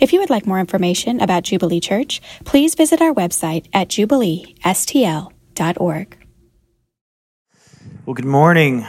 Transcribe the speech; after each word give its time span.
If 0.00 0.12
you 0.14 0.20
would 0.20 0.30
like 0.30 0.46
more 0.46 0.58
information 0.58 1.20
about 1.20 1.42
Jubilee 1.42 1.78
Church, 1.78 2.22
please 2.46 2.74
visit 2.74 3.02
our 3.02 3.12
website 3.12 3.66
at 3.74 3.88
jubileestl.org. 3.88 6.16
Well, 8.06 8.14
good 8.14 8.24
morning. 8.24 8.86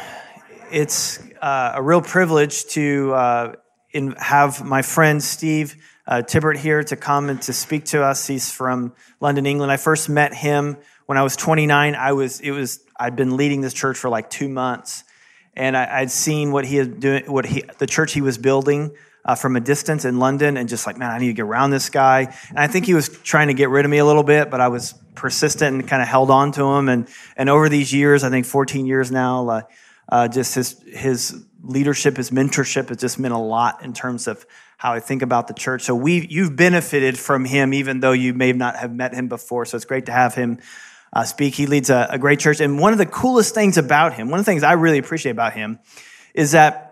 It's 0.72 1.20
uh, 1.42 1.74
a 1.76 1.84
real 1.84 2.02
privilege 2.02 2.64
to 2.68 3.14
uh, 3.14 3.56
in, 3.92 4.14
have 4.14 4.64
my 4.64 4.84
friend 4.84 5.22
Steve 5.22 5.76
uh, 6.08 6.22
Tibbert 6.26 6.58
here 6.58 6.82
to 6.82 6.96
come 6.96 7.30
and 7.30 7.42
to 7.42 7.52
speak 7.52 7.84
to 7.86 8.04
us. 8.04 8.26
He's 8.26 8.50
from 8.50 8.94
London, 9.20 9.46
England. 9.46 9.70
I 9.70 9.76
first 9.76 10.08
met 10.08 10.34
him 10.34 10.78
when 11.08 11.18
I 11.18 11.24
was 11.24 11.36
29. 11.36 11.94
I 11.94 12.14
was 12.14 12.40
it 12.40 12.52
was 12.52 12.80
I'd 12.98 13.18
been 13.18 13.36
leading 13.36 13.60
this 13.60 13.74
church 13.74 13.98
for 13.98 14.10
like 14.10 14.30
two 14.30 14.48
months, 14.48 15.04
and 15.56 15.76
I, 15.76 16.00
would 16.00 16.12
seen 16.12 16.54
what 16.54 16.66
he 16.66 16.78
had 16.78 17.02
doing, 17.02 17.30
what 17.30 17.46
he 17.46 17.66
the 17.80 17.88
church 17.88 18.14
he 18.14 18.22
was 18.22 18.38
building 18.38 18.96
uh, 19.26 19.36
from 19.36 19.56
a 19.56 19.60
distance 19.60 20.06
in 20.06 20.20
London 20.20 20.58
and 20.58 20.68
just 20.68 20.88
like, 20.88 20.98
man, 20.98 21.12
I 21.12 21.20
need 21.20 21.28
to 21.28 21.34
get 21.34 21.44
around 21.44 21.72
this 21.72 21.90
guy. 21.90 22.34
And 22.50 22.60
I 22.60 22.68
think 22.68 22.86
he 22.86 22.94
was 22.94 23.10
trying 23.10 23.48
to 23.48 23.54
get 23.54 23.70
rid 23.70 23.86
of 23.86 23.92
me 23.92 24.00
a 24.00 24.06
little 24.06 24.24
bit, 24.24 24.50
but 24.50 24.62
I 24.62 24.68
was 24.70 24.94
persistent 25.16 25.76
and 25.80 25.88
kind 25.88 26.02
of 26.02 26.08
held 26.08 26.32
on 26.32 26.52
to 26.54 26.64
him. 26.64 26.90
And, 26.90 27.08
and 27.36 27.50
over 27.50 27.70
these 27.70 27.94
years, 27.94 28.24
I 28.24 28.30
think 28.30 28.46
14 28.46 28.86
years 28.86 29.12
now, 29.12 29.50
uh, 29.50 29.62
uh, 30.10 30.28
just 30.28 30.56
his, 30.56 30.82
his 30.88 31.46
leadership, 31.64 32.18
his 32.18 32.32
mentorship 32.32 32.90
has 32.90 32.98
just 32.98 33.20
meant 33.20 33.34
a 33.34 33.38
lot 33.38 33.84
in 33.84 33.94
terms 33.94 34.28
of 34.28 34.46
how 34.78 34.94
I 34.94 35.00
think 35.00 35.22
about 35.22 35.48
the 35.48 35.54
church. 35.54 35.84
So 35.84 35.96
we, 35.96 36.26
you've 36.28 36.56
benefited 36.56 37.18
from 37.18 37.46
him, 37.46 37.74
even 37.74 38.00
though 38.00 38.14
you 38.14 38.34
may 38.34 38.52
not 38.52 38.76
have 38.78 38.92
met 38.92 39.14
him 39.14 39.28
before. 39.28 39.66
So 39.66 39.76
it's 39.76 39.86
great 39.86 40.08
to 40.08 40.12
have 40.12 40.34
him 40.34 40.60
uh, 41.14 41.24
speak. 41.24 41.54
He 41.54 41.68
leads 41.68 41.90
a, 41.90 42.08
a 42.10 42.18
great 42.18 42.40
church. 42.40 42.60
And 42.60 42.80
one 42.80 42.92
of 42.92 42.98
the 42.98 43.06
coolest 43.06 43.54
things 43.54 43.78
about 43.78 44.14
him, 44.14 44.30
one 44.30 44.40
of 44.40 44.46
the 44.46 44.52
things 44.52 44.64
I 44.64 44.74
really 44.74 44.98
appreciate 44.98 45.34
about 45.34 45.54
him 45.54 45.80
is 46.34 46.52
that 46.54 46.91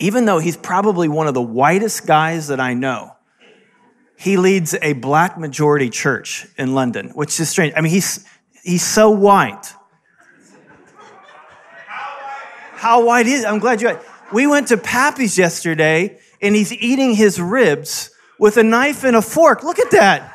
even 0.00 0.24
though 0.24 0.38
he's 0.38 0.56
probably 0.56 1.08
one 1.08 1.26
of 1.26 1.34
the 1.34 1.42
whitest 1.42 2.06
guys 2.06 2.48
that 2.48 2.60
I 2.60 2.74
know, 2.74 3.12
he 4.16 4.36
leads 4.36 4.74
a 4.80 4.92
black 4.94 5.38
majority 5.38 5.90
church 5.90 6.46
in 6.56 6.74
London, 6.74 7.10
which 7.10 7.38
is 7.40 7.48
strange. 7.48 7.74
I 7.76 7.80
mean, 7.80 7.92
he's, 7.92 8.24
he's 8.62 8.84
so 8.84 9.10
white. 9.10 9.74
How 12.76 13.04
white 13.04 13.26
is? 13.26 13.44
I'm 13.44 13.58
glad 13.58 13.80
you. 13.80 13.98
We 14.32 14.46
went 14.46 14.68
to 14.68 14.76
Pappy's 14.76 15.38
yesterday, 15.38 16.18
and 16.42 16.54
he's 16.54 16.72
eating 16.72 17.14
his 17.14 17.40
ribs 17.40 18.10
with 18.38 18.56
a 18.56 18.62
knife 18.62 19.04
and 19.04 19.16
a 19.16 19.22
fork. 19.22 19.62
Look 19.62 19.78
at 19.78 19.90
that. 19.92 20.30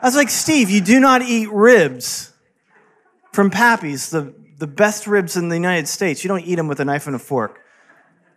I 0.00 0.06
was 0.06 0.14
like, 0.14 0.30
Steve, 0.30 0.70
you 0.70 0.80
do 0.80 1.00
not 1.00 1.22
eat 1.22 1.50
ribs 1.50 2.32
from 3.32 3.50
Pappy's, 3.50 4.10
the, 4.10 4.34
the 4.58 4.66
best 4.66 5.06
ribs 5.06 5.36
in 5.36 5.48
the 5.48 5.56
United 5.56 5.88
States. 5.88 6.22
You 6.22 6.28
don't 6.28 6.44
eat 6.44 6.56
them 6.56 6.68
with 6.68 6.78
a 6.80 6.84
knife 6.84 7.06
and 7.06 7.16
a 7.16 7.18
fork. 7.18 7.63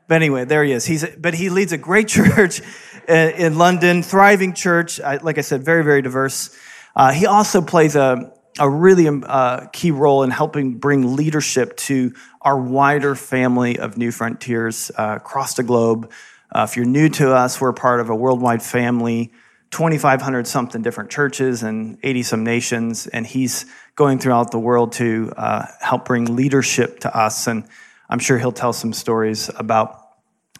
But 0.08 0.16
anyway, 0.16 0.46
there 0.46 0.64
he 0.64 0.72
is. 0.72 0.86
He's, 0.86 1.06
but 1.18 1.34
he 1.34 1.50
leads 1.50 1.72
a 1.72 1.78
great 1.78 2.08
church 2.18 2.62
in 3.08 3.58
London, 3.58 4.04
thriving 4.04 4.54
church. 4.54 5.00
Like 5.00 5.38
I 5.38 5.42
said, 5.42 5.64
very, 5.64 5.84
very 5.84 6.02
diverse. 6.02 6.56
Uh, 6.96 7.12
he 7.12 7.28
also 7.28 7.62
plays 7.62 7.96
a, 7.96 8.34
a 8.60 8.68
really 8.68 9.08
um, 9.08 9.24
uh, 9.28 9.68
key 9.68 9.92
role 9.92 10.24
in 10.24 10.32
helping 10.32 10.80
bring 10.80 11.16
leadership 11.16 11.78
to 11.78 12.12
our 12.42 12.60
wider 12.60 13.14
family 13.14 13.78
of 13.78 13.98
New 13.98 14.12
Frontiers 14.12 14.90
uh, 14.98 15.14
across 15.18 15.54
the 15.54 15.62
globe. 15.64 16.12
Uh, 16.52 16.66
if 16.68 16.76
you're 16.76 16.86
new 16.86 17.08
to 17.10 17.34
us, 17.34 17.62
we're 17.62 17.74
part 17.74 18.00
of 18.00 18.10
a 18.10 18.16
worldwide 18.16 18.64
family, 18.64 19.32
2,500 19.72 20.48
something 20.48 20.82
different 20.82 21.12
churches 21.12 21.62
and 21.62 22.00
80 22.02 22.24
some 22.24 22.44
nations. 22.44 23.06
And 23.06 23.28
he's 23.28 23.66
going 23.96 24.18
throughout 24.18 24.50
the 24.50 24.60
world 24.60 24.94
to 24.94 25.32
uh, 25.38 25.68
help 25.82 26.06
bring 26.06 26.36
leadership 26.36 27.02
to 27.02 27.16
us. 27.16 27.48
And 27.48 27.66
I'm 28.10 28.20
sure 28.20 28.38
he'll 28.38 28.52
tell 28.52 28.74
some 28.74 28.94
stories 28.94 29.50
about 29.56 30.02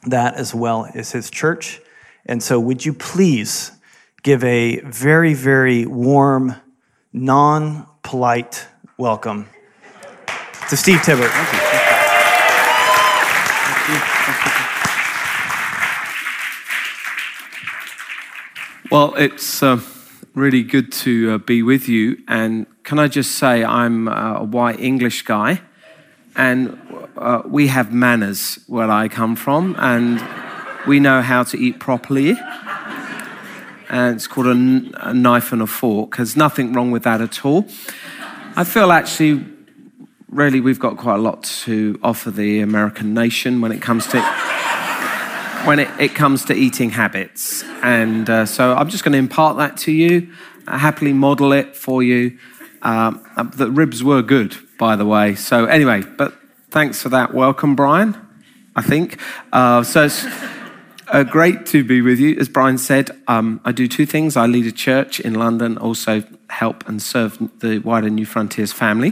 that 0.04 0.36
as 0.36 0.54
well 0.54 0.90
as 0.94 1.12
his 1.12 1.30
church. 1.30 1.80
And 2.26 2.44
so, 2.44 2.60
would 2.60 2.86
you 2.86 2.94
please 2.94 3.72
give 4.24 4.44
a 4.44 4.82
very, 4.82 5.34
very 5.34 5.86
warm, 5.86 6.56
non 7.14 7.88
polite 8.04 8.68
welcome 8.98 9.48
to 10.70 10.76
Steve 10.76 11.00
Tibbert? 11.00 11.32
Thank 13.90 14.46
you. 14.46 14.58
Well, 18.90 19.16
it's 19.16 19.62
uh, 19.62 19.82
really 20.34 20.64
good 20.64 20.94
to 20.94 21.32
uh, 21.34 21.38
be 21.40 21.62
with 21.62 21.90
you. 21.90 22.24
And 22.30 22.68
can 22.84 23.00
I 23.00 23.10
just 23.10 23.36
say, 23.36 23.62
I'm 23.62 24.08
uh, 24.08 24.40
a 24.40 24.44
white 24.46 24.80
English 24.80 25.24
guy, 25.24 25.62
and 26.38 26.80
uh, 27.18 27.42
we 27.46 27.68
have 27.68 27.92
manners 27.92 28.60
where 28.68 28.90
I 28.90 29.08
come 29.08 29.36
from, 29.36 29.76
and 29.80 30.24
we 30.88 31.00
know 31.00 31.22
how 31.22 31.44
to 31.44 31.58
eat 31.58 31.80
properly. 31.80 32.38
And 33.90 34.16
it's 34.16 34.28
called 34.28 34.48
a, 34.48 35.14
knife 35.14 35.52
and 35.52 35.62
a 35.62 35.68
fork. 35.68 36.18
There's 36.18 36.36
nothing 36.36 36.74
wrong 36.74 36.92
with 36.92 37.04
that 37.04 37.22
at 37.22 37.46
all. 37.46 37.66
I 38.56 38.64
feel 38.64 38.92
actually, 38.92 39.46
really, 40.30 40.60
we've 40.60 40.80
got 40.80 40.98
quite 40.98 41.16
a 41.16 41.22
lot 41.22 41.44
to 41.66 42.00
offer 42.04 42.32
the 42.32 42.60
American 42.60 43.14
nation 43.14 43.62
when 43.62 43.72
it 43.72 43.82
comes 43.82 44.08
to 44.08 44.22
when 45.66 45.80
it, 45.80 45.90
it 46.00 46.16
comes 46.16 46.46
to 46.46 46.54
eating 46.54 46.92
habits. 46.92 47.64
And 47.82 48.30
uh, 48.30 48.46
so 48.46 48.74
I'm 48.74 48.90
just 48.90 49.04
going 49.04 49.14
to 49.14 49.18
impart 49.18 49.58
that 49.58 49.78
to 49.78 49.92
you, 49.92 50.32
I 50.68 50.78
happily 50.78 51.14
model 51.14 51.52
it 51.52 51.76
for 51.76 52.04
you. 52.04 52.38
Um, 52.82 53.26
the 53.56 53.70
ribs 53.72 54.04
were 54.04 54.22
good, 54.22 54.56
by 54.78 54.96
the 54.96 55.06
way. 55.06 55.36
So 55.36 55.66
anyway, 55.66 56.04
but 56.18 56.34
Thanks 56.70 57.02
for 57.02 57.08
that 57.10 57.34
welcome, 57.34 57.76
Brian, 57.78 58.18
I 58.76 58.82
think. 58.82 59.20
Uh, 59.54 59.84
so 59.84 60.04
it's 60.04 60.26
uh, 61.08 61.24
great 61.24 61.66
to 61.68 61.86
be 61.86 62.02
with 62.02 62.20
you. 62.20 62.38
As 62.38 62.50
Brian 62.50 62.78
said, 62.78 63.10
um, 63.30 63.62
I 63.64 63.72
do 63.72 63.88
two 63.88 64.06
things. 64.06 64.36
I 64.36 64.48
lead 64.48 64.66
a 64.66 64.72
church 64.74 65.22
in 65.22 65.36
London, 65.36 65.78
also 65.78 66.24
help 66.50 66.86
and 66.90 67.02
serve 67.02 67.38
the 67.62 67.80
wider 67.80 68.10
New 68.10 68.26
Frontiers 68.26 68.74
family, 68.74 69.12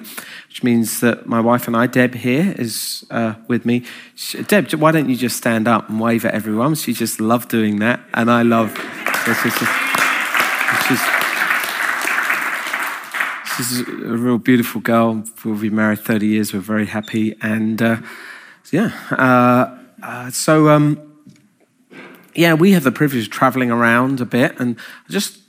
which 0.49 0.63
means 0.63 0.99
that 0.99 1.27
my 1.27 1.39
wife 1.39 1.65
and 1.65 1.77
I, 1.77 1.87
Deb 1.87 2.15
here, 2.15 2.53
is 2.57 3.05
uh, 3.09 3.35
with 3.47 3.65
me. 3.65 3.83
She, 4.15 4.43
Deb, 4.43 4.73
why 4.73 4.91
don't 4.91 5.07
you 5.07 5.15
just 5.15 5.37
stand 5.37 5.65
up 5.65 5.87
and 5.87 5.97
wave 5.97 6.25
at 6.25 6.33
everyone? 6.33 6.75
She 6.75 6.91
just 6.91 7.21
loved 7.21 7.47
doing 7.47 7.79
that, 7.79 8.01
and 8.13 8.29
I 8.29 8.41
love. 8.41 8.77
She's, 10.87 11.24
She's 13.57 13.79
a 13.79 13.83
real 13.85 14.37
beautiful 14.37 14.81
girl. 14.81 15.23
We've 15.45 15.61
been 15.61 15.75
married 15.75 15.99
30 15.99 16.27
years. 16.27 16.53
We're 16.53 16.59
very 16.59 16.87
happy. 16.87 17.35
And 17.41 17.81
uh, 17.81 17.97
yeah, 18.71 18.91
uh, 19.11 19.77
uh, 20.03 20.29
so 20.31 20.69
um, 20.69 20.99
yeah, 22.33 22.53
we 22.53 22.73
have 22.73 22.83
the 22.83 22.91
privilege 22.91 23.27
of 23.27 23.31
traveling 23.31 23.71
around 23.71 24.19
a 24.19 24.25
bit. 24.25 24.59
And 24.59 24.77
I 25.07 25.11
just 25.11 25.39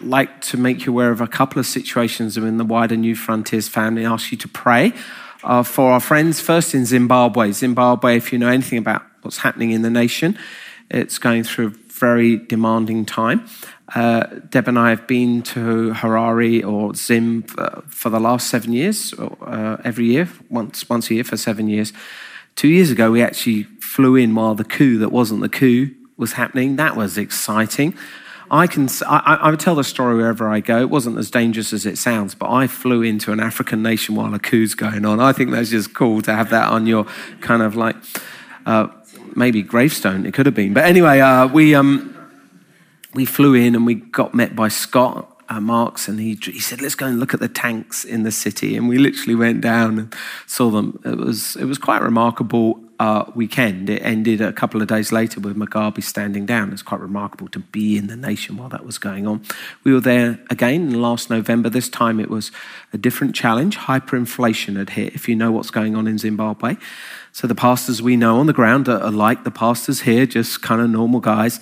like 0.00 0.40
to 0.42 0.56
make 0.56 0.86
you 0.86 0.92
aware 0.92 1.10
of 1.10 1.20
a 1.20 1.26
couple 1.26 1.58
of 1.58 1.66
situations 1.66 2.36
in 2.36 2.58
the 2.58 2.64
wider 2.64 2.96
New 2.96 3.16
Frontiers 3.16 3.66
family. 3.66 4.06
I 4.06 4.12
ask 4.12 4.30
you 4.30 4.38
to 4.38 4.48
pray 4.48 4.92
uh, 5.42 5.64
for 5.64 5.90
our 5.90 6.00
friends, 6.00 6.40
first 6.40 6.74
in 6.74 6.86
Zimbabwe. 6.86 7.50
Zimbabwe, 7.50 8.16
if 8.16 8.32
you 8.32 8.38
know 8.38 8.48
anything 8.48 8.78
about 8.78 9.02
what's 9.22 9.38
happening 9.38 9.72
in 9.72 9.82
the 9.82 9.90
nation, 9.90 10.38
it's 10.90 11.18
going 11.18 11.42
through 11.42 11.66
a 11.66 11.70
very 11.70 12.36
demanding 12.36 13.04
time. 13.04 13.48
Uh, 13.94 14.26
Deb 14.50 14.68
and 14.68 14.78
I 14.78 14.90
have 14.90 15.06
been 15.06 15.42
to 15.42 15.92
Harare 15.94 16.64
or 16.64 16.94
Zim 16.94 17.42
for, 17.42 17.82
for 17.88 18.10
the 18.10 18.20
last 18.20 18.48
seven 18.48 18.72
years, 18.72 19.14
uh, 19.14 19.78
every 19.84 20.06
year, 20.06 20.28
once, 20.50 20.88
once 20.88 21.10
a 21.10 21.14
year 21.14 21.24
for 21.24 21.36
seven 21.36 21.68
years. 21.68 21.92
Two 22.54 22.68
years 22.68 22.90
ago, 22.90 23.10
we 23.10 23.22
actually 23.22 23.64
flew 23.80 24.16
in 24.16 24.34
while 24.34 24.54
the 24.54 24.64
coup 24.64 24.98
that 24.98 25.10
wasn't 25.10 25.40
the 25.40 25.48
coup 25.48 25.94
was 26.16 26.32
happening. 26.32 26.76
That 26.76 26.96
was 26.96 27.16
exciting. 27.16 27.94
I 28.50 28.66
can 28.66 28.88
I, 29.06 29.38
I 29.42 29.50
would 29.50 29.60
tell 29.60 29.74
the 29.74 29.84
story 29.84 30.16
wherever 30.16 30.48
I 30.48 30.60
go. 30.60 30.80
It 30.80 30.90
wasn't 30.90 31.18
as 31.18 31.30
dangerous 31.30 31.72
as 31.72 31.84
it 31.84 31.98
sounds, 31.98 32.34
but 32.34 32.50
I 32.50 32.66
flew 32.66 33.02
into 33.02 33.30
an 33.32 33.40
African 33.40 33.82
nation 33.82 34.14
while 34.14 34.32
a 34.34 34.38
coup's 34.38 34.74
going 34.74 35.04
on. 35.04 35.20
I 35.20 35.32
think 35.32 35.50
that's 35.50 35.70
just 35.70 35.94
cool 35.94 36.22
to 36.22 36.34
have 36.34 36.50
that 36.50 36.70
on 36.70 36.86
your 36.86 37.06
kind 37.40 37.62
of 37.62 37.76
like 37.76 37.96
uh, 38.64 38.88
maybe 39.36 39.62
gravestone. 39.62 40.24
It 40.24 40.32
could 40.32 40.46
have 40.46 40.54
been, 40.54 40.72
but 40.72 40.84
anyway, 40.84 41.20
uh, 41.20 41.46
we 41.46 41.74
um, 41.74 42.17
we 43.14 43.24
flew 43.24 43.54
in 43.54 43.74
and 43.74 43.86
we 43.86 43.94
got 43.94 44.34
met 44.34 44.54
by 44.54 44.68
Scott 44.68 45.38
uh, 45.48 45.60
Marks, 45.60 46.08
and 46.08 46.20
he, 46.20 46.38
he 46.42 46.60
said, 46.60 46.80
"Let's 46.80 46.94
go 46.94 47.06
and 47.06 47.18
look 47.18 47.32
at 47.32 47.40
the 47.40 47.48
tanks 47.48 48.04
in 48.04 48.22
the 48.22 48.32
city." 48.32 48.76
And 48.76 48.88
we 48.88 48.98
literally 48.98 49.34
went 49.34 49.60
down 49.60 49.98
and 49.98 50.14
saw 50.46 50.70
them. 50.70 51.00
It 51.04 51.16
was 51.16 51.56
it 51.56 51.64
was 51.64 51.78
quite 51.78 52.02
remarkable 52.02 52.80
uh, 53.00 53.24
weekend. 53.34 53.88
It 53.88 54.02
ended 54.02 54.40
a 54.40 54.52
couple 54.52 54.82
of 54.82 54.88
days 54.88 55.10
later 55.10 55.40
with 55.40 55.56
Mugabe 55.56 56.02
standing 56.02 56.44
down. 56.44 56.72
It's 56.72 56.82
quite 56.82 57.00
remarkable 57.00 57.48
to 57.48 57.60
be 57.60 57.96
in 57.96 58.08
the 58.08 58.16
nation 58.16 58.56
while 58.56 58.68
that 58.68 58.84
was 58.84 58.98
going 58.98 59.26
on. 59.26 59.42
We 59.84 59.94
were 59.94 60.00
there 60.00 60.38
again 60.50 61.00
last 61.00 61.30
November. 61.30 61.70
This 61.70 61.88
time 61.88 62.20
it 62.20 62.28
was 62.28 62.50
a 62.92 62.98
different 62.98 63.34
challenge. 63.34 63.78
Hyperinflation 63.78 64.76
had 64.76 64.90
hit. 64.90 65.14
If 65.14 65.28
you 65.28 65.36
know 65.36 65.52
what's 65.52 65.70
going 65.70 65.96
on 65.96 66.06
in 66.06 66.18
Zimbabwe. 66.18 66.76
So 67.32 67.46
the 67.46 67.54
pastors 67.54 68.02
we 68.02 68.16
know 68.16 68.38
on 68.38 68.46
the 68.46 68.52
ground 68.52 68.88
are, 68.88 69.00
are 69.00 69.12
like 69.12 69.44
the 69.44 69.50
pastors 69.50 70.00
here, 70.00 70.26
just 70.26 70.60
kind 70.60 70.80
of 70.80 70.90
normal 70.90 71.20
guys. 71.20 71.60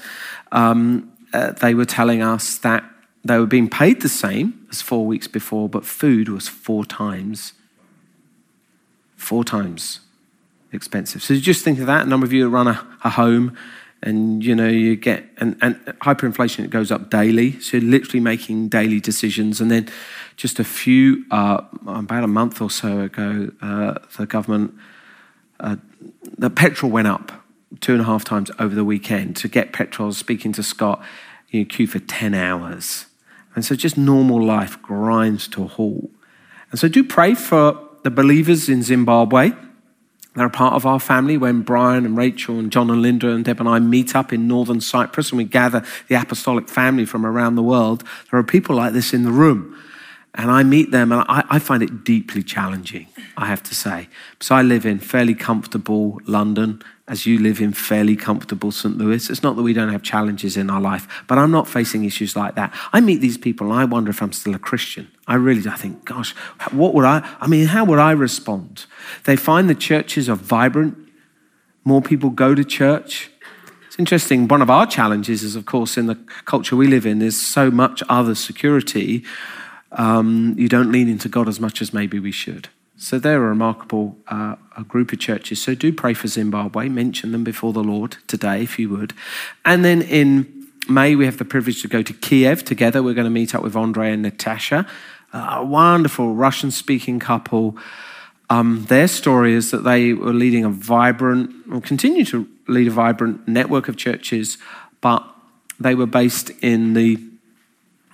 Um, 0.53 1.13
uh, 1.37 1.53
they 1.53 1.75
were 1.75 1.85
telling 1.85 2.23
us 2.23 2.59
that 2.59 2.83
they 3.25 3.39
were 3.39 3.47
being 3.47 3.69
paid 3.69 4.01
the 4.01 4.09
same 4.09 4.67
as 4.71 4.81
four 4.81 5.05
weeks 5.05 5.27
before, 5.29 5.69
but 5.69 5.85
food 5.85 6.29
was 6.29 6.49
four 6.49 6.85
times, 6.85 7.53
four 9.17 9.45
times 9.45 10.01
expensive. 10.73 11.23
So 11.23 11.35
just 11.37 11.65
think 11.65 11.79
of 11.79 11.87
that. 11.87 12.07
A 12.07 12.09
number 12.09 12.25
of 12.25 12.33
you 12.33 12.49
run 12.49 12.69
a, 12.69 12.87
a 13.05 13.11
home 13.11 13.57
and 14.03 14.45
you 14.45 14.55
know 14.55 14.69
you 14.69 14.95
get 14.95 15.25
and, 15.39 15.57
and 15.61 15.77
hyperinflation 16.03 16.65
it 16.65 16.71
goes 16.71 16.91
up 16.91 17.09
daily 17.11 17.59
so 17.61 17.79
you're 17.79 17.91
literally 17.91 18.21
making 18.21 18.69
daily 18.69 19.01
decisions 19.01 19.59
and 19.61 19.71
then 19.71 19.89
just 20.37 20.61
a 20.61 20.65
few 20.65 21.25
uh, 21.31 21.63
about 21.87 22.23
a 22.23 22.27
month 22.29 22.61
or 22.61 22.71
so 22.71 23.01
ago 23.01 23.51
uh, 23.63 23.95
the 24.19 24.27
government 24.27 24.75
uh, 25.61 25.77
the 26.37 26.51
petrol 26.51 26.93
went 26.93 27.09
up 27.09 27.33
two 27.81 27.93
and 27.93 28.03
a 28.03 28.05
half 28.05 28.23
times 28.23 28.51
over 28.59 28.75
the 28.75 28.85
weekend 28.85 29.35
to 29.35 29.49
get 29.49 29.73
petrol 29.73 30.13
speaking 30.13 30.53
to 30.53 30.63
scott 30.63 31.03
you 31.51 31.65
queue 31.65 31.87
for 31.87 31.99
10 31.99 32.35
hours 32.35 33.07
and 33.55 33.65
so 33.65 33.75
just 33.75 33.97
normal 33.97 34.43
life 34.43 34.81
grinds 34.83 35.49
to 35.49 35.65
a 35.65 35.67
halt 35.67 36.11
and 36.71 36.81
so 36.81 36.89
do 36.89 37.03
pray 37.03 37.35
for 37.35 37.79
the 38.03 38.11
believers 38.11 38.69
in 38.69 38.83
zimbabwe 38.83 39.53
they're 40.37 40.47
a 40.47 40.51
part 40.51 40.75
of 40.75 40.85
our 40.85 41.01
family 41.01 41.39
when 41.39 41.63
Brian 41.63 42.05
and 42.05 42.15
Rachel 42.15 42.59
and 42.59 42.71
John 42.71 42.91
and 42.91 43.01
Linda 43.01 43.31
and 43.31 43.43
Deb 43.43 43.59
and 43.59 43.69
I 43.69 43.79
meet 43.79 44.15
up 44.15 44.35
in 44.35 44.47
northern 44.47 44.83
Cyprus 44.83 45.31
and 45.31 45.39
we 45.39 45.45
gather 45.45 45.83
the 46.09 46.15
apostolic 46.15 46.69
family 46.69 47.07
from 47.07 47.25
around 47.25 47.55
the 47.55 47.63
world. 47.63 48.05
There 48.31 48.39
are 48.39 48.45
people 48.45 48.77
like 48.77 48.93
this 48.93 49.15
in 49.15 49.25
the 49.25 49.33
room. 49.33 49.75
And 50.35 50.51
I 50.51 50.63
meet 50.63 50.91
them 50.91 51.11
and 51.11 51.25
I, 51.27 51.43
I 51.49 51.59
find 51.59 51.83
it 51.83 52.05
deeply 52.05 52.43
challenging, 52.43 53.07
I 53.39 53.47
have 53.47 53.63
to 53.63 53.75
say. 53.75 54.09
So 54.39 54.55
I 54.55 54.61
live 54.61 54.85
in 54.85 54.99
fairly 54.99 55.35
comfortable 55.35 56.21
London 56.27 56.83
as 57.09 57.25
you 57.25 57.39
live 57.39 57.61
in 57.61 57.73
fairly 57.73 58.17
comfortable 58.17 58.73
St. 58.73 58.99
Louis. 58.99 59.31
It's 59.31 59.43
not 59.43 59.55
that 59.57 59.63
we 59.63 59.73
don't 59.73 59.93
have 59.93 60.03
challenges 60.03 60.57
in 60.57 60.69
our 60.69 60.81
life, 60.81 61.25
but 61.29 61.39
I'm 61.39 61.53
not 61.53 61.69
facing 61.69 62.05
issues 62.05 62.35
like 62.35 62.57
that. 62.57 62.75
I 62.93 63.01
meet 63.01 63.21
these 63.21 63.39
people 63.39 63.71
and 63.71 63.81
I 63.81 63.85
wonder 63.85 64.11
if 64.11 64.21
I'm 64.21 64.33
still 64.33 64.55
a 64.55 64.59
Christian. 64.59 65.09
I 65.27 65.37
really 65.37 65.63
do. 65.63 65.71
I 65.71 65.77
think, 65.77 66.05
gosh, 66.05 66.33
what 66.73 66.95
would 66.95 67.05
I, 67.05 67.27
I 67.41 67.47
mean, 67.47 67.67
how 67.67 67.85
would 67.85 68.01
I 68.01 68.11
respond? 68.11 68.87
They 69.25 69.37
find 69.37 69.71
the 69.71 69.75
churches 69.75 70.29
are 70.29 70.35
vibrant, 70.37 70.99
more 71.85 72.03
people 72.03 72.31
go 72.31 72.55
to 72.57 72.65
church. 72.65 73.31
It's 73.87 73.99
interesting. 73.99 74.49
One 74.49 74.61
of 74.61 74.69
our 74.69 74.87
challenges 74.87 75.45
is, 75.45 75.55
of 75.55 75.65
course, 75.65 75.97
in 75.97 76.07
the 76.07 76.17
culture 76.45 76.75
we 76.75 76.89
live 76.89 77.07
in, 77.07 77.21
there's 77.21 77.41
so 77.41 77.71
much 77.71 78.03
other 78.09 78.35
security. 78.35 79.23
Um, 79.93 80.57
you 80.59 80.69
don't 80.69 80.91
lean 80.91 81.09
into 81.09 81.29
God 81.29 81.49
as 81.49 81.61
much 81.61 81.81
as 81.81 81.95
maybe 81.95 82.19
we 82.19 82.33
should. 82.33 82.69
So 82.97 83.19
they're 83.19 83.37
a 83.37 83.49
remarkable 83.49 84.17
uh, 84.29 84.57
a 84.77 84.85
group 84.85 85.13
of 85.13 85.19
churches. 85.19 85.61
So 85.61 85.75
do 85.75 85.93
pray 85.93 86.15
for 86.15 86.29
Zimbabwe. 86.29 86.89
Mention 86.89 87.33
them 87.33 87.45
before 87.45 87.73
the 87.73 87.83
Lord 87.83 88.17
today, 88.27 88.63
if 88.63 88.79
you 88.79 88.89
would. 88.91 89.13
And 89.65 89.85
then 89.85 90.03
in 90.03 90.69
May, 90.89 91.15
we 91.15 91.25
have 91.27 91.39
the 91.39 91.45
privilege 91.45 91.83
to 91.83 91.89
go 91.89 92.03
to 92.03 92.13
Kiev 92.13 92.65
together. 92.65 93.03
We're 93.03 93.15
going 93.15 93.25
to 93.25 93.31
meet 93.31 93.55
up 93.55 93.63
with 93.63 93.77
Andre 93.77 94.13
and 94.13 94.23
Natasha, 94.23 94.87
a 95.33 95.65
wonderful 95.65 96.35
Russian 96.35 96.71
speaking 96.71 97.19
couple. 97.19 97.77
Um, 98.49 98.85
their 98.89 99.09
story 99.09 99.55
is 99.55 99.73
that 99.73 99.83
they 99.83 100.13
were 100.13 100.33
leading 100.33 100.65
a 100.65 100.71
vibrant, 100.71 101.51
or 101.71 101.81
continue 101.81 102.25
to 102.27 102.49
lead 102.69 102.87
a 102.87 102.93
vibrant 102.93 103.49
network 103.49 103.89
of 103.89 103.97
churches, 103.97 104.59
but 105.01 105.27
they 105.81 105.95
were 105.95 106.07
based 106.07 106.51
in 106.63 106.95
the 106.95 107.19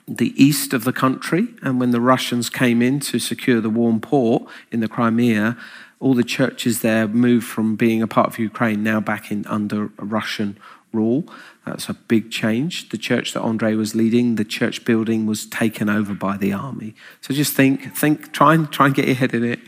the 0.06 0.34
east 0.43 0.72
of 0.72 0.84
the 0.84 0.93
country. 0.93 1.49
And 1.62 1.78
when 1.78 1.90
the 1.90 2.00
Russians 2.00 2.50
came 2.50 2.82
in 2.82 3.00
to 3.00 3.19
secure 3.19 3.60
the 3.60 3.70
warm 3.70 4.00
port 4.00 4.44
in 4.70 4.81
the 4.81 4.88
Crimea, 4.88 5.56
all 6.00 6.14
the 6.14 6.25
churches 6.25 6.81
there 6.81 7.06
moved 7.06 7.46
from 7.46 7.76
being 7.76 8.02
a 8.02 8.08
part 8.08 8.26
of 8.28 8.38
Ukraine 8.38 8.82
now 8.82 9.00
back 9.00 9.31
in 9.31 9.46
under 9.46 9.87
Russian 9.99 10.58
rule. 10.93 11.25
That's 11.64 11.88
a 11.88 11.94
big 11.94 12.31
change. 12.31 12.88
The 12.88 12.99
church 12.99 13.32
that 13.32 13.40
Andre 13.40 13.75
was 13.75 13.94
leading, 13.94 14.34
the 14.34 14.44
church 14.44 14.84
building 14.84 15.26
was 15.26 15.46
taken 15.46 15.88
over 15.88 16.12
by 16.12 16.37
the 16.37 16.52
army. 16.52 16.94
So 17.20 17.32
just 17.32 17.55
think, 17.55 17.96
think, 17.96 18.32
try 18.32 18.55
and 18.55 18.70
try 18.70 18.87
and 18.87 18.94
get 18.94 19.06
your 19.06 19.14
head 19.14 19.32
in 19.32 19.44
it. 19.44 19.60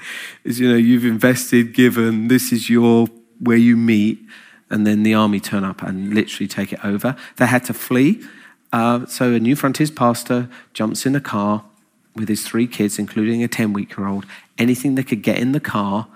Is 0.42 0.60
you 0.60 0.68
know 0.68 0.76
you've 0.76 1.04
invested, 1.04 1.72
given. 1.72 2.28
This 2.28 2.52
is 2.52 2.68
your 2.68 3.06
where 3.40 3.56
you 3.56 3.76
meet, 3.76 4.18
and 4.70 4.86
then 4.86 5.02
the 5.02 5.14
army 5.14 5.40
turn 5.40 5.64
up 5.64 5.82
and 5.82 6.12
literally 6.12 6.48
take 6.48 6.72
it 6.72 6.84
over. 6.84 7.16
They 7.36 7.46
had 7.46 7.64
to 7.66 7.74
flee. 7.74 8.22
Uh, 8.74 9.06
so 9.06 9.32
a 9.32 9.38
New 9.38 9.54
Frontiers 9.54 9.92
pastor 9.92 10.48
jumps 10.72 11.06
in 11.06 11.14
a 11.14 11.20
car 11.20 11.64
with 12.16 12.28
his 12.28 12.44
three 12.44 12.66
kids, 12.66 12.98
including 12.98 13.40
a 13.40 13.46
10 13.46 13.72
week 13.72 13.96
year 13.96 14.08
old, 14.08 14.26
anything 14.58 14.96
they 14.96 15.04
could 15.04 15.22
get 15.22 15.38
in 15.38 15.52
the 15.52 15.60
car 15.60 16.08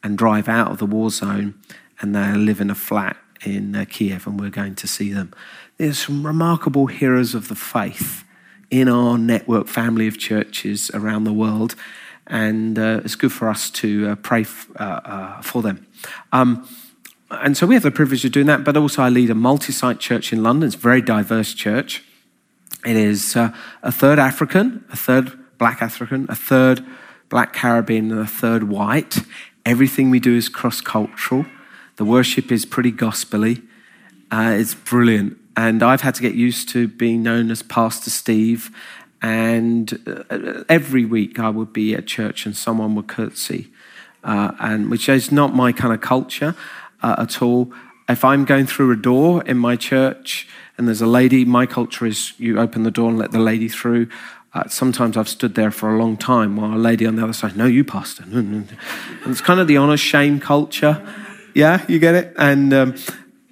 and 0.00 0.16
drive 0.16 0.48
out 0.48 0.70
of 0.70 0.78
the 0.78 0.86
war 0.86 1.10
zone, 1.10 1.54
and 2.00 2.14
they 2.14 2.32
live 2.34 2.60
in 2.60 2.70
a 2.70 2.74
flat 2.76 3.16
in 3.44 3.74
uh, 3.74 3.84
Kiev, 3.88 4.28
and 4.28 4.38
we're 4.38 4.48
going 4.48 4.76
to 4.76 4.86
see 4.86 5.12
them. 5.12 5.34
There's 5.76 5.98
some 5.98 6.24
remarkable 6.24 6.86
heroes 6.86 7.34
of 7.34 7.48
the 7.48 7.56
faith 7.56 8.22
in 8.70 8.88
our 8.88 9.18
network 9.18 9.66
family 9.66 10.06
of 10.06 10.16
churches 10.16 10.92
around 10.94 11.24
the 11.24 11.32
world, 11.32 11.74
and 12.28 12.78
uh, 12.78 13.00
it's 13.04 13.16
good 13.16 13.32
for 13.32 13.48
us 13.48 13.70
to 13.70 14.10
uh, 14.10 14.14
pray 14.14 14.42
f- 14.42 14.70
uh, 14.78 15.00
uh, 15.04 15.42
for 15.42 15.62
them. 15.62 15.84
Um, 16.32 16.68
and 17.30 17.56
so 17.56 17.66
we 17.66 17.74
have 17.74 17.82
the 17.82 17.90
privilege 17.90 18.24
of 18.24 18.32
doing 18.32 18.46
that, 18.46 18.64
but 18.64 18.76
also 18.76 19.02
I 19.02 19.08
lead 19.08 19.30
a 19.30 19.34
multi 19.34 19.72
site 19.72 19.98
church 19.98 20.32
in 20.32 20.42
London. 20.42 20.66
It's 20.66 20.76
a 20.76 20.78
very 20.78 21.00
diverse 21.00 21.54
church. 21.54 22.02
It 22.84 22.96
is 22.96 23.34
uh, 23.34 23.54
a 23.82 23.90
third 23.90 24.18
African, 24.18 24.84
a 24.90 24.96
third 24.96 25.32
black 25.58 25.80
African, 25.80 26.26
a 26.28 26.34
third 26.34 26.84
black 27.30 27.52
Caribbean, 27.52 28.10
and 28.10 28.20
a 28.20 28.26
third 28.26 28.64
white. 28.64 29.18
Everything 29.64 30.10
we 30.10 30.20
do 30.20 30.36
is 30.36 30.48
cross 30.48 30.80
cultural. 30.80 31.46
The 31.96 32.04
worship 32.04 32.52
is 32.52 32.66
pretty 32.66 32.90
gospely. 32.90 33.62
Uh, 34.30 34.54
it's 34.58 34.74
brilliant. 34.74 35.38
And 35.56 35.82
I've 35.82 36.02
had 36.02 36.14
to 36.16 36.22
get 36.22 36.34
used 36.34 36.68
to 36.70 36.88
being 36.88 37.22
known 37.22 37.50
as 37.50 37.62
Pastor 37.62 38.10
Steve. 38.10 38.70
And 39.22 40.26
uh, 40.28 40.64
every 40.68 41.04
week 41.06 41.38
I 41.38 41.48
would 41.48 41.72
be 41.72 41.94
at 41.94 42.06
church 42.06 42.44
and 42.44 42.54
someone 42.54 42.94
would 42.96 43.06
curtsy, 43.06 43.70
uh, 44.22 44.52
and 44.58 44.90
which 44.90 45.08
is 45.08 45.32
not 45.32 45.54
my 45.54 45.72
kind 45.72 45.94
of 45.94 46.02
culture 46.02 46.54
uh, 47.04 47.14
at 47.18 47.42
all. 47.42 47.70
If 48.08 48.24
I'm 48.24 48.44
going 48.44 48.66
through 48.66 48.90
a 48.92 48.96
door 48.96 49.42
in 49.44 49.58
my 49.58 49.76
church 49.76 50.48
and 50.76 50.88
there's 50.88 51.02
a 51.02 51.06
lady, 51.06 51.44
my 51.44 51.66
culture 51.66 52.06
is 52.06 52.32
you 52.38 52.58
open 52.58 52.82
the 52.82 52.90
door 52.90 53.10
and 53.10 53.18
let 53.18 53.30
the 53.30 53.38
lady 53.38 53.68
through. 53.68 54.08
Uh, 54.54 54.68
sometimes 54.68 55.16
I've 55.16 55.28
stood 55.28 55.54
there 55.54 55.70
for 55.70 55.94
a 55.94 55.98
long 55.98 56.16
time 56.16 56.56
while 56.56 56.74
a 56.74 56.78
lady 56.78 57.06
on 57.06 57.16
the 57.16 57.22
other 57.22 57.32
side, 57.32 57.56
no, 57.56 57.66
you 57.66 57.84
pastor. 57.84 58.24
And 58.24 58.68
it's 59.26 59.40
kind 59.40 59.60
of 59.60 59.68
the 59.68 59.76
honor 59.76 59.96
shame 59.96 60.40
culture. 60.40 61.04
Yeah, 61.54 61.84
you 61.88 61.98
get 61.98 62.14
it? 62.14 62.34
And 62.38 62.72
um, 62.72 62.94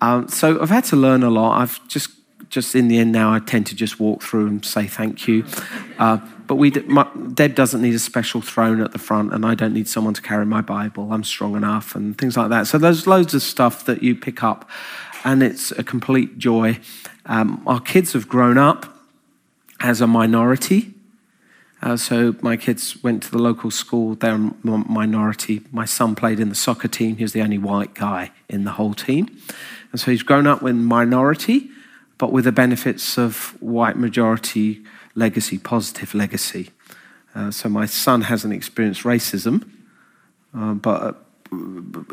um, 0.00 0.28
so 0.28 0.60
I've 0.60 0.70
had 0.70 0.84
to 0.84 0.96
learn 0.96 1.22
a 1.22 1.30
lot. 1.30 1.60
I've 1.60 1.86
just, 1.88 2.10
just 2.52 2.74
in 2.74 2.88
the 2.88 2.98
end 2.98 3.12
now, 3.12 3.32
I 3.32 3.38
tend 3.38 3.66
to 3.68 3.74
just 3.74 3.98
walk 3.98 4.22
through 4.22 4.46
and 4.46 4.62
say 4.62 4.86
thank 4.86 5.26
you. 5.26 5.46
Uh, 5.98 6.18
but 6.46 6.56
we, 6.56 6.70
my, 6.70 7.08
Deb 7.32 7.54
doesn't 7.54 7.80
need 7.80 7.94
a 7.94 7.98
special 7.98 8.42
throne 8.42 8.82
at 8.82 8.92
the 8.92 8.98
front, 8.98 9.32
and 9.32 9.46
I 9.46 9.54
don't 9.54 9.72
need 9.72 9.88
someone 9.88 10.12
to 10.12 10.20
carry 10.20 10.44
my 10.44 10.60
Bible. 10.60 11.14
I'm 11.14 11.24
strong 11.24 11.56
enough, 11.56 11.96
and 11.96 12.16
things 12.16 12.36
like 12.36 12.50
that. 12.50 12.66
So 12.66 12.76
there's 12.76 13.06
loads 13.06 13.32
of 13.32 13.42
stuff 13.42 13.86
that 13.86 14.02
you 14.02 14.14
pick 14.14 14.42
up, 14.42 14.68
and 15.24 15.42
it's 15.42 15.70
a 15.72 15.82
complete 15.82 16.36
joy. 16.36 16.78
Um, 17.24 17.62
our 17.66 17.80
kids 17.80 18.12
have 18.12 18.28
grown 18.28 18.58
up 18.58 18.98
as 19.80 20.02
a 20.02 20.06
minority. 20.06 20.92
Uh, 21.80 21.96
so 21.96 22.36
my 22.42 22.58
kids 22.58 23.02
went 23.02 23.22
to 23.22 23.30
the 23.30 23.38
local 23.38 23.70
school. 23.70 24.14
They're 24.14 24.34
a 24.34 24.38
minority. 24.66 25.62
My 25.72 25.86
son 25.86 26.14
played 26.14 26.38
in 26.38 26.50
the 26.50 26.54
soccer 26.54 26.86
team. 26.86 27.16
He 27.16 27.24
was 27.24 27.32
the 27.32 27.40
only 27.40 27.58
white 27.58 27.94
guy 27.94 28.30
in 28.50 28.64
the 28.64 28.72
whole 28.72 28.92
team, 28.92 29.34
and 29.90 29.98
so 29.98 30.10
he's 30.10 30.22
grown 30.22 30.46
up 30.46 30.60
with 30.60 30.76
minority, 30.76 31.70
but 32.22 32.30
with 32.30 32.44
the 32.44 32.52
benefits 32.52 33.18
of 33.18 33.60
white 33.60 33.96
majority 33.96 34.80
legacy, 35.16 35.58
positive 35.58 36.14
legacy. 36.14 36.70
Uh, 37.34 37.50
so 37.50 37.68
my 37.68 37.84
son 37.84 38.20
hasn't 38.20 38.54
experienced 38.54 39.02
racism, 39.02 39.68
uh, 40.56 40.74
but 40.74 41.02
uh, 41.02 41.12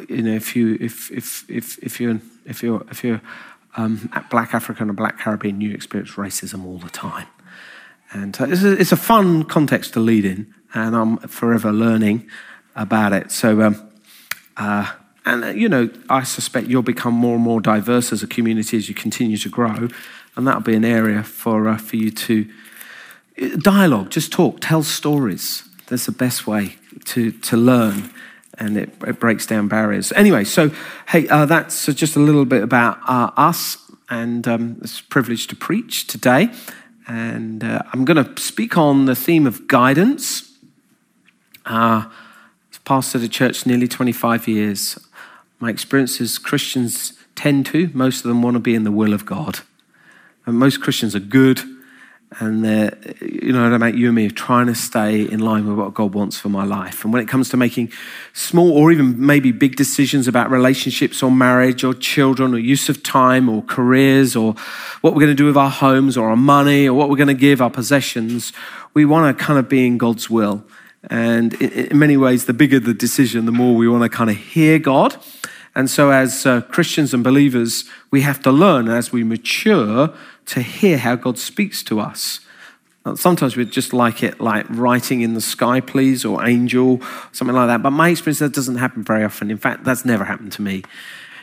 you 0.10 0.24
know, 0.24 0.34
if 0.34 0.56
you 0.56 0.80
if 0.82 1.12
if 1.12 1.48
if 1.48 1.78
if 1.84 2.02
you're 2.02 2.20
if 2.48 2.64
you're 2.64 2.84
if 2.90 3.04
you're 3.04 3.22
um, 3.78 4.10
black 4.32 4.56
African 4.56 4.90
or 4.90 4.94
black 4.94 5.20
Caribbean, 5.20 5.62
you 5.62 5.76
experience 5.76 6.14
racism 6.14 6.66
all 6.66 6.80
the 6.80 6.90
time, 6.90 7.28
and 8.12 8.36
uh, 8.42 8.46
it's, 8.46 8.64
a, 8.64 8.72
it's, 8.82 8.92
a, 8.92 8.98
fun 8.98 9.44
context 9.44 9.94
to 9.94 10.00
lead 10.00 10.26
in, 10.26 10.52
and 10.74 10.96
I'm 10.96 11.18
forever 11.18 11.72
learning 11.72 12.28
about 12.76 13.14
it. 13.14 13.32
So. 13.32 13.62
Um, 13.62 13.92
uh, 14.58 14.92
and, 15.30 15.44
uh, 15.44 15.48
you 15.50 15.70
know, 15.70 15.90
I 16.10 16.24
suspect 16.24 16.68
you'll 16.68 16.82
become 16.82 17.14
more 17.14 17.36
and 17.36 17.44
more 17.44 17.62
diverse 17.62 18.12
as 18.12 18.24
a 18.24 18.28
community 18.28 18.78
as 18.78 18.90
you 18.90 18.96
continue 18.96 19.38
to 19.38 19.50
grow. 19.50 19.88
And 20.36 20.48
that'll 20.48 20.62
be 20.62 20.76
an 20.76 20.86
area 20.86 21.24
for, 21.24 21.68
uh, 21.68 21.78
for 21.78 21.96
you 21.96 22.12
to 22.12 22.48
dialogue, 23.58 24.10
just 24.10 24.32
talk, 24.32 24.60
tell 24.60 24.84
stories. 24.84 25.64
That's 25.88 26.06
the 26.06 26.12
best 26.12 26.46
way 26.46 26.76
to, 27.06 27.32
to 27.32 27.58
learn, 27.58 28.12
and 28.58 28.78
it, 28.78 28.92
it 29.08 29.20
breaks 29.20 29.46
down 29.46 29.68
barriers. 29.68 30.12
Anyway, 30.14 30.44
so 30.44 30.72
hey, 31.08 31.28
uh, 31.30 31.46
that's 31.46 31.86
just 31.88 32.16
a 32.16 32.20
little 32.20 32.46
bit 32.46 32.62
about 32.62 33.00
uh, 33.08 33.32
us, 33.38 33.78
and 34.10 34.48
um, 34.48 34.78
it's 34.82 35.00
a 35.00 35.04
privilege 35.06 35.48
to 35.48 35.56
preach 35.56 36.08
today. 36.08 36.50
And 37.08 37.64
uh, 37.64 37.82
I'm 37.92 38.06
going 38.06 38.24
to 38.24 38.40
speak 38.42 38.78
on 38.78 39.06
the 39.06 39.16
theme 39.16 39.48
of 39.48 39.68
guidance. 39.68 40.52
Uh, 41.66 42.06
I've 42.06 42.84
pastored 42.84 43.24
a 43.24 43.28
church 43.28 43.66
nearly 43.66 43.88
25 43.88 44.48
years. 44.48 45.00
My 45.60 45.70
experience 45.70 46.22
is 46.22 46.38
Christians 46.38 47.14
tend 47.36 47.66
to, 47.68 47.90
most 47.94 48.24
of 48.24 48.30
them 48.30 48.42
want 48.42 48.56
to 48.56 48.60
be 48.60 48.76
in 48.76 48.84
the 48.84 48.92
will 48.92 49.14
of 49.14 49.26
God. 49.26 49.60
And 50.46 50.58
most 50.58 50.82
Christians 50.82 51.16
are 51.16 51.20
good 51.20 51.62
and 52.40 52.64
they're, 52.64 52.96
you 53.22 53.52
know, 53.52 53.74
about 53.74 53.96
you 53.96 54.08
and 54.08 54.16
me 54.16 54.30
trying 54.30 54.68
to 54.68 54.76
stay 54.76 55.22
in 55.22 55.40
line 55.40 55.68
with 55.68 55.78
what 55.78 55.96
God 55.96 56.14
wants 56.14 56.38
for 56.38 56.50
my 56.50 56.64
life. 56.64 57.04
And 57.04 57.12
when 57.12 57.24
it 57.24 57.28
comes 57.28 57.50
to 57.50 57.58
making 57.58 57.92
small 58.34 58.72
or 58.72 58.92
even 58.92 59.26
maybe 59.26 59.52
big 59.52 59.76
decisions 59.76 60.28
about 60.28 60.52
relationships 60.52 61.24
or 61.24 61.32
marriage 61.32 61.84
or 61.84 61.94
children 61.94 62.54
or 62.54 62.60
use 62.60 62.88
of 62.88 63.02
time 63.02 63.50
or 63.50 63.64
careers 63.64 64.36
or 64.36 64.54
what 65.02 65.14
we're 65.14 65.22
going 65.22 65.36
to 65.36 65.36
do 65.36 65.46
with 65.46 65.58
our 65.58 65.72
homes 65.72 66.18
or 66.18 66.30
our 66.30 66.36
money 66.36 66.88
or 66.88 66.94
what 66.94 67.10
we're 67.10 67.18
going 67.18 67.28
to 67.28 67.34
give 67.34 67.62
our 67.62 67.72
possessions, 67.72 68.54
we 68.94 69.06
want 69.06 69.38
to 69.38 69.44
kind 69.44 69.58
of 69.58 69.68
be 69.68 69.88
in 69.88 69.98
God's 69.98 70.30
will. 70.30 70.64
And 71.10 71.54
in 71.56 71.98
many 71.98 72.18
ways, 72.18 72.46
the 72.46 72.54
bigger 72.54 72.80
the 72.80 72.94
decision, 72.94 73.46
the 73.46 73.52
more 73.52 73.76
we 73.76 73.88
want 73.88 74.04
to 74.04 74.10
kind 74.10 74.30
of 74.30 74.36
hear 74.36 74.78
God. 74.78 75.18
And 75.76 75.90
so, 75.90 76.12
as 76.12 76.46
uh, 76.46 76.62
Christians 76.62 77.14
and 77.14 77.24
believers, 77.24 77.86
we 78.12 78.22
have 78.22 78.42
to 78.44 78.52
learn 78.52 78.90
as 78.90 79.12
we 79.12 79.24
mature 79.24 80.14
to 80.48 80.62
hear 80.62 80.98
how 80.98 81.16
God 81.16 81.38
speaks 81.38 81.84
to 81.84 82.00
us. 82.00 82.40
Sometimes 83.16 83.56
we'd 83.56 83.72
just 83.72 83.94
like 83.94 84.24
it 84.24 84.40
like 84.40 84.66
writing 84.70 85.22
in 85.22 85.34
the 85.34 85.42
sky, 85.42 85.80
please, 85.80 86.26
or 86.26 86.46
angel, 86.46 87.02
something 87.32 87.56
like 87.56 87.68
that. 87.68 87.82
But 87.82 87.92
my 87.92 88.10
experience, 88.10 88.40
that 88.40 88.54
doesn't 88.54 88.76
happen 88.76 89.04
very 89.04 89.24
often. 89.24 89.50
In 89.50 89.58
fact, 89.58 89.84
that's 89.84 90.06
never 90.06 90.26
happened 90.26 90.52
to 90.54 90.62
me. 90.62 90.84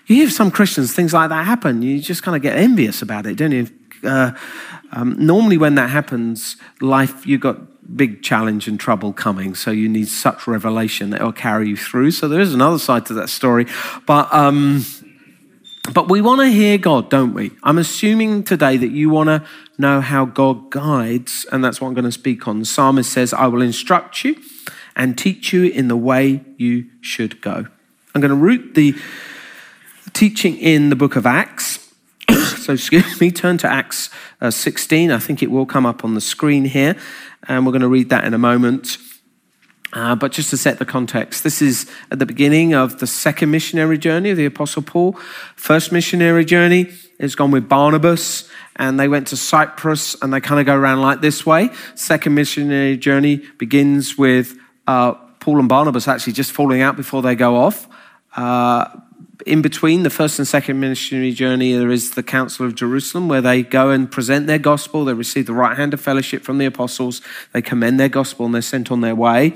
You 0.06 0.16
hear 0.16 0.30
some 0.30 0.50
Christians, 0.50 0.94
things 0.94 1.12
like 1.12 1.30
that 1.30 1.46
happen. 1.46 1.82
You 1.82 2.00
just 2.00 2.22
kind 2.22 2.36
of 2.36 2.42
get 2.42 2.56
envious 2.56 3.02
about 3.02 3.26
it, 3.26 3.36
don't 3.36 3.52
you? 3.52 3.68
Uh, 4.04 4.32
um, 4.92 5.16
normally, 5.18 5.56
when 5.56 5.74
that 5.76 5.90
happens, 5.90 6.56
life, 6.80 7.26
you've 7.26 7.40
got 7.40 7.58
big 7.94 8.22
challenge 8.22 8.66
and 8.66 8.80
trouble 8.80 9.12
coming. 9.12 9.54
So 9.54 9.70
you 9.70 9.88
need 9.88 10.08
such 10.08 10.46
revelation 10.46 11.10
that 11.10 11.22
will 11.22 11.32
carry 11.32 11.68
you 11.68 11.76
through. 11.76 12.10
So 12.10 12.28
there 12.28 12.40
is 12.40 12.54
another 12.54 12.78
side 12.78 13.06
to 13.06 13.14
that 13.14 13.28
story. 13.28 13.66
But. 14.06 14.32
Um, 14.32 14.84
but 15.92 16.08
we 16.08 16.20
want 16.20 16.40
to 16.40 16.48
hear 16.48 16.78
God, 16.78 17.10
don't 17.10 17.32
we? 17.32 17.52
I'm 17.62 17.78
assuming 17.78 18.42
today 18.42 18.76
that 18.76 18.90
you 18.90 19.08
want 19.08 19.28
to 19.28 19.44
know 19.78 20.00
how 20.00 20.24
God 20.24 20.70
guides, 20.70 21.46
and 21.52 21.62
that's 21.62 21.80
what 21.80 21.86
I'm 21.86 21.94
going 21.94 22.06
to 22.06 22.12
speak 22.12 22.48
on. 22.48 22.58
The 22.58 22.66
psalmist 22.66 23.12
says, 23.12 23.32
I 23.32 23.46
will 23.46 23.62
instruct 23.62 24.24
you 24.24 24.36
and 24.96 25.16
teach 25.16 25.52
you 25.52 25.64
in 25.64 25.88
the 25.88 25.96
way 25.96 26.44
you 26.56 26.86
should 27.00 27.40
go. 27.40 27.66
I'm 28.14 28.20
going 28.20 28.30
to 28.30 28.34
root 28.34 28.74
the 28.74 28.94
teaching 30.12 30.56
in 30.58 30.88
the 30.88 30.96
book 30.96 31.14
of 31.14 31.26
Acts. 31.26 31.92
so, 32.56 32.72
excuse 32.72 33.20
me, 33.20 33.30
turn 33.30 33.58
to 33.58 33.70
Acts 33.70 34.10
uh, 34.40 34.50
16. 34.50 35.10
I 35.10 35.18
think 35.18 35.42
it 35.42 35.50
will 35.50 35.66
come 35.66 35.86
up 35.86 36.04
on 36.04 36.14
the 36.14 36.20
screen 36.20 36.64
here, 36.64 36.96
and 37.48 37.64
we're 37.64 37.72
going 37.72 37.82
to 37.82 37.88
read 37.88 38.10
that 38.10 38.24
in 38.24 38.34
a 38.34 38.38
moment. 38.38 38.98
Uh, 39.92 40.14
but 40.14 40.32
just 40.32 40.50
to 40.50 40.56
set 40.56 40.78
the 40.78 40.84
context, 40.84 41.42
this 41.44 41.62
is 41.62 41.90
at 42.10 42.18
the 42.18 42.26
beginning 42.26 42.74
of 42.74 42.98
the 42.98 43.06
second 43.06 43.50
missionary 43.50 43.96
journey 43.96 44.30
of 44.30 44.36
the 44.36 44.44
Apostle 44.44 44.82
Paul. 44.82 45.12
First 45.54 45.92
missionary 45.92 46.44
journey 46.44 46.92
is 47.18 47.34
gone 47.34 47.50
with 47.50 47.68
Barnabas, 47.68 48.48
and 48.76 49.00
they 49.00 49.08
went 49.08 49.28
to 49.28 49.36
Cyprus, 49.36 50.20
and 50.20 50.32
they 50.32 50.40
kind 50.40 50.60
of 50.60 50.66
go 50.66 50.74
around 50.74 51.00
like 51.00 51.20
this 51.20 51.46
way. 51.46 51.70
Second 51.94 52.34
missionary 52.34 52.96
journey 52.96 53.36
begins 53.58 54.18
with 54.18 54.58
uh, 54.86 55.12
Paul 55.40 55.60
and 55.60 55.68
Barnabas 55.68 56.08
actually 56.08 56.34
just 56.34 56.52
falling 56.52 56.82
out 56.82 56.96
before 56.96 57.22
they 57.22 57.34
go 57.34 57.56
off. 57.56 57.88
Uh, 58.36 58.86
in 59.46 59.62
between 59.62 60.02
the 60.02 60.10
first 60.10 60.40
and 60.40 60.46
second 60.46 60.80
missionary 60.80 61.30
journey, 61.30 61.72
there 61.72 61.92
is 61.92 62.10
the 62.10 62.22
Council 62.22 62.66
of 62.66 62.74
Jerusalem, 62.74 63.28
where 63.28 63.40
they 63.40 63.62
go 63.62 63.90
and 63.90 64.10
present 64.10 64.48
their 64.48 64.58
gospel. 64.58 65.04
They 65.04 65.14
receive 65.14 65.46
the 65.46 65.54
right 65.54 65.76
hand 65.76 65.94
of 65.94 66.00
fellowship 66.00 66.42
from 66.42 66.58
the 66.58 66.66
apostles. 66.66 67.22
They 67.52 67.62
commend 67.62 68.00
their 68.00 68.08
gospel 68.08 68.44
and 68.44 68.54
they're 68.54 68.62
sent 68.62 68.90
on 68.90 69.02
their 69.02 69.14
way. 69.14 69.54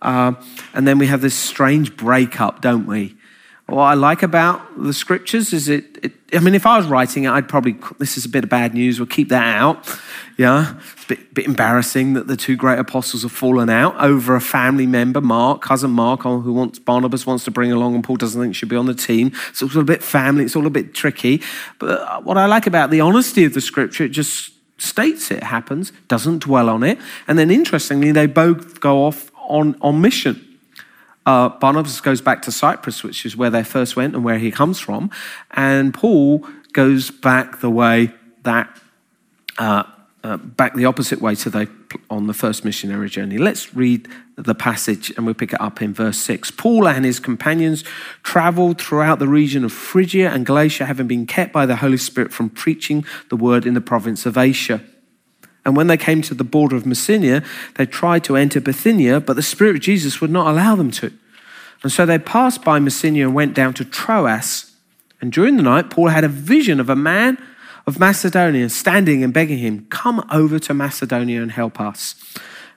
Uh, 0.00 0.34
and 0.74 0.86
then 0.86 0.98
we 0.98 1.08
have 1.08 1.22
this 1.22 1.34
strange 1.34 1.96
breakup, 1.96 2.62
don't 2.62 2.86
we? 2.86 3.16
What 3.66 3.82
I 3.82 3.94
like 3.94 4.22
about 4.22 4.62
the 4.80 4.92
scriptures 4.92 5.52
is 5.52 5.68
it, 5.68 5.98
it, 6.04 6.12
I 6.32 6.38
mean, 6.38 6.54
if 6.54 6.66
I 6.66 6.76
was 6.76 6.86
writing 6.86 7.24
it, 7.24 7.30
I'd 7.30 7.48
probably, 7.48 7.76
this 7.98 8.16
is 8.16 8.24
a 8.24 8.28
bit 8.28 8.44
of 8.44 8.50
bad 8.50 8.74
news, 8.74 9.00
we'll 9.00 9.08
keep 9.08 9.30
that 9.30 9.56
out. 9.56 9.98
Yeah. 10.38 10.76
It's 10.92 11.04
a 11.04 11.08
bit, 11.08 11.34
bit 11.34 11.46
embarrassing 11.46 12.12
that 12.12 12.28
the 12.28 12.36
two 12.36 12.54
great 12.54 12.78
apostles 12.78 13.22
have 13.22 13.32
fallen 13.32 13.68
out 13.68 13.96
over 14.00 14.36
a 14.36 14.40
family 14.40 14.86
member, 14.86 15.20
Mark, 15.20 15.62
cousin 15.62 15.90
Mark, 15.90 16.22
who 16.22 16.52
wants, 16.52 16.78
Barnabas 16.78 17.26
wants 17.26 17.42
to 17.44 17.50
bring 17.50 17.72
along 17.72 17.96
and 17.96 18.04
Paul 18.04 18.16
doesn't 18.16 18.40
think 18.40 18.54
should 18.54 18.68
be 18.68 18.76
on 18.76 18.86
the 18.86 18.94
team. 18.94 19.32
So 19.52 19.66
it's 19.66 19.74
all 19.74 19.82
a 19.82 19.84
bit 19.84 20.02
family, 20.02 20.44
it's 20.44 20.54
all 20.54 20.66
a 20.68 20.70
bit 20.70 20.94
tricky. 20.94 21.42
But 21.80 22.00
uh, 22.00 22.20
what 22.20 22.38
I 22.38 22.46
like 22.46 22.68
about 22.68 22.90
the 22.90 23.00
honesty 23.00 23.44
of 23.44 23.54
the 23.54 23.60
scripture, 23.60 24.04
it 24.04 24.10
just 24.10 24.52
states 24.78 25.32
it 25.32 25.42
happens, 25.42 25.90
doesn't 26.06 26.44
dwell 26.44 26.68
on 26.68 26.84
it. 26.84 26.98
And 27.26 27.36
then 27.36 27.50
interestingly, 27.50 28.12
they 28.12 28.26
both 28.26 28.78
go 28.78 29.04
off 29.04 29.32
on, 29.48 29.76
on 29.80 30.00
mission. 30.00 30.55
Uh, 31.26 31.48
Barnabas 31.48 32.00
goes 32.00 32.20
back 32.20 32.42
to 32.42 32.52
Cyprus, 32.52 33.02
which 33.02 33.26
is 33.26 33.36
where 33.36 33.50
they 33.50 33.64
first 33.64 33.96
went 33.96 34.14
and 34.14 34.24
where 34.24 34.38
he 34.38 34.52
comes 34.52 34.78
from. 34.78 35.10
And 35.50 35.92
Paul 35.92 36.46
goes 36.72 37.10
back 37.10 37.60
the 37.60 37.70
way 37.70 38.12
that, 38.44 38.80
uh, 39.58 39.82
uh, 40.22 40.36
back 40.36 40.74
the 40.74 40.84
opposite 40.84 41.20
way 41.20 41.34
to 41.34 41.50
they 41.50 41.66
on 42.10 42.26
the 42.26 42.34
first 42.34 42.64
missionary 42.64 43.08
journey. 43.08 43.38
Let's 43.38 43.74
read 43.74 44.08
the 44.36 44.54
passage 44.54 45.10
and 45.16 45.24
we'll 45.24 45.34
pick 45.34 45.52
it 45.52 45.60
up 45.60 45.80
in 45.80 45.94
verse 45.94 46.18
6. 46.18 46.50
Paul 46.52 46.86
and 46.88 47.04
his 47.04 47.18
companions 47.18 47.84
traveled 48.22 48.80
throughout 48.80 49.18
the 49.18 49.28
region 49.28 49.64
of 49.64 49.72
Phrygia 49.72 50.30
and 50.30 50.44
Galatia, 50.44 50.84
having 50.84 51.06
been 51.06 51.26
kept 51.26 51.52
by 51.52 51.66
the 51.66 51.76
Holy 51.76 51.96
Spirit 51.96 52.32
from 52.32 52.50
preaching 52.50 53.04
the 53.30 53.36
word 53.36 53.66
in 53.66 53.74
the 53.74 53.80
province 53.80 54.26
of 54.26 54.36
Asia. 54.36 54.82
And 55.66 55.76
when 55.76 55.88
they 55.88 55.96
came 55.96 56.22
to 56.22 56.34
the 56.34 56.44
border 56.44 56.76
of 56.76 56.86
Mysia, 56.86 57.42
they 57.74 57.86
tried 57.86 58.22
to 58.24 58.36
enter 58.36 58.60
Bithynia, 58.60 59.18
but 59.20 59.34
the 59.34 59.42
Spirit 59.42 59.74
of 59.74 59.82
Jesus 59.82 60.20
would 60.20 60.30
not 60.30 60.46
allow 60.46 60.76
them 60.76 60.92
to. 60.92 61.12
And 61.82 61.90
so 61.90 62.06
they 62.06 62.20
passed 62.20 62.62
by 62.62 62.78
Mysia 62.78 63.26
and 63.26 63.34
went 63.34 63.52
down 63.52 63.74
to 63.74 63.84
Troas. 63.84 64.70
And 65.20 65.32
during 65.32 65.56
the 65.56 65.64
night, 65.64 65.90
Paul 65.90 66.08
had 66.08 66.22
a 66.22 66.28
vision 66.28 66.78
of 66.78 66.88
a 66.88 66.94
man 66.94 67.36
of 67.84 67.98
Macedonia 67.98 68.68
standing 68.68 69.24
and 69.24 69.34
begging 69.34 69.58
him, 69.58 69.88
Come 69.90 70.24
over 70.30 70.60
to 70.60 70.72
Macedonia 70.72 71.42
and 71.42 71.50
help 71.50 71.80
us. 71.80 72.14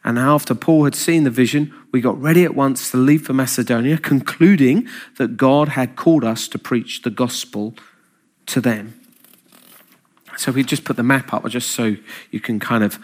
And 0.04 0.18
after 0.18 0.56
Paul 0.56 0.86
had 0.86 0.96
seen 0.96 1.26
the 1.26 1.30
vision, 1.30 1.72
we 1.92 2.02
got 2.02 2.20
ready 2.20 2.44
at 2.44 2.56
once 2.56 2.90
to 2.90 2.98
leave 2.98 3.22
for 3.22 3.34
Macedonia, 3.34 4.00
concluding 4.00 4.88
that 5.18 5.38
God 5.38 5.70
had 5.70 5.96
called 5.96 6.24
us 6.24 6.48
to 6.48 6.58
preach 6.58 7.04
the 7.04 7.12
gospel 7.12 7.76
to 8.48 8.60
them. 8.60 8.99
So 10.40 10.54
we 10.54 10.64
just 10.64 10.86
put 10.86 10.96
the 10.96 11.04
map 11.04 11.34
up 11.34 11.46
just 11.50 11.72
so 11.72 11.98
you 12.32 12.40
can 12.40 12.60
kind 12.60 12.84
of 12.84 12.98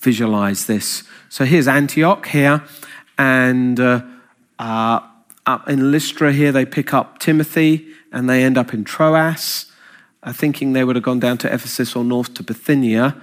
visualize 0.00 0.66
this. 0.66 1.04
So 1.28 1.44
here's 1.44 1.68
Antioch 1.68 2.26
here, 2.26 2.64
and 3.16 3.78
uh, 3.78 4.02
uh, 4.58 5.00
up 5.46 5.68
in 5.68 5.92
Lystra 5.92 6.32
here, 6.32 6.50
they 6.50 6.66
pick 6.66 6.92
up 6.92 7.18
Timothy 7.18 7.86
and 8.12 8.28
they 8.28 8.42
end 8.42 8.58
up 8.58 8.74
in 8.74 8.82
Troas, 8.82 9.66
uh, 10.24 10.32
thinking 10.32 10.72
they 10.72 10.82
would 10.82 10.96
have 10.96 11.04
gone 11.04 11.20
down 11.20 11.38
to 11.38 11.52
Ephesus 11.52 11.94
or 11.94 12.02
north 12.02 12.34
to 12.34 12.42
Bithynia. 12.42 13.16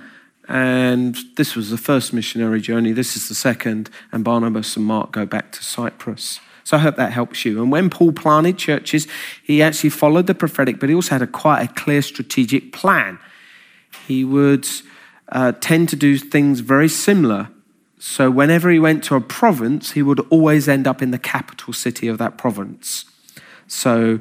And 0.48 1.18
this 1.36 1.56
was 1.56 1.70
the 1.70 1.78
first 1.78 2.14
missionary 2.14 2.62
journey. 2.62 2.94
This 2.94 3.18
is 3.18 3.28
the 3.28 3.36
second. 3.36 3.90
And 4.14 4.24
Barnabas 4.24 4.78
and 4.78 4.86
Mark 4.86 5.12
go 5.12 5.26
back 5.26 5.52
to 5.52 5.64
Cyprus. 5.64 6.40
So 6.64 6.78
I 6.78 6.80
hope 6.80 6.96
that 6.96 7.12
helps 7.12 7.44
you. 7.44 7.62
And 7.62 7.70
when 7.70 7.90
Paul 7.90 8.14
planted 8.14 8.58
churches, 8.58 9.08
he 9.44 9.62
actually 9.62 9.90
followed 9.90 10.28
the 10.28 10.36
prophetic, 10.36 10.80
but 10.80 10.88
he 10.88 10.96
also 10.96 11.16
had 11.16 11.22
a 11.22 11.28
quite 11.28 11.64
a 11.64 11.74
clear 11.74 12.02
strategic 12.02 12.72
plan. 12.72 13.20
He 14.08 14.24
would 14.24 14.68
uh, 15.30 15.54
tend 15.60 15.90
to 15.90 15.96
do 15.96 16.18
things 16.18 16.60
very 16.60 16.90
similar. 16.90 17.50
So, 18.00 18.30
whenever 18.30 18.70
he 18.70 18.80
went 18.80 19.04
to 19.06 19.16
a 19.16 19.22
province, 19.22 19.92
he 19.92 20.04
would 20.04 20.20
always 20.30 20.68
end 20.68 20.88
up 20.88 21.02
in 21.02 21.12
the 21.12 21.18
capital 21.18 21.74
city 21.74 22.08
of 22.08 22.18
that 22.20 22.38
province. 22.38 23.06
So, 23.68 24.20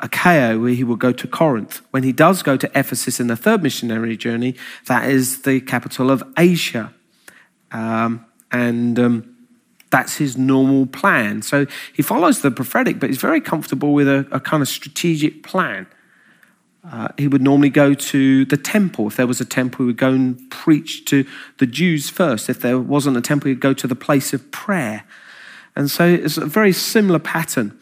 Achaia, 0.00 0.58
where 0.58 0.72
he 0.72 0.84
would 0.84 0.98
go 0.98 1.12
to 1.12 1.26
Corinth. 1.26 1.80
When 1.90 2.02
he 2.02 2.12
does 2.12 2.42
go 2.42 2.56
to 2.56 2.70
Ephesus 2.78 3.18
in 3.18 3.26
the 3.26 3.36
third 3.36 3.62
missionary 3.62 4.16
journey, 4.16 4.54
that 4.86 5.08
is 5.08 5.42
the 5.42 5.60
capital 5.60 6.10
of 6.10 6.22
Asia. 6.36 6.92
Um, 7.72 8.24
and 8.52 8.98
um, 8.98 9.36
that's 9.90 10.16
his 10.16 10.36
normal 10.36 10.86
plan. 10.86 11.42
So 11.42 11.66
he 11.92 12.02
follows 12.02 12.42
the 12.42 12.50
prophetic, 12.50 13.00
but 13.00 13.10
he's 13.10 13.18
very 13.18 13.40
comfortable 13.40 13.92
with 13.92 14.08
a, 14.08 14.26
a 14.30 14.40
kind 14.40 14.62
of 14.62 14.68
strategic 14.68 15.42
plan. 15.42 15.86
Uh, 16.84 17.08
he 17.18 17.28
would 17.28 17.42
normally 17.42 17.70
go 17.70 17.92
to 17.92 18.44
the 18.44 18.56
temple. 18.56 19.08
If 19.08 19.16
there 19.16 19.26
was 19.26 19.40
a 19.40 19.44
temple, 19.44 19.84
he 19.84 19.86
would 19.88 19.96
go 19.96 20.10
and 20.10 20.50
preach 20.50 21.04
to 21.06 21.26
the 21.58 21.66
Jews 21.66 22.08
first. 22.08 22.48
If 22.48 22.60
there 22.60 22.78
wasn't 22.78 23.16
a 23.16 23.20
temple, 23.20 23.48
he'd 23.48 23.60
go 23.60 23.74
to 23.74 23.86
the 23.86 23.96
place 23.96 24.32
of 24.32 24.50
prayer. 24.50 25.04
And 25.74 25.90
so 25.90 26.06
it's 26.06 26.36
a 26.36 26.46
very 26.46 26.72
similar 26.72 27.18
pattern. 27.18 27.78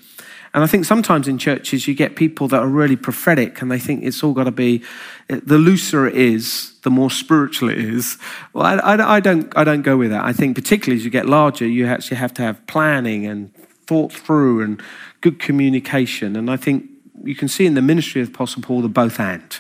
And 0.54 0.64
I 0.64 0.66
think 0.66 0.86
sometimes 0.86 1.28
in 1.28 1.36
churches 1.36 1.86
you 1.86 1.94
get 1.94 2.16
people 2.16 2.48
that 2.48 2.60
are 2.60 2.66
really 2.66 2.96
prophetic 2.96 3.60
and 3.60 3.70
they 3.70 3.78
think 3.78 4.02
it's 4.02 4.24
all 4.24 4.32
got 4.32 4.44
to 4.44 4.50
be, 4.50 4.82
the 5.28 5.58
looser 5.58 6.06
it 6.06 6.16
is, 6.16 6.72
the 6.82 6.90
more 6.90 7.10
spiritual 7.10 7.68
it 7.68 7.78
is. 7.78 8.16
Well, 8.54 8.64
I, 8.64 8.94
I, 8.94 9.16
I, 9.16 9.20
don't, 9.20 9.52
I 9.54 9.64
don't 9.64 9.82
go 9.82 9.98
with 9.98 10.10
that. 10.10 10.24
I 10.24 10.32
think 10.32 10.56
particularly 10.56 10.98
as 10.98 11.04
you 11.04 11.10
get 11.10 11.26
larger, 11.26 11.66
you 11.66 11.86
actually 11.86 12.16
have 12.16 12.32
to 12.34 12.42
have 12.42 12.66
planning 12.66 13.26
and 13.26 13.52
thought 13.86 14.12
through 14.12 14.62
and 14.62 14.82
good 15.20 15.38
communication. 15.38 16.36
And 16.36 16.50
I 16.50 16.56
think 16.56 16.88
you 17.26 17.34
can 17.34 17.48
see 17.48 17.66
in 17.66 17.74
the 17.74 17.82
ministry 17.82 18.22
of 18.22 18.28
Apostle 18.28 18.62
Paul 18.62 18.82
the 18.82 18.88
both 18.88 19.20
and. 19.20 19.58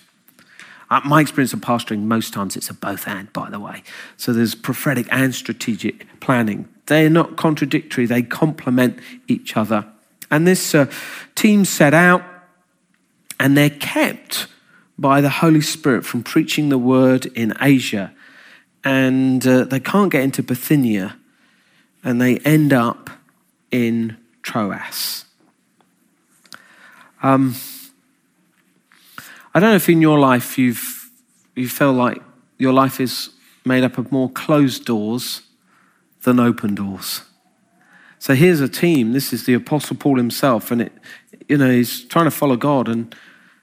Uh, 0.88 1.00
my 1.04 1.20
experience 1.20 1.52
of 1.52 1.60
pastoring, 1.60 2.02
most 2.02 2.32
times 2.32 2.56
it's 2.56 2.70
a 2.70 2.74
both 2.74 3.08
and, 3.08 3.32
by 3.32 3.50
the 3.50 3.58
way. 3.58 3.82
So 4.16 4.32
there's 4.32 4.54
prophetic 4.54 5.06
and 5.10 5.34
strategic 5.34 6.06
planning. 6.20 6.68
They're 6.86 7.10
not 7.10 7.36
contradictory, 7.36 8.06
they 8.06 8.22
complement 8.22 9.00
each 9.26 9.56
other. 9.56 9.84
And 10.30 10.46
this 10.46 10.74
uh, 10.74 10.86
team 11.34 11.64
set 11.64 11.92
out, 11.94 12.22
and 13.38 13.56
they're 13.56 13.70
kept 13.70 14.46
by 14.98 15.20
the 15.20 15.28
Holy 15.28 15.60
Spirit 15.60 16.06
from 16.06 16.22
preaching 16.22 16.68
the 16.68 16.78
word 16.78 17.26
in 17.26 17.52
Asia. 17.60 18.12
and 18.86 19.44
uh, 19.44 19.64
they 19.64 19.80
can't 19.80 20.12
get 20.12 20.22
into 20.22 20.44
Bithynia, 20.44 21.16
and 22.04 22.20
they 22.20 22.38
end 22.38 22.72
up 22.72 23.10
in 23.72 24.16
Troas. 24.42 25.25
Um, 27.22 27.54
I 29.54 29.60
don't 29.60 29.70
know 29.70 29.76
if 29.76 29.88
in 29.88 30.02
your 30.02 30.18
life 30.18 30.58
you've 30.58 31.10
you 31.54 31.68
feel 31.68 31.92
like 31.92 32.22
your 32.58 32.72
life 32.72 33.00
is 33.00 33.30
made 33.64 33.82
up 33.82 33.98
of 33.98 34.12
more 34.12 34.28
closed 34.30 34.84
doors 34.84 35.42
than 36.22 36.38
open 36.38 36.74
doors. 36.74 37.22
So 38.18 38.34
here's 38.34 38.60
a 38.60 38.68
team. 38.68 39.12
This 39.12 39.32
is 39.32 39.46
the 39.46 39.54
Apostle 39.54 39.96
Paul 39.96 40.16
himself, 40.16 40.70
and 40.70 40.82
it, 40.82 40.92
you 41.48 41.56
know, 41.56 41.70
he's 41.70 42.04
trying 42.04 42.26
to 42.26 42.30
follow 42.30 42.56
God, 42.56 42.88
and 42.88 43.14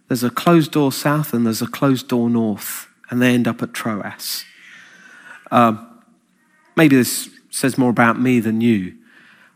there's 0.08 0.24
a 0.24 0.30
closed 0.30 0.72
door 0.72 0.92
south 0.92 1.34
and 1.34 1.46
there's 1.46 1.62
a 1.62 1.68
closed 1.68 2.08
door 2.08 2.30
north, 2.30 2.88
and 3.10 3.22
they 3.22 3.34
end 3.34 3.48
up 3.48 3.62
at 3.62 3.74
Troas. 3.74 4.46
Um, 5.52 6.02
maybe 6.76 6.96
this 6.96 7.30
says 7.50 7.78
more 7.78 7.90
about 7.90 8.20
me 8.20 8.40
than 8.40 8.62
you, 8.62 8.96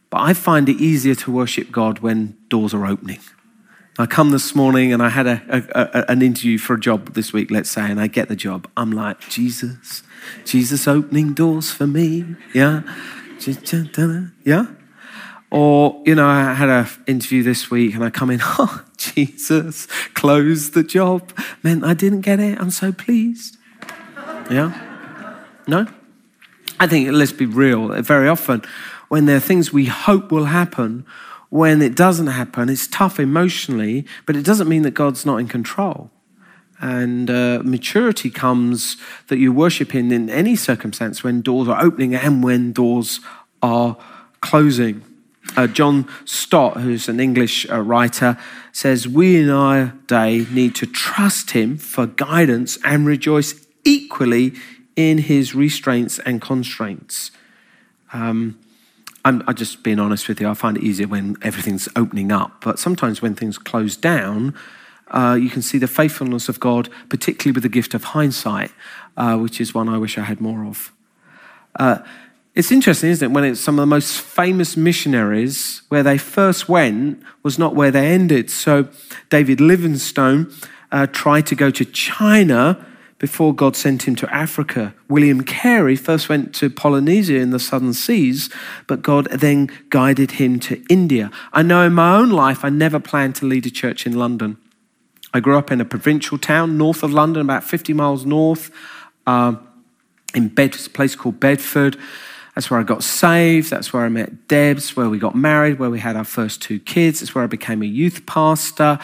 but 0.10 0.20
I 0.20 0.34
find 0.34 0.70
it 0.70 0.80
easier 0.80 1.16
to 1.16 1.32
worship 1.32 1.72
God 1.72 2.00
when 2.00 2.38
doors 2.50 2.74
are 2.74 2.86
opening. 2.86 3.20
I 4.00 4.06
come 4.06 4.30
this 4.30 4.54
morning 4.54 4.94
and 4.94 5.02
I 5.02 5.10
had 5.10 5.26
a, 5.26 5.42
a, 5.50 5.82
a, 5.82 6.12
an 6.12 6.22
interview 6.22 6.58
for 6.58 6.76
a 6.76 6.80
job 6.80 7.14
this 7.14 7.34
week, 7.34 7.50
let's 7.50 7.70
say, 7.70 7.82
and 7.82 8.00
I 8.00 8.08
get 8.08 8.28
the 8.28 8.36
job. 8.36 8.70
I'm 8.78 8.92
like, 8.92 9.22
Jesus, 9.22 10.04
Jesus 10.46 10.88
opening 10.88 11.34
doors 11.34 11.72
for 11.72 11.88
me. 11.88 12.36
Yeah. 12.54 12.84
Yeah. 14.44 14.68
Or, 15.50 16.02
you 16.06 16.14
know, 16.16 16.28
I 16.28 16.54
had 16.54 16.70
an 16.70 16.88
interview 17.08 17.42
this 17.42 17.72
week 17.72 17.96
and 17.96 18.04
I 18.04 18.10
come 18.10 18.30
in, 18.30 18.40
oh, 18.44 18.84
Jesus, 18.98 19.88
closed 20.14 20.74
the 20.74 20.84
job. 20.84 21.32
Meant 21.64 21.84
I 21.84 21.94
didn't 21.94 22.22
get 22.22 22.40
it. 22.40 22.60
I'm 22.60 22.72
so 22.72 22.92
pleased. 22.92 23.58
Yeah? 24.52 25.34
No? 25.66 25.88
I 26.80 26.86
think, 26.86 27.12
let's 27.12 27.32
be 27.32 27.46
real, 27.46 28.02
very 28.04 28.28
often 28.28 28.64
when 29.08 29.26
there 29.26 29.38
are 29.38 29.42
things 29.42 29.72
we 29.72 29.86
hope 29.86 30.32
will 30.32 30.46
happen, 30.46 31.06
when 31.50 31.82
it 31.82 31.96
doesn't 31.96 32.28
happen, 32.28 32.70
it's 32.70 32.88
tough 32.88 33.20
emotionally, 33.20 34.06
but 34.26 34.36
it 34.36 34.44
doesn't 34.44 34.68
mean 34.68 34.82
that 34.82 34.92
God's 34.92 35.26
not 35.26 35.38
in 35.38 35.48
control. 35.48 36.12
And 36.80 37.30
uh, 37.30 37.62
maturity 37.64 38.30
comes 38.30 38.98
that 39.28 39.38
you 39.38 39.52
worship 39.52 39.96
in 39.96 40.12
in 40.12 40.30
any 40.30 40.56
circumstance 40.56 41.24
when 41.24 41.42
doors 41.42 41.68
are 41.68 41.82
opening 41.82 42.14
and 42.14 42.44
when 42.44 42.72
doors 42.72 43.20
are 43.62 43.98
closing. 44.42 45.04
Uh, 45.56 45.66
John 45.66 46.08
Stott, 46.26 46.78
who's 46.78 47.08
an 47.08 47.20
English 47.20 47.68
uh, 47.70 47.82
writer, 47.82 48.38
says, 48.74 49.08
We 49.08 49.38
in 49.38 49.50
our 49.50 49.94
day 50.06 50.46
need 50.52 50.76
to 50.76 50.86
trust 50.86 51.52
him 51.52 51.78
for 51.78 52.06
guidance 52.06 52.78
and 52.84 53.08
rejoice 53.08 53.66
equally 53.84 54.54
in 54.96 55.20
his 55.20 55.56
restraints 55.56 56.20
and 56.20 56.42
constraints. 56.42 57.32
Um, 58.14 58.60
I'm, 59.28 59.44
I'm, 59.46 59.56
just 59.56 59.84
being 59.84 60.00
honest 60.00 60.30
with 60.30 60.40
you, 60.40 60.48
I 60.48 60.54
find 60.54 60.78
it 60.78 60.84
easier 60.84 61.06
when 61.06 61.36
everything's 61.42 61.90
opening 61.98 62.32
up, 62.32 62.64
but 62.64 62.80
sometimes 62.80 63.22
when 63.22 63.36
things 63.36 63.58
close 63.58 63.98
down, 63.98 64.56
uh, 65.10 65.38
you 65.40 65.50
can 65.50 65.62
see 65.62 65.78
the 65.78 65.88
faithfulness 65.88 66.48
of 66.48 66.62
God, 66.62 66.88
particularly 67.10 67.54
with 67.54 67.64
the 67.64 67.70
gift 67.70 67.94
of 67.94 68.06
hindsight, 68.06 68.72
uh, 69.18 69.36
which 69.38 69.60
is 69.60 69.74
one 69.74 69.90
I 69.90 69.98
wish 69.98 70.18
I 70.18 70.22
had 70.22 70.40
more 70.40 70.66
of. 70.66 70.94
Uh, 71.78 72.00
it's 72.56 72.72
interesting, 72.72 73.10
isn't 73.10 73.32
it, 73.32 73.34
when 73.34 73.44
it's 73.44 73.60
some 73.60 73.78
of 73.78 73.84
the 73.84 73.88
most 73.88 74.22
famous 74.22 74.78
missionaries, 74.78 75.82
where 75.90 76.04
they 76.04 76.18
first 76.18 76.70
went 76.70 77.22
was 77.44 77.60
not 77.60 77.76
where 77.76 77.92
they 77.92 78.08
ended. 78.08 78.50
So 78.50 78.88
David 79.30 79.60
Livingstone 79.60 80.54
uh, 80.90 81.08
tried 81.08 81.48
to 81.48 81.56
go 81.56 81.70
to 81.70 81.84
China 81.84 82.86
before 83.20 83.54
God 83.54 83.76
sent 83.76 84.08
him 84.08 84.16
to 84.18 84.34
Africa. 84.34 84.94
William 85.10 85.44
Carey 85.44 85.96
first 85.96 86.30
went 86.30 86.54
to 86.56 86.70
Polynesia 86.70 87.38
in 87.38 87.50
the 87.50 87.60
southern 87.60 87.94
seas, 87.94 88.50
but 88.86 89.02
God 89.02 89.26
then 89.32 89.72
guided 89.90 90.32
him 90.32 90.60
to 90.62 90.84
India. 90.90 91.32
I 91.52 91.64
know 91.64 91.86
in 91.86 91.94
my 91.94 92.16
own 92.18 92.30
life, 92.30 92.64
I 92.64 92.70
never 92.70 93.00
planned 93.00 93.36
to 93.36 93.46
lead 93.46 93.66
a 93.66 93.72
church 93.72 94.06
in 94.06 94.14
London. 94.14 94.58
I 95.34 95.40
grew 95.40 95.58
up 95.58 95.72
in 95.72 95.82
a 95.82 95.86
provincial 95.86 96.38
town 96.38 96.78
north 96.78 97.04
of 97.04 97.12
London, 97.12 97.42
about 97.42 97.64
50 97.64 97.94
miles 97.94 98.26
north, 98.26 98.72
uh, 99.26 99.56
in 100.34 100.50
Bed, 100.50 100.76
a 100.76 100.90
place 100.90 101.16
called 101.16 101.40
Bedford. 101.40 101.98
That's 102.56 102.72
where 102.72 102.80
I 102.80 102.84
got 102.84 103.04
saved. 103.04 103.70
That's 103.70 103.94
where 103.94 104.04
I 104.04 104.10
met 104.10 104.48
Debs, 104.48 104.96
where 104.96 105.10
we 105.10 105.20
got 105.20 105.36
married, 105.36 105.80
where 105.80 105.90
we 105.90 106.00
had 106.00 106.16
our 106.16 106.24
first 106.24 106.62
two 106.62 106.80
kids. 106.80 107.22
It's 107.22 107.36
where 107.36 107.44
I 107.44 107.48
became 107.48 107.82
a 107.82 107.86
youth 107.86 108.26
pastor. 108.26 109.00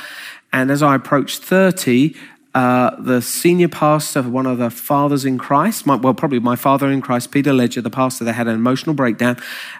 And 0.51 0.71
as 0.71 0.81
I 0.81 0.95
approached 0.95 1.43
30, 1.43 2.15
uh, 2.53 2.95
the 2.99 3.19
senior 3.19 3.67
pastor 3.67 4.19
of 4.19 4.31
one 4.31 4.45
of 4.45 4.59
the 4.59 4.69
fathers 4.69 5.25
in 5.25 5.39
Christ, 5.39 5.87
my, 5.87 5.95
well, 5.95 6.13
probably 6.13 6.39
my 6.39 6.55
father 6.55 6.91
in 6.91 7.01
Christ, 7.01 7.31
Peter 7.31 7.51
Ledger, 7.51 7.81
the 7.81 7.89
pastor, 7.89 8.23
they 8.23 8.33
had 8.33 8.47
an 8.47 8.53
emotional 8.53 8.93
breakdown. 8.93 9.37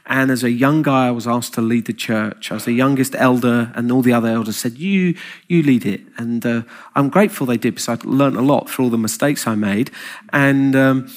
And 0.08 0.32
as 0.32 0.44
a 0.44 0.50
young 0.50 0.82
guy, 0.82 1.08
I 1.08 1.12
was 1.12 1.28
asked 1.28 1.54
to 1.54 1.62
lead 1.62 1.86
the 1.86 1.94
church. 1.94 2.50
I 2.50 2.56
was 2.56 2.66
the 2.66 2.74
youngest 2.74 3.14
elder, 3.16 3.72
and 3.76 3.92
all 3.92 4.02
the 4.02 4.14
other 4.14 4.30
elders 4.30 4.58
said, 4.58 4.80
You, 4.80 5.16
you 5.48 5.62
lead 5.62 5.86
it. 5.86 6.02
And 6.18 6.44
uh, 6.46 6.64
I'm 6.96 7.10
grateful 7.10 7.46
they 7.46 7.58
did 7.58 7.76
because 7.76 7.90
I 7.90 7.98
learned 8.04 8.38
a 8.38 8.42
lot 8.42 8.70
through 8.70 8.86
all 8.86 8.92
the 8.92 8.98
mistakes 8.98 9.48
I 9.48 9.56
made. 9.56 9.92
And. 10.32 10.76
Um, 10.76 11.10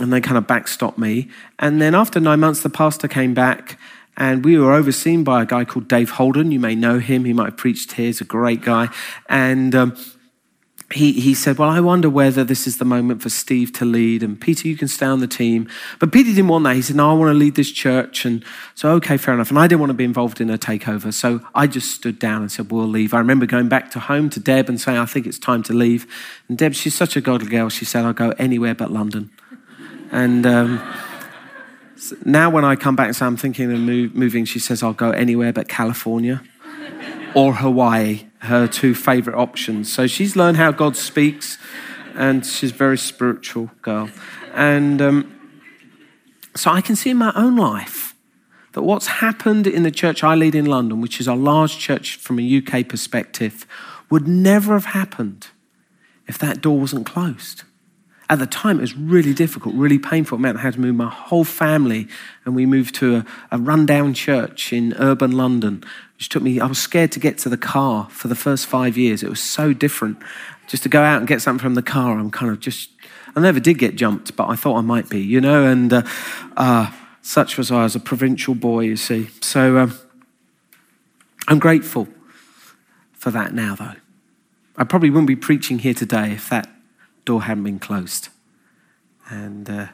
and 0.00 0.12
they 0.12 0.20
kind 0.20 0.36
of 0.36 0.44
backstopped 0.44 0.98
me. 0.98 1.28
And 1.60 1.80
then 1.80 1.94
after 1.94 2.18
nine 2.18 2.40
months, 2.40 2.64
the 2.64 2.68
pastor 2.68 3.06
came 3.06 3.32
back, 3.32 3.78
and 4.16 4.44
we 4.44 4.58
were 4.58 4.72
overseen 4.72 5.22
by 5.22 5.42
a 5.42 5.46
guy 5.46 5.64
called 5.64 5.86
Dave 5.86 6.10
Holden. 6.10 6.50
You 6.50 6.58
may 6.58 6.74
know 6.74 6.98
him; 6.98 7.24
he 7.24 7.32
might 7.32 7.44
have 7.44 7.56
preached 7.56 7.92
here. 7.92 8.06
He's 8.06 8.20
a 8.20 8.24
great 8.24 8.62
guy, 8.62 8.88
and. 9.28 9.72
Um, 9.72 9.96
he, 10.94 11.12
he 11.12 11.34
said, 11.34 11.58
Well, 11.58 11.68
I 11.68 11.80
wonder 11.80 12.08
whether 12.08 12.44
this 12.44 12.66
is 12.66 12.78
the 12.78 12.84
moment 12.84 13.20
for 13.20 13.28
Steve 13.28 13.72
to 13.74 13.84
lead. 13.84 14.22
And 14.22 14.40
Peter, 14.40 14.68
you 14.68 14.76
can 14.76 14.86
stay 14.86 15.06
on 15.06 15.18
the 15.18 15.26
team. 15.26 15.68
But 15.98 16.12
Peter 16.12 16.30
didn't 16.30 16.46
want 16.46 16.64
that. 16.64 16.76
He 16.76 16.82
said, 16.82 16.94
No, 16.94 17.10
I 17.10 17.14
want 17.14 17.30
to 17.30 17.34
lead 17.34 17.56
this 17.56 17.72
church. 17.72 18.24
And 18.24 18.44
so, 18.76 18.92
okay, 18.92 19.16
fair 19.16 19.34
enough. 19.34 19.50
And 19.50 19.58
I 19.58 19.66
didn't 19.66 19.80
want 19.80 19.90
to 19.90 19.94
be 19.94 20.04
involved 20.04 20.40
in 20.40 20.50
a 20.50 20.56
takeover. 20.56 21.12
So 21.12 21.40
I 21.52 21.66
just 21.66 21.90
stood 21.90 22.20
down 22.20 22.42
and 22.42 22.52
said, 22.52 22.70
We'll 22.70 22.86
leave. 22.86 23.12
I 23.12 23.18
remember 23.18 23.44
going 23.44 23.68
back 23.68 23.90
to 23.92 23.98
home 23.98 24.30
to 24.30 24.40
Deb 24.40 24.68
and 24.68 24.80
saying, 24.80 24.98
I 24.98 25.04
think 25.04 25.26
it's 25.26 25.38
time 25.38 25.64
to 25.64 25.72
leave. 25.72 26.06
And 26.48 26.56
Deb, 26.56 26.74
she's 26.74 26.94
such 26.94 27.16
a 27.16 27.20
godly 27.20 27.48
girl. 27.48 27.68
She 27.68 27.84
said, 27.84 28.04
I'll 28.04 28.12
go 28.12 28.30
anywhere 28.38 28.74
but 28.74 28.92
London. 28.92 29.30
And 30.12 30.46
um, 30.46 30.94
now 32.24 32.50
when 32.50 32.64
I 32.64 32.76
come 32.76 32.94
back 32.94 33.06
and 33.06 33.16
say 33.16 33.26
I'm 33.26 33.36
thinking 33.36 33.72
of 33.72 33.80
move, 33.80 34.14
moving, 34.14 34.44
she 34.44 34.60
says 34.60 34.82
I'll 34.84 34.92
go 34.92 35.10
anywhere 35.10 35.52
but 35.52 35.66
California 35.66 36.40
or 37.34 37.54
Hawaii, 37.54 38.26
her 38.44 38.66
two 38.66 38.94
favorite 38.94 39.36
options. 39.36 39.92
So 39.92 40.06
she's 40.06 40.36
learned 40.36 40.56
how 40.56 40.70
God 40.70 40.96
speaks, 40.96 41.58
and 42.14 42.44
she's 42.44 42.70
a 42.70 42.74
very 42.74 42.98
spiritual 42.98 43.70
girl. 43.82 44.10
And 44.52 45.02
um, 45.02 45.60
so 46.54 46.70
I 46.70 46.80
can 46.80 46.96
see 46.96 47.10
in 47.10 47.16
my 47.16 47.32
own 47.34 47.56
life 47.56 48.14
that 48.72 48.82
what's 48.82 49.06
happened 49.06 49.66
in 49.66 49.82
the 49.82 49.90
church 49.90 50.22
I 50.22 50.34
lead 50.34 50.54
in 50.54 50.66
London, 50.66 51.00
which 51.00 51.20
is 51.20 51.26
a 51.26 51.34
large 51.34 51.78
church 51.78 52.16
from 52.16 52.38
a 52.38 52.58
UK 52.58 52.88
perspective, 52.88 53.66
would 54.10 54.28
never 54.28 54.74
have 54.74 54.86
happened 54.86 55.48
if 56.26 56.38
that 56.38 56.60
door 56.60 56.78
wasn't 56.78 57.06
closed. 57.06 57.64
At 58.30 58.38
the 58.38 58.46
time, 58.46 58.78
it 58.78 58.80
was 58.80 58.96
really 58.96 59.34
difficult, 59.34 59.74
really 59.74 59.98
painful. 59.98 60.38
Meant 60.38 60.58
I 60.58 60.62
had 60.62 60.74
to 60.74 60.80
move 60.80 60.94
my 60.94 61.10
whole 61.10 61.44
family, 61.44 62.08
and 62.44 62.54
we 62.54 62.64
moved 62.64 62.94
to 62.96 63.16
a, 63.16 63.26
a 63.52 63.58
rundown 63.58 64.14
church 64.14 64.72
in 64.72 64.94
urban 64.94 65.32
London, 65.32 65.84
which 66.16 66.30
took 66.30 66.42
me, 66.42 66.58
I 66.58 66.66
was 66.66 66.78
scared 66.78 67.12
to 67.12 67.20
get 67.20 67.36
to 67.38 67.48
the 67.48 67.58
car 67.58 68.08
for 68.10 68.28
the 68.28 68.34
first 68.34 68.66
five 68.66 68.96
years. 68.96 69.22
It 69.22 69.28
was 69.28 69.42
so 69.42 69.74
different. 69.74 70.18
Just 70.68 70.82
to 70.84 70.88
go 70.88 71.02
out 71.02 71.18
and 71.18 71.28
get 71.28 71.42
something 71.42 71.62
from 71.62 71.74
the 71.74 71.82
car, 71.82 72.18
I'm 72.18 72.30
kind 72.30 72.50
of 72.50 72.60
just, 72.60 72.88
I 73.36 73.40
never 73.40 73.60
did 73.60 73.78
get 73.78 73.96
jumped, 73.96 74.34
but 74.36 74.48
I 74.48 74.56
thought 74.56 74.78
I 74.78 74.80
might 74.80 75.10
be, 75.10 75.20
you 75.20 75.40
know, 75.40 75.66
and 75.66 75.92
uh, 75.92 76.02
uh, 76.56 76.90
such 77.20 77.58
was 77.58 77.70
I 77.70 77.84
as 77.84 77.94
a 77.94 78.00
provincial 78.00 78.54
boy, 78.54 78.84
you 78.84 78.96
see. 78.96 79.28
So 79.42 79.76
um, 79.76 79.98
I'm 81.46 81.58
grateful 81.58 82.08
for 83.12 83.30
that 83.30 83.52
now, 83.52 83.74
though. 83.74 83.96
I 84.76 84.84
probably 84.84 85.10
wouldn't 85.10 85.28
be 85.28 85.36
preaching 85.36 85.80
here 85.80 85.94
today 85.94 86.32
if 86.32 86.48
that 86.48 86.68
door 87.24 87.42
hadn't 87.42 87.64
been 87.64 87.78
closed. 87.78 88.28
And 89.28 89.68
uh, 89.68 89.86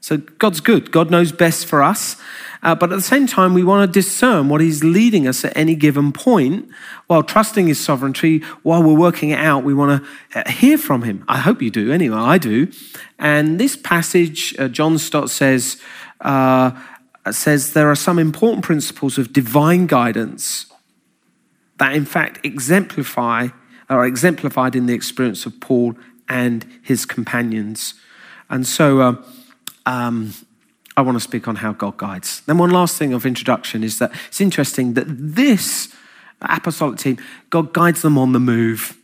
so 0.00 0.18
God's 0.18 0.60
good. 0.60 0.92
God 0.92 1.10
knows 1.10 1.32
best 1.32 1.66
for 1.66 1.82
us. 1.82 2.16
Uh, 2.62 2.74
but 2.74 2.92
at 2.92 2.96
the 2.96 3.02
same 3.02 3.26
time, 3.26 3.54
we 3.54 3.64
want 3.64 3.88
to 3.88 3.92
discern 3.92 4.48
what 4.48 4.60
He's 4.60 4.82
leading 4.84 5.26
us 5.26 5.44
at 5.44 5.56
any 5.56 5.74
given 5.74 6.12
point 6.12 6.68
while 7.06 7.22
trusting 7.22 7.66
His 7.66 7.78
sovereignty. 7.78 8.38
While 8.62 8.82
we're 8.82 8.98
working 8.98 9.30
it 9.30 9.38
out, 9.38 9.64
we 9.64 9.74
want 9.74 10.02
to 10.32 10.40
uh, 10.40 10.50
hear 10.50 10.78
from 10.78 11.02
Him. 11.02 11.24
I 11.28 11.38
hope 11.38 11.60
you 11.60 11.70
do. 11.70 11.92
Anyway, 11.92 12.16
I 12.16 12.38
do. 12.38 12.70
And 13.18 13.58
this 13.58 13.76
passage, 13.76 14.54
uh, 14.58 14.68
John 14.68 14.98
Stott 14.98 15.30
says, 15.30 15.80
uh, 16.20 16.70
says 17.30 17.72
there 17.72 17.90
are 17.90 17.96
some 17.96 18.18
important 18.18 18.64
principles 18.64 19.18
of 19.18 19.32
divine 19.32 19.86
guidance 19.86 20.66
that, 21.78 21.94
in 21.94 22.04
fact, 22.04 22.44
exemplify 22.44 23.48
are 23.88 24.06
exemplified 24.06 24.74
in 24.74 24.86
the 24.86 24.94
experience 24.94 25.46
of 25.46 25.60
Paul 25.60 25.94
and 26.28 26.66
his 26.82 27.04
companions. 27.04 27.94
And 28.48 28.66
so 28.66 29.00
uh, 29.00 29.16
um, 29.86 30.32
I 30.96 31.02
want 31.02 31.16
to 31.16 31.20
speak 31.20 31.46
on 31.48 31.56
how 31.56 31.72
God 31.72 31.96
guides. 31.96 32.40
Then, 32.42 32.58
one 32.58 32.70
last 32.70 32.96
thing 32.96 33.12
of 33.12 33.26
introduction 33.26 33.84
is 33.84 33.98
that 33.98 34.12
it's 34.28 34.40
interesting 34.40 34.94
that 34.94 35.06
this 35.08 35.94
apostolic 36.40 36.98
team, 36.98 37.18
God 37.50 37.72
guides 37.72 38.02
them 38.02 38.16
on 38.18 38.32
the 38.32 38.40
move. 38.40 38.96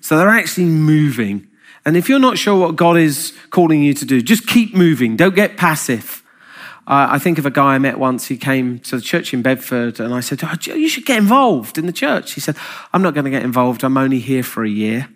So 0.00 0.16
they're 0.16 0.28
actually 0.28 0.66
moving. 0.66 1.48
And 1.84 1.96
if 1.96 2.08
you're 2.08 2.18
not 2.18 2.38
sure 2.38 2.58
what 2.58 2.76
God 2.76 2.96
is 2.96 3.32
calling 3.50 3.82
you 3.82 3.94
to 3.94 4.04
do, 4.04 4.20
just 4.20 4.46
keep 4.46 4.74
moving. 4.74 5.16
Don't 5.16 5.34
get 5.34 5.56
passive. 5.56 6.22
Uh, 6.86 7.08
I 7.10 7.18
think 7.18 7.38
of 7.38 7.46
a 7.46 7.50
guy 7.50 7.74
I 7.74 7.78
met 7.78 7.98
once. 7.98 8.26
He 8.26 8.36
came 8.36 8.78
to 8.80 8.96
the 8.96 9.02
church 9.02 9.34
in 9.34 9.42
Bedford, 9.42 9.98
and 9.98 10.14
I 10.14 10.20
said, 10.20 10.40
oh, 10.44 10.54
You 10.64 10.88
should 10.88 11.06
get 11.06 11.18
involved 11.18 11.78
in 11.78 11.86
the 11.86 11.92
church. 11.92 12.32
He 12.32 12.40
said, 12.40 12.56
I'm 12.92 13.02
not 13.02 13.14
going 13.14 13.24
to 13.24 13.30
get 13.30 13.42
involved. 13.42 13.82
I'm 13.82 13.96
only 13.96 14.20
here 14.20 14.44
for 14.44 14.64
a 14.64 14.68
year. 14.68 15.08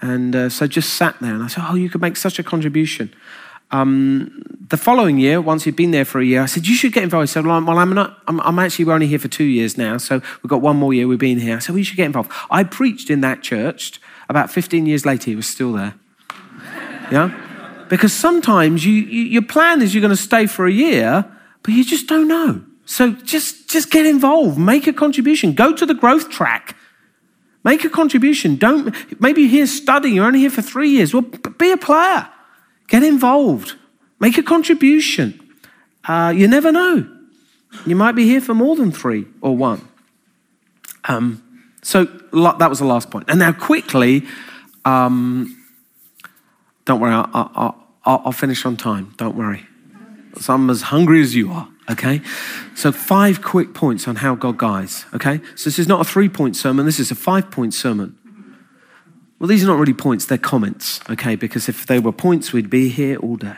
And 0.00 0.34
uh, 0.34 0.48
so 0.48 0.66
just 0.66 0.94
sat 0.94 1.18
there, 1.20 1.34
and 1.34 1.42
I 1.42 1.48
said, 1.48 1.64
Oh, 1.66 1.74
you 1.74 1.90
could 1.90 2.00
make 2.00 2.16
such 2.16 2.38
a 2.38 2.42
contribution. 2.42 3.12
Um, 3.70 4.42
the 4.68 4.76
following 4.76 5.18
year, 5.18 5.40
once 5.40 5.64
he'd 5.64 5.76
been 5.76 5.90
there 5.90 6.04
for 6.04 6.20
a 6.20 6.24
year, 6.24 6.42
I 6.42 6.46
said, 6.46 6.66
You 6.66 6.74
should 6.74 6.92
get 6.92 7.02
involved. 7.02 7.28
He 7.28 7.32
said, 7.32 7.44
Well, 7.46 7.56
I'm, 7.78 7.94
not, 7.94 8.18
I'm, 8.26 8.40
I'm 8.40 8.58
actually 8.58 8.90
only 8.90 9.06
here 9.06 9.18
for 9.18 9.28
two 9.28 9.44
years 9.44 9.76
now, 9.76 9.96
so 9.98 10.20
we've 10.42 10.50
got 10.50 10.62
one 10.62 10.76
more 10.76 10.94
year 10.94 11.06
we've 11.06 11.18
been 11.18 11.40
here. 11.40 11.56
I 11.56 11.58
said, 11.58 11.72
Well, 11.72 11.78
you 11.78 11.84
should 11.84 11.96
get 11.96 12.06
involved. 12.06 12.30
I 12.50 12.64
preached 12.64 13.10
in 13.10 13.20
that 13.22 13.42
church. 13.42 14.00
About 14.30 14.50
15 14.50 14.84
years 14.84 15.06
later, 15.06 15.30
he 15.30 15.36
was 15.36 15.46
still 15.46 15.72
there. 15.72 15.94
Yeah? 17.10 17.32
Because 17.88 18.12
sometimes 18.12 18.84
you, 18.84 18.92
you, 18.92 19.22
your 19.22 19.42
plan 19.42 19.80
is 19.80 19.94
you're 19.94 20.02
going 20.02 20.14
to 20.14 20.22
stay 20.22 20.46
for 20.46 20.66
a 20.66 20.70
year, 20.70 21.24
but 21.62 21.72
you 21.72 21.82
just 21.82 22.06
don't 22.06 22.28
know. 22.28 22.62
So 22.84 23.12
just, 23.12 23.68
just 23.68 23.90
get 23.90 24.06
involved, 24.06 24.58
make 24.58 24.86
a 24.86 24.92
contribution, 24.92 25.54
go 25.54 25.74
to 25.74 25.86
the 25.86 25.94
growth 25.94 26.30
track. 26.30 26.76
Make 27.68 27.84
a 27.84 27.90
contribution. 27.90 28.56
Don't 28.56 28.94
maybe 29.20 29.42
you're 29.42 29.50
here 29.50 29.66
studying, 29.66 30.14
you're 30.14 30.24
only 30.24 30.40
here 30.40 30.48
for 30.48 30.62
three 30.62 30.88
years. 30.88 31.12
Well, 31.12 31.26
be 31.58 31.70
a 31.70 31.76
player. 31.76 32.26
Get 32.86 33.02
involved. 33.02 33.74
Make 34.20 34.38
a 34.38 34.42
contribution. 34.42 35.38
Uh, 36.02 36.32
you 36.34 36.48
never 36.48 36.72
know. 36.72 37.06
You 37.84 37.94
might 37.94 38.12
be 38.12 38.24
here 38.24 38.40
for 38.40 38.54
more 38.54 38.74
than 38.74 38.90
three 38.90 39.26
or 39.42 39.54
one. 39.54 39.86
Um, 41.04 41.42
so 41.82 42.06
that 42.06 42.70
was 42.70 42.78
the 42.78 42.86
last 42.86 43.10
point. 43.10 43.26
And 43.28 43.38
now, 43.38 43.52
quickly, 43.52 44.24
um, 44.86 45.54
don't 46.86 47.00
worry, 47.00 47.12
I'll, 47.12 47.28
I'll, 47.34 48.22
I'll, 48.24 48.32
finish 48.32 48.64
on 48.64 48.78
time. 48.78 49.12
Don't 49.18 49.36
worry. 49.36 49.66
So 50.40 50.54
I'm 50.54 50.70
as 50.70 50.80
hungry 50.80 51.20
as 51.20 51.34
you 51.34 51.52
are, 51.52 51.68
okay? 51.90 52.20
So, 52.74 52.92
five 52.92 53.42
quick 53.42 53.74
points 53.74 54.08
on 54.08 54.16
how 54.16 54.34
God 54.34 54.58
guides, 54.58 55.06
okay? 55.14 55.40
So, 55.54 55.64
this 55.64 55.78
is 55.78 55.88
not 55.88 56.00
a 56.00 56.04
three 56.04 56.28
point 56.28 56.56
sermon, 56.56 56.86
this 56.86 57.00
is 57.00 57.10
a 57.10 57.14
five 57.14 57.50
point 57.50 57.74
sermon. 57.74 58.16
Well, 59.38 59.48
these 59.48 59.62
are 59.62 59.68
not 59.68 59.78
really 59.78 59.94
points, 59.94 60.26
they're 60.26 60.38
comments, 60.38 61.00
okay? 61.08 61.36
Because 61.36 61.68
if 61.68 61.86
they 61.86 61.98
were 61.98 62.12
points, 62.12 62.52
we'd 62.52 62.70
be 62.70 62.88
here 62.88 63.18
all 63.18 63.36
day. 63.36 63.56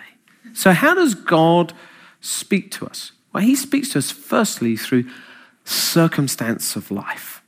So, 0.53 0.73
how 0.73 0.95
does 0.95 1.15
God 1.15 1.73
speak 2.21 2.71
to 2.73 2.87
us? 2.87 3.13
Well, 3.33 3.43
He 3.43 3.57
speaks 3.57 3.91
to 3.91 3.99
us 3.99 4.11
firstly 4.11 4.77
through 4.77 5.05
circumstance 5.65 6.77
of 6.77 6.91
life. 6.91 7.43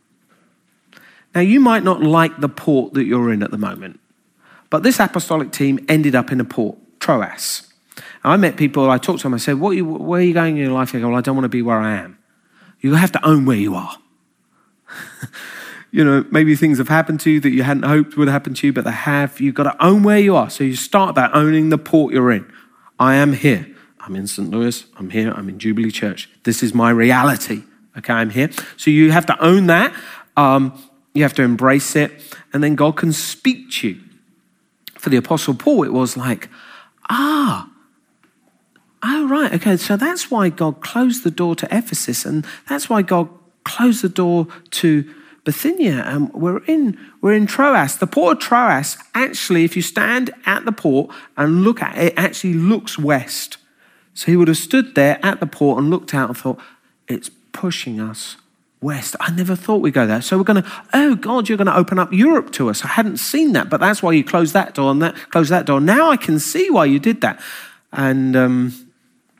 Now, 1.35 1.41
you 1.41 1.61
might 1.61 1.83
not 1.83 2.03
like 2.03 2.41
the 2.41 2.49
port 2.49 2.95
that 2.95 3.05
you're 3.05 3.33
in 3.33 3.43
at 3.43 3.51
the 3.51 3.59
moment. 3.59 4.01
But 4.73 4.83
this 4.83 5.01
apostolic 5.01 5.53
team 5.53 5.85
ended 5.89 6.15
up 6.15 6.33
in 6.33 6.41
a 6.41 6.45
port, 6.45 6.79
Troas. 6.99 7.72
I 8.25 8.37
met 8.37 8.57
people, 8.57 8.91
I 8.91 8.99
talked 8.99 9.21
to 9.21 9.25
them, 9.25 9.35
I 9.35 9.39
said, 9.39 9.59
what 9.61 9.71
are 9.71 9.75
you, 9.75 9.85
Where 9.85 10.21
are 10.21 10.25
you 10.25 10.35
going 10.35 10.57
in 10.57 10.63
your 10.65 10.73
life? 10.73 10.93
They 10.93 11.01
go, 11.01 11.09
Well, 11.09 11.19
I 11.19 11.21
don't 11.21 11.37
want 11.37 11.45
to 11.45 11.51
be 11.51 11.63
where 11.63 11.79
I 11.79 11.97
am. 11.97 12.19
You 12.81 12.95
have 12.95 13.13
to 13.13 13.27
own 13.27 13.45
where 13.45 13.57
you 13.57 13.75
are. 13.75 13.97
you 15.91 16.05
know, 16.05 16.25
maybe 16.31 16.57
things 16.57 16.79
have 16.79 16.89
happened 16.89 17.21
to 17.21 17.31
you 17.31 17.41
that 17.41 17.51
you 17.51 17.63
hadn't 17.63 17.85
hoped 17.85 18.17
would 18.17 18.29
happen 18.29 18.55
to 18.55 18.67
you, 18.67 18.73
but 18.73 18.85
they 18.85 18.93
have. 18.93 19.41
You've 19.41 19.55
got 19.55 19.65
to 19.65 19.85
own 19.85 20.03
where 20.03 20.19
you 20.19 20.35
are. 20.35 20.51
So 20.51 20.65
you 20.65 20.75
start 20.75 21.15
by 21.15 21.31
owning 21.33 21.69
the 21.69 21.79
port 21.79 22.13
you're 22.13 22.33
in. 22.33 22.51
I 22.99 23.15
am 23.15 23.33
here. 23.33 23.69
I'm 24.01 24.17
in 24.17 24.27
St. 24.27 24.51
Louis. 24.51 24.85
I'm 24.97 25.11
here. 25.11 25.33
I'm 25.33 25.49
in 25.49 25.59
Jubilee 25.59 25.93
Church. 25.93 26.29
This 26.43 26.63
is 26.63 26.75
my 26.75 26.91
reality. 26.91 27.63
Okay, 27.97 28.13
I'm 28.13 28.31
here. 28.31 28.51
So 28.77 28.91
you 28.91 29.13
have 29.13 29.27
to 29.27 29.45
own 29.45 29.67
that. 29.67 29.95
Um, 30.37 30.83
you 31.15 31.23
have 31.23 31.35
to 31.35 31.43
embrace 31.43 31.95
it. 31.95 32.11
And 32.53 32.65
then 32.65 32.75
God 32.75 32.97
can 32.97 33.13
speak 33.13 33.71
to 33.73 33.89
you 33.89 34.01
for 35.03 35.11
the 35.11 35.17
Apostle 35.17 35.55
Paul, 35.55 35.83
it 35.83 35.93
was 35.93 36.17
like, 36.17 36.49
ah, 37.11 37.69
oh, 39.03 39.29
right, 39.29 39.53
okay, 39.55 39.77
so 39.77 39.97
that's 39.97 40.31
why 40.31 40.49
God 40.49 40.81
closed 40.81 41.25
the 41.25 41.31
door 41.31 41.55
to 41.57 41.69
Ephesus, 41.71 42.25
and 42.25 42.47
that's 42.69 42.89
why 42.89 43.03
God 43.03 43.29
closed 43.65 44.03
the 44.03 44.09
door 44.09 44.47
to 44.71 45.13
Bithynia, 45.45 46.05
and 46.07 46.33
we're 46.33 46.63
in, 46.65 46.99
we're 47.21 47.33
in 47.33 47.47
Troas. 47.47 47.99
The 47.99 48.07
port 48.07 48.37
of 48.37 48.43
Troas, 48.43 48.97
actually, 49.15 49.65
if 49.65 49.75
you 49.75 49.83
stand 49.83 50.31
at 50.47 50.65
the 50.65 50.73
port 50.73 51.15
and 51.37 51.65
look 51.65 51.83
at 51.83 51.99
it, 51.99 52.13
it 52.13 52.15
actually 52.17 52.55
looks 52.55 52.99
west. 52.99 53.57
So 54.15 54.27
he 54.27 54.37
would 54.37 54.49
have 54.49 54.57
stood 54.57 54.95
there 54.95 55.19
at 55.25 55.41
the 55.41 55.47
port 55.47 55.79
and 55.79 55.91
looked 55.91 56.15
out 56.15 56.29
and 56.29 56.39
thought, 56.39 56.61
it's 57.09 57.31
pushing 57.53 58.01
us 58.01 58.37
west. 58.81 59.17
I 59.21 59.31
never 59.31 59.57
thought 59.57 59.81
we'd 59.81 59.95
go 59.95 60.07
there. 60.07 60.23
So 60.23 60.37
we're 60.37 60.45
going 60.45 60.63
to, 60.63 60.73
oh 60.93 61.15
God, 61.15 61.49
you're 61.49 61.59
going 61.59 61.67
to 61.67 61.77
open 61.77 61.99
up 61.99 62.13
Europe 62.13 62.53
to 62.53 62.69
us. 62.69 62.85
I 62.85 62.89
hadn't 62.89 63.19
seen 63.19 63.53
that, 63.53 63.71
but 63.71 63.81
that's 63.81 64.03
why 64.03 64.13
you 64.13 64.25
closed 64.25 64.53
that 64.55 64.75
door 64.75 64.91
and 64.91 65.01
that 65.03 65.15
closed 65.31 65.51
that 65.51 65.67
door. 65.67 65.81
Now 65.81 66.11
I 66.11 66.17
can 66.17 66.39
see 66.39 66.69
why 66.69 66.85
you 66.85 66.99
did 66.99 67.21
that. 67.23 67.41
And 67.93 68.37
um, 68.37 68.82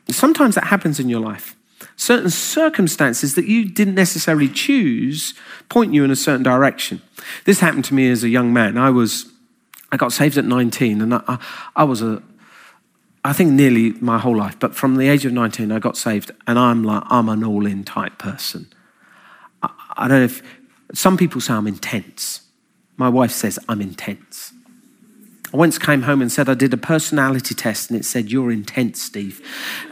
sometimes 0.09 0.55
that 0.55 0.65
happens 0.65 0.99
in 0.99 1.09
your 1.09 1.19
life. 1.19 1.55
Certain 1.95 2.29
circumstances 2.29 3.35
that 3.35 3.45
you 3.45 3.65
didn't 3.65 3.95
necessarily 3.95 4.49
choose 4.49 5.33
point 5.69 5.93
you 5.93 6.03
in 6.03 6.11
a 6.11 6.15
certain 6.15 6.43
direction. 6.43 7.01
This 7.45 7.59
happened 7.59 7.85
to 7.85 7.93
me 7.93 8.09
as 8.09 8.23
a 8.23 8.29
young 8.29 8.51
man. 8.53 8.77
I 8.77 8.89
was, 8.89 9.31
I 9.91 9.97
got 9.97 10.11
saved 10.11 10.37
at 10.37 10.45
19, 10.45 11.01
and 11.01 11.13
I, 11.13 11.37
I 11.75 11.83
was 11.83 12.01
a, 12.01 12.21
I 13.23 13.33
think 13.33 13.51
nearly 13.51 13.91
my 13.93 14.19
whole 14.19 14.35
life, 14.35 14.59
but 14.59 14.75
from 14.75 14.95
the 14.95 15.07
age 15.07 15.25
of 15.25 15.33
19, 15.33 15.71
I 15.71 15.79
got 15.79 15.95
saved, 15.95 16.31
and 16.47 16.59
I'm 16.59 16.83
like, 16.83 17.03
I'm 17.07 17.29
an 17.29 17.43
all 17.43 17.65
in 17.65 17.83
type 17.83 18.17
person. 18.17 18.67
I 19.61 20.07
don't 20.07 20.19
know 20.19 20.23
if 20.25 20.41
some 20.93 21.15
people 21.15 21.39
say 21.39 21.53
I'm 21.53 21.67
intense. 21.67 22.41
My 22.97 23.09
wife 23.09 23.31
says 23.31 23.57
I'm 23.69 23.81
intense. 23.81 24.53
I 25.53 25.57
once 25.57 25.77
came 25.77 26.01
home 26.01 26.21
and 26.21 26.31
said 26.31 26.49
I 26.49 26.55
did 26.55 26.73
a 26.73 26.77
personality 26.77 27.53
test 27.53 27.91
and 27.91 27.99
it 27.99 28.05
said, 28.05 28.31
You're 28.31 28.51
intense, 28.51 29.01
Steve. 29.01 29.39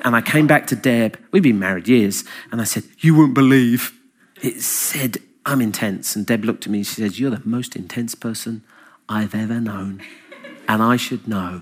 And 0.04 0.16
I 0.16 0.22
came 0.22 0.48
back 0.48 0.66
to 0.68 0.76
Deb, 0.76 1.20
we've 1.32 1.44
been 1.44 1.60
married 1.60 1.88
years, 1.88 2.24
and 2.52 2.60
I 2.60 2.64
said, 2.64 2.84
You 2.98 3.16
won't 3.16 3.36
believe. 3.36 3.94
It 4.42 4.62
said, 4.62 5.18
I'm 5.46 5.62
intense. 5.62 6.16
And 6.16 6.26
Deb 6.26 6.44
looked 6.44 6.66
at 6.66 6.72
me 6.72 6.80
and 6.80 6.88
she 6.88 6.96
said, 6.96 7.20
You're 7.20 7.30
the 7.30 7.42
most 7.46 7.76
intense 7.76 8.16
person 8.16 8.64
I've 9.08 9.36
ever 9.36 9.62
known. 9.62 10.02
And 10.68 10.82
I 10.82 10.96
should 10.96 11.28
know 11.28 11.62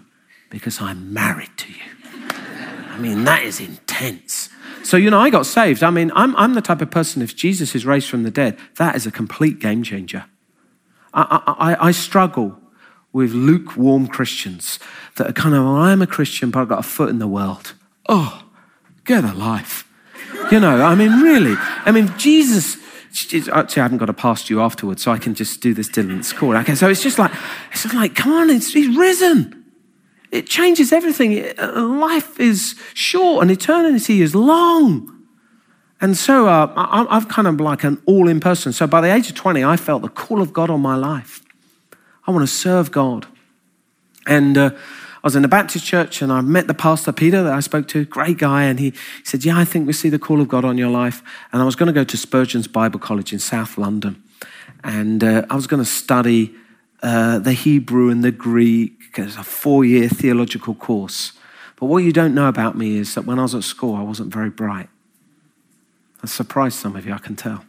because 0.50 0.82
I'm 0.82 1.14
married 1.14 1.52
to 1.58 1.72
you. 1.72 2.32
I 2.90 2.98
mean, 3.00 3.26
that 3.26 3.44
is 3.44 3.60
intense. 3.60 4.50
So, 4.84 4.96
you 4.96 5.10
know, 5.10 5.20
I 5.20 5.30
got 5.30 5.46
saved. 5.46 5.84
I 5.84 5.90
mean, 5.90 6.12
I'm, 6.16 6.36
I'm 6.38 6.54
the 6.54 6.62
type 6.62 6.82
of 6.82 6.90
person, 6.90 7.22
if 7.22 7.36
Jesus 7.36 7.76
is 7.76 7.86
raised 7.86 8.10
from 8.10 8.24
the 8.24 8.32
dead, 8.32 8.58
that 8.78 8.96
is 8.96 9.06
a 9.06 9.12
complete 9.12 9.60
game 9.60 9.84
changer. 9.84 10.26
I, 11.14 11.42
I, 11.60 11.88
I 11.88 11.92
struggle 11.92 12.60
with 13.12 13.32
lukewarm 13.32 14.08
Christians 14.08 14.80
that 15.16 15.30
are 15.30 15.34
kind 15.34 15.56
of, 15.56 15.64
well, 15.64 15.76
I'm 15.76 16.02
a 16.02 16.08
Christian, 16.08 16.52
but 16.52 16.62
I've 16.62 16.70
got 16.70 16.80
a 16.80 16.84
foot 16.84 17.10
in 17.10 17.20
the 17.20 17.28
world. 17.28 17.74
Oh, 18.08 18.44
get 19.06 19.24
a 19.24 19.34
life. 19.34 19.86
You 20.52 20.60
know, 20.60 20.84
I 20.84 20.96
mean, 20.96 21.12
really. 21.22 21.56
I 21.58 21.92
mean, 21.92 22.12
Jesus, 22.18 22.78
actually, 23.52 23.82
I 23.82 23.84
haven't 23.84 23.98
got 23.98 24.06
to 24.06 24.14
pass 24.14 24.50
you 24.50 24.62
afterwards, 24.62 25.04
so 25.04 25.12
I 25.12 25.18
can 25.18 25.36
just 25.36 25.62
do 25.62 25.74
this 25.74 25.90
it's 25.96 26.34
called. 26.34 26.56
Okay, 26.56 26.76
so 26.76 26.90
it's 26.90 27.04
just 27.04 27.20
like, 27.20 27.32
it's 27.72 27.84
just 27.84 27.96
like, 27.96 28.16
come 28.16 28.32
on, 28.32 28.50
it's, 28.50 28.74
he's 28.74 28.96
risen. 28.96 29.56
It 30.32 30.46
changes 30.46 30.94
everything. 30.94 31.44
Life 31.58 32.40
is 32.40 32.76
short 32.94 33.42
and 33.42 33.50
eternity 33.50 34.22
is 34.22 34.36
long. 34.36 35.16
And 36.02 36.16
so 36.16 36.48
uh, 36.48 36.72
I'm 36.76 37.26
kind 37.26 37.48
of 37.48 37.60
like 37.60 37.84
an 37.84 38.02
all 38.06 38.28
in 38.28 38.40
person. 38.40 38.72
So 38.72 38.88
by 38.88 39.02
the 39.02 39.14
age 39.14 39.30
of 39.30 39.36
20, 39.36 39.64
I 39.64 39.76
felt 39.76 40.02
the 40.02 40.10
call 40.10 40.42
of 40.42 40.54
God 40.54 40.70
on 40.70 40.82
my 40.82 40.96
life. 40.96 41.42
I 42.30 42.32
want 42.32 42.48
to 42.48 42.54
serve 42.54 42.92
God. 42.92 43.26
And 44.28 44.56
uh, 44.56 44.70
I 44.72 45.20
was 45.24 45.36
in 45.36 45.44
a 45.44 45.48
Baptist 45.48 45.84
church 45.84 46.22
and 46.22 46.32
I 46.32 46.42
met 46.42 46.68
the 46.68 46.76
pastor, 46.76 47.12
Peter, 47.12 47.42
that 47.42 47.54
I 47.54 47.60
spoke 47.60 47.88
to, 47.88 48.06
great 48.06 48.38
guy. 48.38 48.66
And 48.66 48.80
he, 48.80 48.94
said, 49.24 49.44
Yeah, 49.44 49.58
I 49.58 49.66
think 49.66 49.88
we 49.88 49.94
see 49.94 50.10
the 50.10 50.20
call 50.20 50.40
of 50.40 50.48
God 50.48 50.64
on 50.64 50.78
your 50.78 50.92
life. 50.92 51.24
And 51.52 51.60
I 51.60 51.66
was 51.66 51.76
going 51.76 51.88
to 51.88 51.94
go 51.94 52.04
to 52.04 52.18
Spurgeon's 52.18 52.68
Bible 52.68 53.00
College 53.00 53.34
in 53.34 53.40
South 53.40 53.80
London. 53.80 54.22
And 54.84 55.24
uh, 55.24 55.48
I 55.50 55.56
was 55.56 55.66
going 55.66 55.82
to 55.82 55.90
study 55.90 56.54
uh, 57.02 57.40
the 57.40 57.54
Hebrew 57.54 58.12
and 58.12 58.24
the 58.24 58.32
Greek 58.32 58.94
it's 59.18 59.36
a 59.36 59.44
four 59.44 59.84
year 59.84 60.08
theological 60.08 60.76
course. 60.76 61.34
But 61.78 61.88
what 61.88 62.04
you 62.04 62.14
don't 62.14 62.36
know 62.36 62.48
about 62.48 62.78
me 62.78 62.98
is 62.98 63.16
that 63.16 63.26
when 63.26 63.40
I 63.40 63.42
was 63.42 63.56
at 63.56 63.64
school, 63.64 63.96
I 63.96 64.04
wasn't 64.04 64.32
very 64.32 64.52
bright. 64.52 64.90
I 66.22 66.28
surprised 66.28 66.78
some 66.78 66.96
of 66.96 67.08
you, 67.08 67.14
I 67.14 67.18
can 67.18 67.36
tell. 67.36 67.66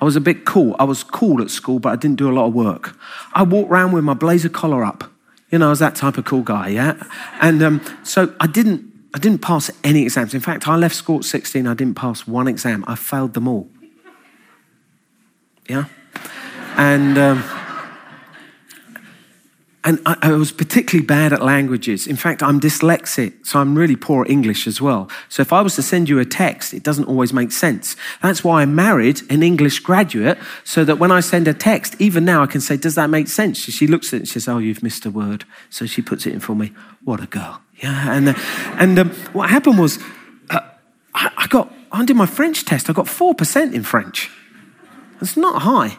I 0.00 0.04
was 0.04 0.16
a 0.16 0.20
bit 0.20 0.44
cool. 0.44 0.76
I 0.78 0.84
was 0.84 1.02
cool 1.02 1.42
at 1.42 1.50
school, 1.50 1.78
but 1.78 1.92
I 1.92 1.96
didn't 1.96 2.16
do 2.16 2.30
a 2.30 2.32
lot 2.32 2.46
of 2.46 2.54
work. 2.54 2.98
I 3.34 3.42
walked 3.42 3.70
around 3.70 3.92
with 3.92 4.04
my 4.04 4.14
blazer 4.14 4.48
collar 4.48 4.84
up. 4.84 5.10
You 5.50 5.58
know, 5.58 5.68
I 5.68 5.70
was 5.70 5.78
that 5.78 5.94
type 5.94 6.18
of 6.18 6.24
cool 6.24 6.42
guy, 6.42 6.68
yeah? 6.68 7.02
And 7.40 7.62
um, 7.62 7.80
so 8.02 8.34
I 8.40 8.46
didn't, 8.46 8.84
I 9.14 9.18
didn't 9.18 9.42
pass 9.42 9.70
any 9.84 10.02
exams. 10.02 10.34
In 10.34 10.40
fact, 10.40 10.66
I 10.68 10.76
left 10.76 10.94
school 10.94 11.18
at 11.18 11.24
16, 11.24 11.66
I 11.66 11.74
didn't 11.74 11.94
pass 11.94 12.26
one 12.26 12.48
exam. 12.48 12.84
I 12.86 12.94
failed 12.94 13.34
them 13.34 13.48
all. 13.48 13.68
Yeah? 15.68 15.84
And. 16.76 17.16
Um, 17.18 17.65
and 19.86 20.00
I, 20.04 20.16
I, 20.20 20.32
was 20.32 20.50
particularly 20.50 21.06
bad 21.06 21.32
at 21.32 21.42
languages. 21.42 22.08
In 22.08 22.16
fact, 22.16 22.42
I'm 22.42 22.60
dyslexic, 22.60 23.46
so 23.46 23.60
I'm 23.60 23.78
really 23.78 23.94
poor 23.94 24.24
at 24.24 24.30
English 24.30 24.66
as 24.66 24.80
well. 24.80 25.08
So 25.28 25.42
if 25.42 25.52
I 25.52 25.62
was 25.62 25.76
to 25.76 25.82
send 25.82 26.08
you 26.08 26.18
a 26.18 26.24
text, 26.24 26.74
it 26.74 26.82
doesn't 26.82 27.04
always 27.04 27.32
make 27.32 27.52
sense. 27.52 27.94
That's 28.20 28.42
why 28.42 28.62
I 28.62 28.66
married 28.66 29.20
an 29.30 29.44
English 29.44 29.78
graduate, 29.78 30.38
so 30.64 30.84
that 30.84 30.98
when 30.98 31.12
I 31.12 31.20
send 31.20 31.46
a 31.46 31.54
text, 31.54 31.94
even 32.00 32.24
now 32.24 32.42
I 32.42 32.46
can 32.46 32.60
say, 32.60 32.76
Does 32.76 32.96
that 32.96 33.10
make 33.10 33.28
sense? 33.28 33.58
She 33.58 33.86
looks 33.86 34.08
at 34.08 34.14
it 34.14 34.20
and 34.22 34.28
says, 34.28 34.48
Oh, 34.48 34.58
you've 34.58 34.82
missed 34.82 35.06
a 35.06 35.10
word. 35.10 35.44
So 35.70 35.86
she 35.86 36.02
puts 36.02 36.26
it 36.26 36.34
in 36.34 36.40
for 36.40 36.56
me. 36.56 36.72
What 37.04 37.22
a 37.22 37.26
girl. 37.26 37.62
Yeah. 37.76 38.12
And, 38.12 38.30
uh, 38.30 38.34
and 38.78 38.98
um, 38.98 39.10
what 39.32 39.50
happened 39.50 39.78
was, 39.78 40.00
uh, 40.50 40.60
I, 41.14 41.30
I 41.36 41.46
got, 41.46 41.72
I 41.92 42.04
did 42.04 42.16
my 42.16 42.26
French 42.26 42.64
test, 42.64 42.90
I 42.90 42.92
got 42.92 43.06
4% 43.06 43.72
in 43.72 43.84
French. 43.84 44.32
It's 45.20 45.36
not 45.36 45.62
high 45.62 45.96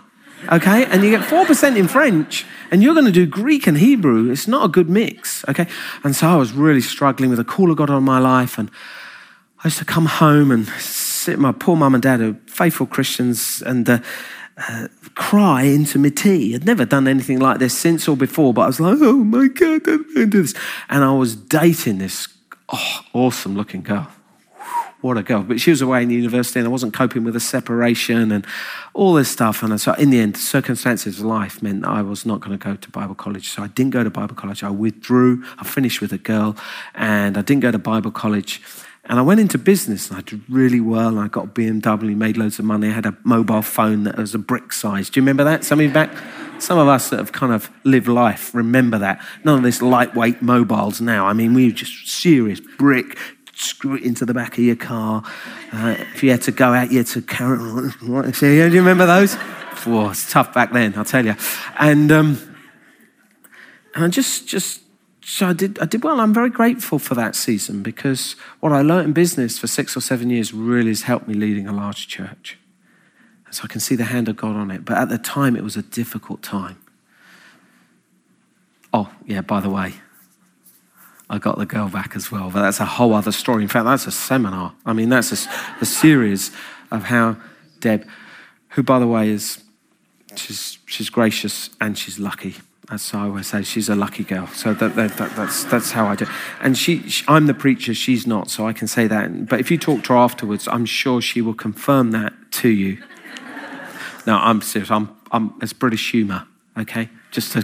okay? 0.51 0.85
And 0.85 1.03
you 1.03 1.09
get 1.09 1.21
4% 1.21 1.77
in 1.77 1.87
French, 1.87 2.45
and 2.71 2.81
you're 2.81 2.93
going 2.93 3.05
to 3.05 3.11
do 3.11 3.25
Greek 3.25 3.67
and 3.67 3.77
Hebrew. 3.77 4.31
It's 4.31 4.47
not 4.47 4.65
a 4.65 4.67
good 4.67 4.89
mix, 4.89 5.47
okay? 5.49 5.67
And 6.03 6.15
so 6.15 6.27
I 6.27 6.35
was 6.35 6.53
really 6.53 6.81
struggling 6.81 7.29
with 7.29 7.37
the 7.37 7.45
call 7.45 7.71
of 7.71 7.77
God 7.77 7.89
on 7.89 8.03
my 8.03 8.19
life, 8.19 8.57
and 8.57 8.69
I 9.63 9.67
used 9.67 9.79
to 9.79 9.85
come 9.85 10.05
home 10.05 10.51
and 10.51 10.67
sit 10.67 11.39
my 11.39 11.51
poor 11.51 11.75
mum 11.75 11.95
and 11.95 12.03
dad, 12.03 12.19
who 12.19 12.31
are 12.31 12.37
faithful 12.47 12.85
Christians, 12.85 13.61
and 13.65 13.89
uh, 13.89 13.99
uh, 14.57 14.87
cry 15.15 15.63
into 15.63 15.99
my 15.99 16.09
tea. 16.09 16.55
I'd 16.55 16.65
never 16.65 16.85
done 16.85 17.07
anything 17.07 17.39
like 17.39 17.59
this 17.59 17.77
since 17.77 18.07
or 18.07 18.15
before, 18.15 18.53
but 18.53 18.61
I 18.61 18.67
was 18.67 18.79
like, 18.79 18.97
oh 19.01 19.23
my 19.23 19.47
God, 19.47 19.87
I'm 19.87 20.03
going 20.03 20.13
to 20.13 20.25
do 20.27 20.41
this. 20.41 20.53
And 20.89 21.03
I 21.03 21.11
was 21.13 21.35
dating 21.35 21.99
this 21.99 22.27
oh, 22.69 23.01
awesome 23.13 23.55
looking 23.55 23.81
girl 23.81 24.11
what 25.01 25.17
a 25.17 25.23
girl. 25.23 25.43
But 25.43 25.59
she 25.59 25.69
was 25.69 25.81
away 25.81 26.03
in 26.03 26.09
university 26.09 26.59
and 26.59 26.67
I 26.67 26.71
wasn't 26.71 26.93
coping 26.93 27.23
with 27.23 27.33
the 27.33 27.39
separation 27.39 28.31
and 28.31 28.45
all 28.93 29.13
this 29.13 29.29
stuff. 29.29 29.61
And 29.61 29.79
so, 29.79 29.93
in 29.93 30.09
the 30.09 30.19
end, 30.19 30.37
circumstances 30.37 31.19
of 31.19 31.25
life 31.25 31.61
meant 31.61 31.85
I 31.85 32.01
was 32.01 32.25
not 32.25 32.39
going 32.39 32.57
to 32.57 32.63
go 32.63 32.75
to 32.75 32.89
Bible 32.89 33.15
college. 33.15 33.49
So, 33.49 33.63
I 33.63 33.67
didn't 33.67 33.91
go 33.91 34.03
to 34.03 34.09
Bible 34.09 34.35
college. 34.35 34.63
I 34.63 34.69
withdrew. 34.69 35.43
I 35.57 35.63
finished 35.63 36.01
with 36.01 36.13
a 36.13 36.17
girl 36.17 36.55
and 36.95 37.37
I 37.37 37.41
didn't 37.41 37.61
go 37.61 37.71
to 37.71 37.79
Bible 37.79 38.11
college. 38.11 38.61
And 39.09 39.19
I 39.19 39.21
went 39.21 39.39
into 39.39 39.57
business 39.57 40.09
and 40.09 40.17
I 40.17 40.21
did 40.21 40.41
really 40.49 40.81
well. 40.81 41.09
And 41.09 41.19
I 41.19 41.27
got 41.27 41.45
a 41.45 41.47
BMW, 41.47 42.15
made 42.15 42.35
loads 42.35 42.59
of 42.59 42.65
money. 42.65 42.89
I 42.89 42.91
had 42.91 43.05
a 43.05 43.15
mobile 43.23 43.61
phone 43.61 44.03
that 44.03 44.17
was 44.17 44.33
a 44.35 44.39
brick 44.39 44.73
size. 44.73 45.09
Do 45.09 45.19
you 45.19 45.21
remember 45.21 45.43
that? 45.45 45.63
Some 45.63 45.79
of 45.79 45.85
you 45.85 45.91
back? 45.91 46.11
Some 46.59 46.79
of 46.79 46.87
us 46.87 47.11
that 47.11 47.17
have 47.17 47.31
kind 47.31 47.53
of 47.53 47.69
lived 47.83 48.07
life 48.07 48.53
remember 48.53 48.97
that. 48.97 49.23
None 49.43 49.59
of 49.59 49.63
this 49.63 49.81
lightweight 49.81 50.41
mobiles 50.41 50.99
now. 50.99 51.27
I 51.27 51.33
mean, 51.33 51.53
we 51.53 51.67
were 51.67 51.71
just 51.71 52.09
serious 52.09 52.59
brick 52.59 53.17
screw 53.59 53.95
it 53.95 54.03
into 54.03 54.25
the 54.25 54.33
back 54.33 54.57
of 54.57 54.63
your 54.63 54.75
car. 54.75 55.23
Uh, 55.71 55.95
if 56.13 56.23
you 56.23 56.31
had 56.31 56.41
to 56.43 56.51
go 56.51 56.73
out, 56.73 56.91
you 56.91 56.99
had 56.99 57.07
to 57.07 57.21
carry 57.21 57.57
it. 57.57 58.35
Do 58.39 58.47
you 58.47 58.79
remember 58.79 59.05
those? 59.05 59.35
Whoa, 59.85 60.09
it's 60.09 60.31
tough 60.31 60.53
back 60.53 60.73
then, 60.73 60.93
I'll 60.97 61.05
tell 61.05 61.25
you. 61.25 61.35
And, 61.79 62.11
um, 62.11 62.57
and 63.95 64.05
I 64.05 64.07
just, 64.07 64.47
just, 64.47 64.81
so 65.23 65.47
I 65.47 65.53
did, 65.53 65.79
I 65.79 65.85
did 65.85 66.03
well. 66.03 66.19
I'm 66.19 66.33
very 66.33 66.49
grateful 66.49 66.99
for 66.99 67.15
that 67.15 67.35
season 67.35 67.83
because 67.83 68.35
what 68.59 68.71
I 68.71 68.81
learned 68.81 69.07
in 69.07 69.13
business 69.13 69.59
for 69.59 69.67
six 69.67 69.95
or 69.95 70.01
seven 70.01 70.29
years 70.29 70.53
really 70.53 70.89
has 70.89 71.03
helped 71.03 71.27
me 71.27 71.33
leading 71.33 71.67
a 71.67 71.73
large 71.73 72.07
church. 72.07 72.57
So 73.49 73.63
I 73.63 73.67
can 73.67 73.79
see 73.79 73.95
the 73.95 74.05
hand 74.05 74.27
of 74.27 74.35
God 74.35 74.55
on 74.55 74.71
it. 74.71 74.83
But 74.83 74.97
at 74.97 75.09
the 75.09 75.17
time, 75.17 75.55
it 75.55 75.63
was 75.63 75.77
a 75.77 75.81
difficult 75.81 76.41
time. 76.41 76.77
Oh, 78.93 79.13
yeah, 79.25 79.41
by 79.41 79.59
the 79.59 79.69
way, 79.69 79.93
I 81.29 81.39
got 81.39 81.57
the 81.57 81.65
girl 81.65 81.89
back 81.89 82.15
as 82.15 82.31
well. 82.31 82.49
But 82.49 82.61
that's 82.61 82.79
a 82.79 82.85
whole 82.85 83.13
other 83.13 83.31
story. 83.31 83.63
In 83.63 83.69
fact, 83.69 83.85
that's 83.85 84.07
a 84.07 84.11
seminar. 84.11 84.73
I 84.85 84.93
mean, 84.93 85.09
that's 85.09 85.31
a, 85.45 85.49
a 85.81 85.85
series 85.85 86.51
of 86.91 87.05
how 87.05 87.37
Deb, 87.79 88.07
who, 88.69 88.83
by 88.83 88.99
the 88.99 89.07
way, 89.07 89.29
is 89.29 89.63
she's, 90.35 90.77
she's 90.85 91.09
gracious 91.09 91.69
and 91.81 91.97
she's 91.97 92.17
lucky. 92.17 92.55
That's 92.89 93.11
how 93.11 93.25
I 93.25 93.27
always 93.27 93.47
say. 93.47 93.63
She's 93.63 93.89
a 93.89 93.95
lucky 93.95 94.23
girl. 94.23 94.47
So 94.47 94.73
that, 94.73 94.95
that, 94.95 95.17
that, 95.17 95.35
that's, 95.35 95.65
that's 95.65 95.91
how 95.91 96.05
I 96.05 96.15
do. 96.15 96.25
And 96.61 96.77
she, 96.77 97.09
she, 97.09 97.25
I'm 97.27 97.45
the 97.45 97.53
preacher, 97.53 97.93
she's 97.93 98.25
not, 98.25 98.49
so 98.49 98.65
I 98.65 98.71
can 98.71 98.87
say 98.87 99.07
that. 99.07 99.49
But 99.49 99.59
if 99.59 99.69
you 99.69 99.77
talk 99.77 100.05
to 100.05 100.13
her 100.13 100.19
afterwards, 100.19 100.69
I'm 100.69 100.85
sure 100.85 101.21
she 101.21 101.41
will 101.41 101.53
confirm 101.53 102.11
that 102.11 102.33
to 102.51 102.69
you. 102.69 103.03
no, 104.25 104.37
I'm 104.37 104.61
serious. 104.61 104.89
I'm, 104.89 105.09
I'm, 105.31 105.53
it's 105.61 105.73
British 105.73 106.11
humour, 106.11 106.47
okay? 106.77 107.09
Just 107.31 107.51
to 107.53 107.63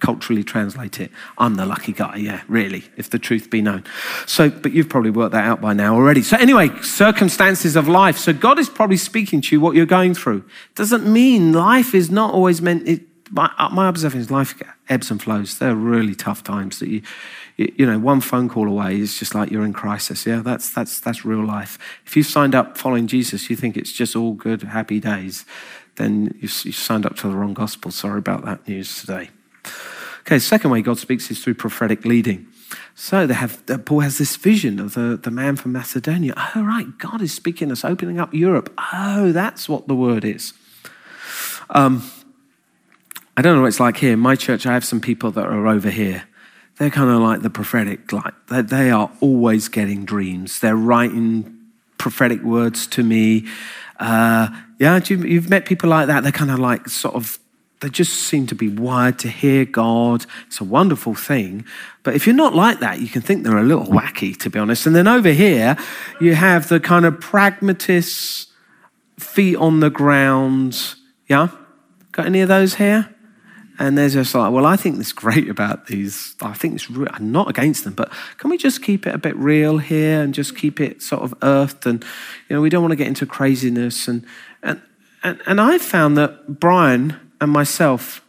culturally 0.00 0.42
translate 0.42 1.00
it. 1.00 1.10
I'm 1.38 1.54
the 1.54 1.66
lucky 1.66 1.92
guy, 1.92 2.16
yeah, 2.16 2.42
really, 2.48 2.84
if 2.96 3.10
the 3.10 3.18
truth 3.18 3.50
be 3.50 3.62
known. 3.62 3.84
So, 4.26 4.50
but 4.50 4.72
you've 4.72 4.88
probably 4.88 5.10
worked 5.10 5.32
that 5.32 5.44
out 5.44 5.60
by 5.60 5.72
now 5.72 5.94
already. 5.94 6.22
So, 6.22 6.36
anyway, 6.36 6.70
circumstances 6.82 7.76
of 7.76 7.88
life. 7.88 8.18
So, 8.18 8.32
God 8.32 8.58
is 8.58 8.68
probably 8.68 8.96
speaking 8.96 9.40
to 9.42 9.56
you 9.56 9.60
what 9.60 9.76
you're 9.76 9.86
going 9.86 10.14
through. 10.14 10.44
Doesn't 10.74 11.06
mean 11.06 11.52
life 11.52 11.94
is 11.94 12.10
not 12.10 12.34
always 12.34 12.60
meant. 12.60 12.88
It, 12.88 13.02
my, 13.30 13.50
uh, 13.58 13.70
my 13.70 13.86
observation 13.86 14.20
is 14.20 14.30
life 14.30 14.60
ebbs 14.88 15.10
and 15.10 15.22
flows. 15.22 15.58
There 15.58 15.70
are 15.70 15.74
really 15.74 16.14
tough 16.14 16.44
times 16.44 16.78
that 16.78 16.88
you, 16.88 17.02
you 17.56 17.86
know, 17.86 17.98
one 17.98 18.20
phone 18.20 18.48
call 18.48 18.68
away 18.68 18.98
is 18.98 19.18
just 19.18 19.34
like 19.34 19.50
you're 19.50 19.64
in 19.64 19.72
crisis. 19.72 20.26
Yeah, 20.26 20.40
that's 20.40 20.70
that's 20.70 21.00
that's 21.00 21.24
real 21.24 21.44
life. 21.44 21.78
If 22.04 22.16
you've 22.16 22.26
signed 22.26 22.54
up 22.54 22.76
following 22.76 23.06
Jesus, 23.06 23.48
you 23.48 23.56
think 23.56 23.76
it's 23.76 23.92
just 23.92 24.14
all 24.14 24.32
good, 24.32 24.62
happy 24.62 25.00
days 25.00 25.44
then 25.96 26.36
you 26.40 26.48
signed 26.48 27.06
up 27.06 27.16
to 27.16 27.28
the 27.28 27.34
wrong 27.34 27.54
gospel. 27.54 27.90
Sorry 27.90 28.18
about 28.18 28.44
that 28.44 28.66
news 28.66 29.00
today. 29.00 29.30
Okay, 30.20 30.38
second 30.38 30.70
way 30.70 30.80
God 30.82 30.98
speaks 30.98 31.30
is 31.30 31.42
through 31.42 31.54
prophetic 31.54 32.04
leading. 32.04 32.46
So 32.94 33.26
they 33.26 33.34
have 33.34 33.62
Paul 33.84 34.00
has 34.00 34.18
this 34.18 34.36
vision 34.36 34.80
of 34.80 34.94
the, 34.94 35.18
the 35.22 35.30
man 35.30 35.56
from 35.56 35.72
Macedonia. 35.72 36.34
Oh, 36.36 36.62
right, 36.62 36.86
God 36.98 37.20
is 37.20 37.32
speaking 37.32 37.70
us, 37.70 37.84
opening 37.84 38.18
up 38.18 38.32
Europe. 38.32 38.72
Oh, 38.92 39.32
that's 39.32 39.68
what 39.68 39.86
the 39.86 39.94
word 39.94 40.24
is. 40.24 40.52
Um, 41.70 42.08
I 43.36 43.42
don't 43.42 43.56
know 43.56 43.62
what 43.62 43.68
it's 43.68 43.80
like 43.80 43.96
here. 43.96 44.12
In 44.12 44.20
my 44.20 44.36
church, 44.36 44.64
I 44.64 44.72
have 44.72 44.84
some 44.84 45.00
people 45.00 45.30
that 45.32 45.44
are 45.44 45.66
over 45.66 45.90
here. 45.90 46.24
They're 46.78 46.90
kind 46.90 47.10
of 47.10 47.20
like 47.20 47.42
the 47.42 47.50
prophetic, 47.50 48.12
like 48.12 48.34
they, 48.48 48.62
they 48.62 48.90
are 48.90 49.10
always 49.20 49.68
getting 49.68 50.04
dreams. 50.04 50.60
They're 50.60 50.76
writing 50.76 51.58
prophetic 51.98 52.42
words 52.42 52.86
to 52.88 53.02
me. 53.02 53.46
Uh, 53.98 54.48
yeah, 54.84 55.00
you, 55.06 55.40
have 55.40 55.48
met 55.48 55.64
people 55.64 55.88
like 55.88 56.08
that. 56.08 56.24
They're 56.24 56.30
kind 56.30 56.50
of 56.50 56.58
like 56.58 56.90
sort 56.90 57.14
of, 57.14 57.38
they 57.80 57.88
just 57.88 58.12
seem 58.12 58.46
to 58.48 58.54
be 58.54 58.68
wired 58.68 59.18
to 59.20 59.28
hear 59.28 59.64
God. 59.64 60.26
It's 60.46 60.60
a 60.60 60.64
wonderful 60.64 61.14
thing. 61.14 61.64
But 62.02 62.14
if 62.14 62.26
you're 62.26 62.36
not 62.36 62.54
like 62.54 62.80
that, 62.80 63.00
you 63.00 63.08
can 63.08 63.22
think 63.22 63.44
they're 63.44 63.56
a 63.56 63.62
little 63.62 63.86
wacky, 63.86 64.38
to 64.40 64.50
be 64.50 64.58
honest. 64.58 64.84
And 64.86 64.94
then 64.94 65.08
over 65.08 65.30
here, 65.30 65.78
you 66.20 66.34
have 66.34 66.68
the 66.68 66.80
kind 66.80 67.06
of 67.06 67.18
pragmatists, 67.18 68.48
feet 69.18 69.56
on 69.56 69.80
the 69.80 69.88
ground. 69.88 70.96
Yeah? 71.28 71.48
Got 72.12 72.26
any 72.26 72.42
of 72.42 72.48
those 72.48 72.74
here? 72.74 73.08
And 73.78 73.96
they're 73.96 74.10
just 74.10 74.34
like, 74.34 74.52
well, 74.52 74.66
I 74.66 74.76
think 74.76 74.98
that's 74.98 75.12
great 75.12 75.48
about 75.48 75.86
these. 75.86 76.36
I 76.42 76.52
think 76.52 76.74
it's, 76.74 76.90
re- 76.90 77.08
I'm 77.10 77.32
not 77.32 77.48
against 77.48 77.84
them, 77.84 77.94
but 77.94 78.12
can 78.36 78.50
we 78.50 78.58
just 78.58 78.82
keep 78.82 79.06
it 79.06 79.14
a 79.14 79.18
bit 79.18 79.34
real 79.36 79.78
here 79.78 80.20
and 80.20 80.34
just 80.34 80.56
keep 80.56 80.78
it 80.78 81.00
sort 81.00 81.22
of 81.22 81.34
earthed? 81.42 81.86
And, 81.86 82.04
you 82.48 82.54
know, 82.54 82.60
we 82.60 82.68
don't 82.68 82.82
want 82.82 82.92
to 82.92 82.96
get 82.96 83.08
into 83.08 83.24
craziness. 83.24 84.06
And, 84.06 84.26
and, 84.64 84.82
and, 85.22 85.40
and 85.46 85.60
I 85.60 85.78
found 85.78 86.16
that 86.18 86.58
Brian 86.58 87.16
and 87.40 87.52
myself 87.52 88.20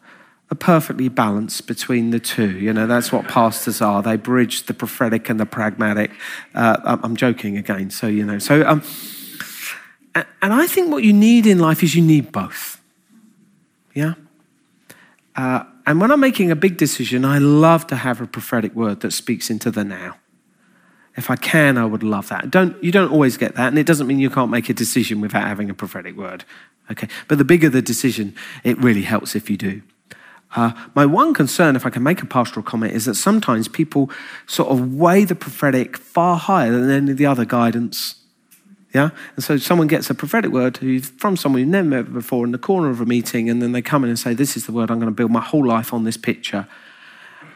are 0.51 0.55
perfectly 0.55 1.09
balanced 1.09 1.65
between 1.65 2.11
the 2.11 2.19
two. 2.19 2.59
You 2.59 2.71
know, 2.71 2.85
that's 2.85 3.11
what 3.11 3.27
pastors 3.27 3.81
are. 3.81 4.03
They 4.03 4.15
bridge 4.15 4.67
the 4.67 4.73
prophetic 4.73 5.29
and 5.29 5.39
the 5.39 5.45
pragmatic. 5.45 6.11
Uh, 6.53 6.97
I'm 7.01 7.15
joking 7.15 7.57
again. 7.57 7.89
So, 7.89 8.07
you 8.07 8.23
know, 8.23 8.37
so, 8.37 8.65
um, 8.67 8.83
and 10.13 10.53
I 10.53 10.67
think 10.67 10.91
what 10.91 11.03
you 11.03 11.13
need 11.13 11.47
in 11.47 11.57
life 11.59 11.81
is 11.81 11.95
you 11.95 12.03
need 12.03 12.31
both. 12.31 12.79
Yeah? 13.93 14.13
Uh, 15.35 15.63
and 15.87 15.99
when 15.99 16.11
I'm 16.11 16.19
making 16.19 16.51
a 16.51 16.55
big 16.55 16.77
decision, 16.77 17.25
I 17.25 17.39
love 17.39 17.87
to 17.87 17.95
have 17.95 18.21
a 18.21 18.27
prophetic 18.27 18.73
word 18.75 19.01
that 19.01 19.11
speaks 19.11 19.49
into 19.49 19.71
the 19.71 19.83
now. 19.83 20.17
If 21.17 21.29
I 21.29 21.35
can, 21.35 21.77
I 21.77 21.85
would 21.85 22.03
love 22.03 22.29
that. 22.29 22.51
Don't, 22.51 22.81
you 22.83 22.91
don't 22.91 23.11
always 23.11 23.37
get 23.37 23.55
that, 23.55 23.67
and 23.67 23.79
it 23.79 23.85
doesn't 23.85 24.07
mean 24.07 24.19
you 24.19 24.29
can't 24.29 24.51
make 24.51 24.69
a 24.69 24.73
decision 24.73 25.21
without 25.21 25.47
having 25.47 25.69
a 25.69 25.73
prophetic 25.73 26.17
word. 26.17 26.43
Okay, 26.91 27.07
but 27.27 27.37
the 27.37 27.45
bigger 27.45 27.69
the 27.69 27.81
decision, 27.81 28.35
it 28.63 28.77
really 28.77 29.03
helps 29.03 29.35
if 29.35 29.49
you 29.49 29.57
do. 29.57 29.81
Uh, 30.55 30.71
my 30.93 31.05
one 31.05 31.33
concern, 31.33 31.75
if 31.75 31.85
I 31.85 31.89
can 31.89 32.03
make 32.03 32.21
a 32.21 32.25
pastoral 32.25 32.63
comment, 32.63 32.93
is 32.93 33.05
that 33.05 33.15
sometimes 33.15 33.67
people 33.67 34.09
sort 34.45 34.69
of 34.69 34.93
weigh 34.93 35.25
the 35.25 35.35
prophetic 35.35 35.97
far 35.97 36.37
higher 36.37 36.71
than 36.71 36.89
any 36.89 37.11
of 37.11 37.17
the 37.17 37.25
other 37.25 37.45
guidance 37.45 38.25
yeah? 38.95 39.09
And 39.35 39.43
so 39.43 39.57
someone 39.57 39.87
gets 39.87 40.09
a 40.09 40.15
prophetic 40.15 40.51
word 40.51 40.79
from 41.17 41.35
someone 41.35 41.59
you've 41.59 41.67
never 41.67 41.85
met 41.85 42.13
before 42.13 42.45
in 42.45 42.53
the 42.53 42.57
corner 42.57 42.89
of 42.89 43.01
a 43.01 43.05
meeting, 43.05 43.49
and 43.49 43.61
then 43.61 43.73
they 43.73 43.81
come 43.81 44.05
in 44.05 44.09
and 44.09 44.17
say, 44.17 44.33
This 44.33 44.55
is 44.55 44.67
the 44.67 44.71
word 44.71 44.89
I'm 44.89 44.99
going 44.99 45.11
to 45.11 45.15
build 45.15 45.31
my 45.31 45.41
whole 45.41 45.67
life 45.67 45.93
on 45.93 46.05
this 46.05 46.15
picture. 46.15 46.65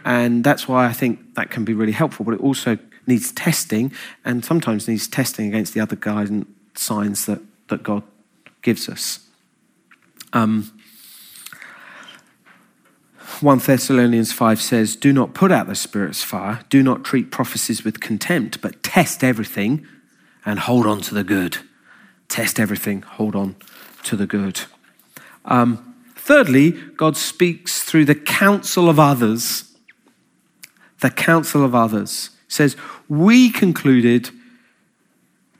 And 0.04 0.44
that's 0.44 0.68
why 0.68 0.86
I 0.86 0.92
think 0.92 1.36
that 1.36 1.50
can 1.50 1.64
be 1.64 1.74
really 1.74 1.94
helpful, 1.94 2.26
but 2.26 2.34
it 2.34 2.42
also 2.42 2.78
needs 3.08 3.32
testing, 3.32 3.92
and 4.24 4.44
sometimes 4.44 4.88
needs 4.88 5.08
testing 5.08 5.48
against 5.48 5.74
the 5.74 5.80
other 5.80 5.96
guidance 5.96 6.48
signs 6.76 7.26
that, 7.26 7.42
that 7.68 7.84
God 7.84 8.04
gives 8.62 8.88
us. 8.88 9.20
Um, 10.34 10.72
1 13.42 13.60
Thessalonians 13.60 14.32
5 14.32 14.62
says, 14.62 14.96
Do 14.96 15.14
not 15.14 15.34
put 15.34 15.52
out 15.52 15.68
the 15.68 15.76
Spirit's 15.76 16.24
fire, 16.24 16.62
do 16.70 16.84
not 16.84 17.04
treat 17.04 17.32
prophecies 17.32 17.84
with 17.84 18.00
contempt, 18.00 18.62
but 18.62 18.84
test 18.84 19.24
everything 19.24 19.86
and 20.46 20.60
hold 20.60 20.86
on 20.86 21.02
to 21.02 21.14
the 21.14 21.24
good. 21.24 21.58
Test 22.28 22.60
everything, 22.60 23.02
hold 23.02 23.36
on 23.36 23.56
to 24.04 24.16
the 24.16 24.28
good. 24.28 24.62
Um, 25.46 25.96
thirdly, 26.16 26.72
God 26.72 27.18
speaks 27.18 27.84
through 27.84 28.06
the 28.06 28.16
counsel 28.16 28.90
of 28.90 29.00
others 29.00 29.70
the 31.00 31.10
counsel 31.10 31.64
of 31.64 31.74
others. 31.74 32.32
Says, 32.50 32.76
We 33.08 33.50
concluded 33.50 34.30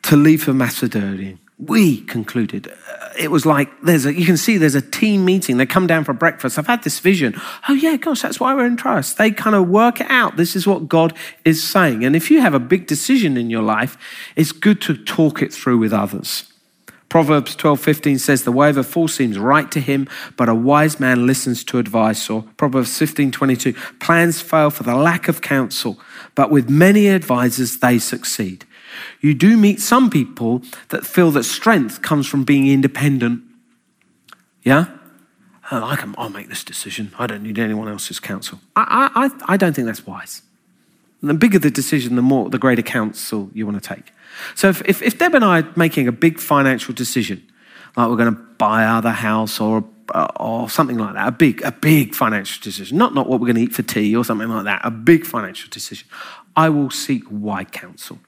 to 0.04 0.18
leave 0.18 0.44
for 0.44 0.54
Macedonia. 0.54 1.38
We 1.58 2.02
concluded. 2.02 2.68
Uh, 2.68 3.10
it 3.18 3.32
was 3.32 3.46
like 3.46 3.70
there's 3.82 4.06
a, 4.06 4.14
you 4.14 4.26
can 4.26 4.38
see 4.38 4.58
there's 4.58 4.76
a 4.76 4.82
team 4.82 5.26
meeting. 5.26 5.58
They 5.58 5.66
come 5.66 5.88
down 5.88 6.06
for 6.06 6.14
breakfast. 6.14 6.58
I've 6.58 6.68
had 6.68 6.84
this 6.84 7.00
vision. 7.00 7.40
Oh, 7.68 7.74
yeah, 7.74 7.98
gosh, 7.98 8.22
that's 8.22 8.40
why 8.40 8.54
we're 8.54 8.66
in 8.66 8.78
Troas. 8.78 9.14
They 9.14 9.30
kind 9.32 9.56
of 9.56 9.68
work 9.68 10.00
it 10.00 10.10
out. 10.10 10.38
This 10.38 10.56
is 10.56 10.66
what 10.66 10.88
God 10.88 11.14
is 11.44 11.62
saying. 11.62 12.06
And 12.06 12.16
if 12.16 12.32
you 12.32 12.42
have 12.42 12.54
a 12.54 12.60
big 12.60 12.88
decision 12.88 13.38
in 13.38 13.50
your 13.50 13.62
life, 13.62 13.98
it's 14.36 14.52
good 14.52 14.82
to 14.84 14.96
talk 14.96 15.42
it 15.42 15.54
through 15.54 15.78
with 15.78 15.94
others. 15.94 16.46
Proverbs 17.10 17.56
12:15 17.56 18.20
says 18.20 18.44
the 18.44 18.52
way 18.52 18.70
of 18.70 18.78
a 18.78 18.84
fool 18.84 19.08
seems 19.08 19.40
right 19.40 19.70
to 19.72 19.80
him, 19.80 20.08
but 20.38 20.48
a 20.48 20.54
wise 20.54 21.00
man 21.00 21.26
listens 21.26 21.64
to 21.66 21.80
advice. 21.80 22.30
Or 22.30 22.44
Proverbs 22.56 22.98
15:22, 22.98 23.76
plans 24.00 24.42
fail 24.42 24.70
for 24.70 24.84
the 24.84 24.96
lack 24.96 25.28
of 25.28 25.42
counsel, 25.42 26.00
but 26.40 26.50
with 26.50 26.70
many 26.70 27.10
advisors 27.10 27.80
they 27.80 28.00
succeed. 28.00 28.64
You 29.20 29.34
do 29.34 29.58
meet 29.58 29.82
some 29.82 30.10
people 30.10 30.62
that 30.88 31.06
feel 31.06 31.32
that 31.32 31.44
strength 31.44 32.02
comes 32.02 32.28
from 32.28 32.46
being 32.46 32.66
independent. 32.66 33.44
Yeah? 34.64 34.86
Oh, 35.70 35.84
I 35.84 35.98
can, 35.98 36.16
I'll 36.18 36.30
make 36.30 36.48
this 36.48 36.64
decision. 36.64 37.12
I 37.20 37.28
don't 37.28 37.44
need 37.44 37.60
anyone 37.60 37.90
else's 37.90 38.22
counsel. 38.22 38.62
I, 38.74 39.10
I, 39.14 39.54
I 39.54 39.58
don't 39.58 39.74
think 39.74 39.88
that's 39.88 40.08
wise. 40.08 40.42
the 41.22 41.34
bigger 41.34 41.60
the 41.60 41.70
decision, 41.70 42.16
the 42.16 42.22
more 42.22 42.50
the 42.50 42.58
greater 42.58 42.84
counsel 42.84 43.50
you 43.54 43.66
want 43.66 43.84
to 43.84 43.96
take. 43.96 44.14
So 44.56 44.70
if, 44.70 44.82
if, 44.86 45.02
if 45.02 45.18
Deb 45.18 45.36
and 45.36 45.44
I 45.44 45.60
are 45.60 45.74
making 45.76 46.08
a 46.08 46.14
big 46.14 46.40
financial 46.40 46.94
decision, 46.94 47.46
like 47.98 48.08
we're 48.08 48.16
going 48.16 48.34
to 48.34 48.42
buy 48.58 48.86
our 48.86 49.02
house 49.12 49.60
or 49.60 49.84
Uh, 50.14 50.28
or 50.40 50.70
something 50.70 50.98
like 50.98 51.14
that, 51.14 51.28
a 51.28 51.32
big, 51.32 51.62
a 51.64 51.72
big 51.72 52.16
financial 52.16 52.62
decision, 52.64 52.98
not, 52.98 53.14
not 53.14 53.28
what 53.28 53.40
we're 53.40 53.48
going 53.48 53.58
to 53.58 53.62
eat 53.62 53.74
for 53.74 53.84
tea 53.84 54.16
or 54.16 54.26
something 54.26 54.50
like 54.50 54.64
that, 54.64 54.82
a 54.84 54.92
big 54.92 55.26
financial 55.26 55.70
decision, 55.70 56.08
I 56.56 56.70
will 56.70 56.90
seek 56.90 57.24
wide 57.30 57.72
counsel. 57.72 58.20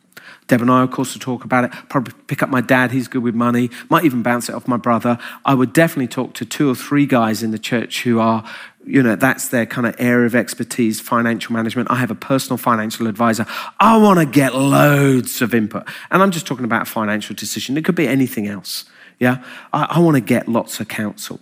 Deb 0.48 0.62
and 0.62 0.70
I, 0.70 0.84
of 0.84 0.92
course, 0.92 1.14
will 1.14 1.22
talk 1.22 1.46
about 1.46 1.64
it. 1.64 1.72
Probably 1.90 2.14
pick 2.28 2.44
up 2.44 2.50
my 2.50 2.62
dad, 2.62 2.92
he's 2.92 3.08
good 3.08 3.24
with 3.24 3.36
money. 3.36 3.70
Might 3.90 4.06
even 4.06 4.22
bounce 4.22 4.50
it 4.50 4.56
off 4.56 4.68
my 4.68 4.78
brother. 4.78 5.18
I 5.46 5.54
would 5.54 5.74
definitely 5.74 6.08
talk 6.08 6.34
to 6.36 6.46
two 6.46 6.70
or 6.70 6.76
three 6.76 7.06
guys 7.06 7.42
in 7.42 7.52
the 7.52 7.60
church 7.60 8.04
who 8.04 8.20
are 8.20 8.44
you 8.86 9.04
know, 9.04 9.16
that's 9.16 9.50
their 9.50 9.66
kind 9.66 9.86
of 9.86 9.96
area 10.00 10.26
of 10.26 10.36
expertise, 10.36 11.00
financial 11.00 11.54
management. 11.54 11.92
I 11.92 11.96
have 11.96 12.12
a 12.12 12.16
personal 12.16 12.58
financial 12.58 13.08
advisor. 13.08 13.46
I 13.80 13.98
want 13.98 14.20
to 14.20 14.26
get 14.26 14.56
loads 14.56 15.42
of 15.42 15.54
input. 15.54 15.88
And 16.10 16.24
I'm 16.24 16.32
just 16.32 16.48
talking 16.48 16.66
about 16.66 16.84
a 16.84 16.86
financial 16.86 17.36
decision. 17.36 17.78
It 17.78 17.86
could 17.86 17.96
be 17.96 18.08
anything 18.08 18.48
else. 18.48 18.86
Yeah. 19.20 19.44
I, 19.72 19.84
I 19.92 20.00
want 20.00 20.16
to 20.16 20.22
get 20.22 20.48
lots 20.48 20.80
of 20.80 20.88
counsel. 20.88 21.40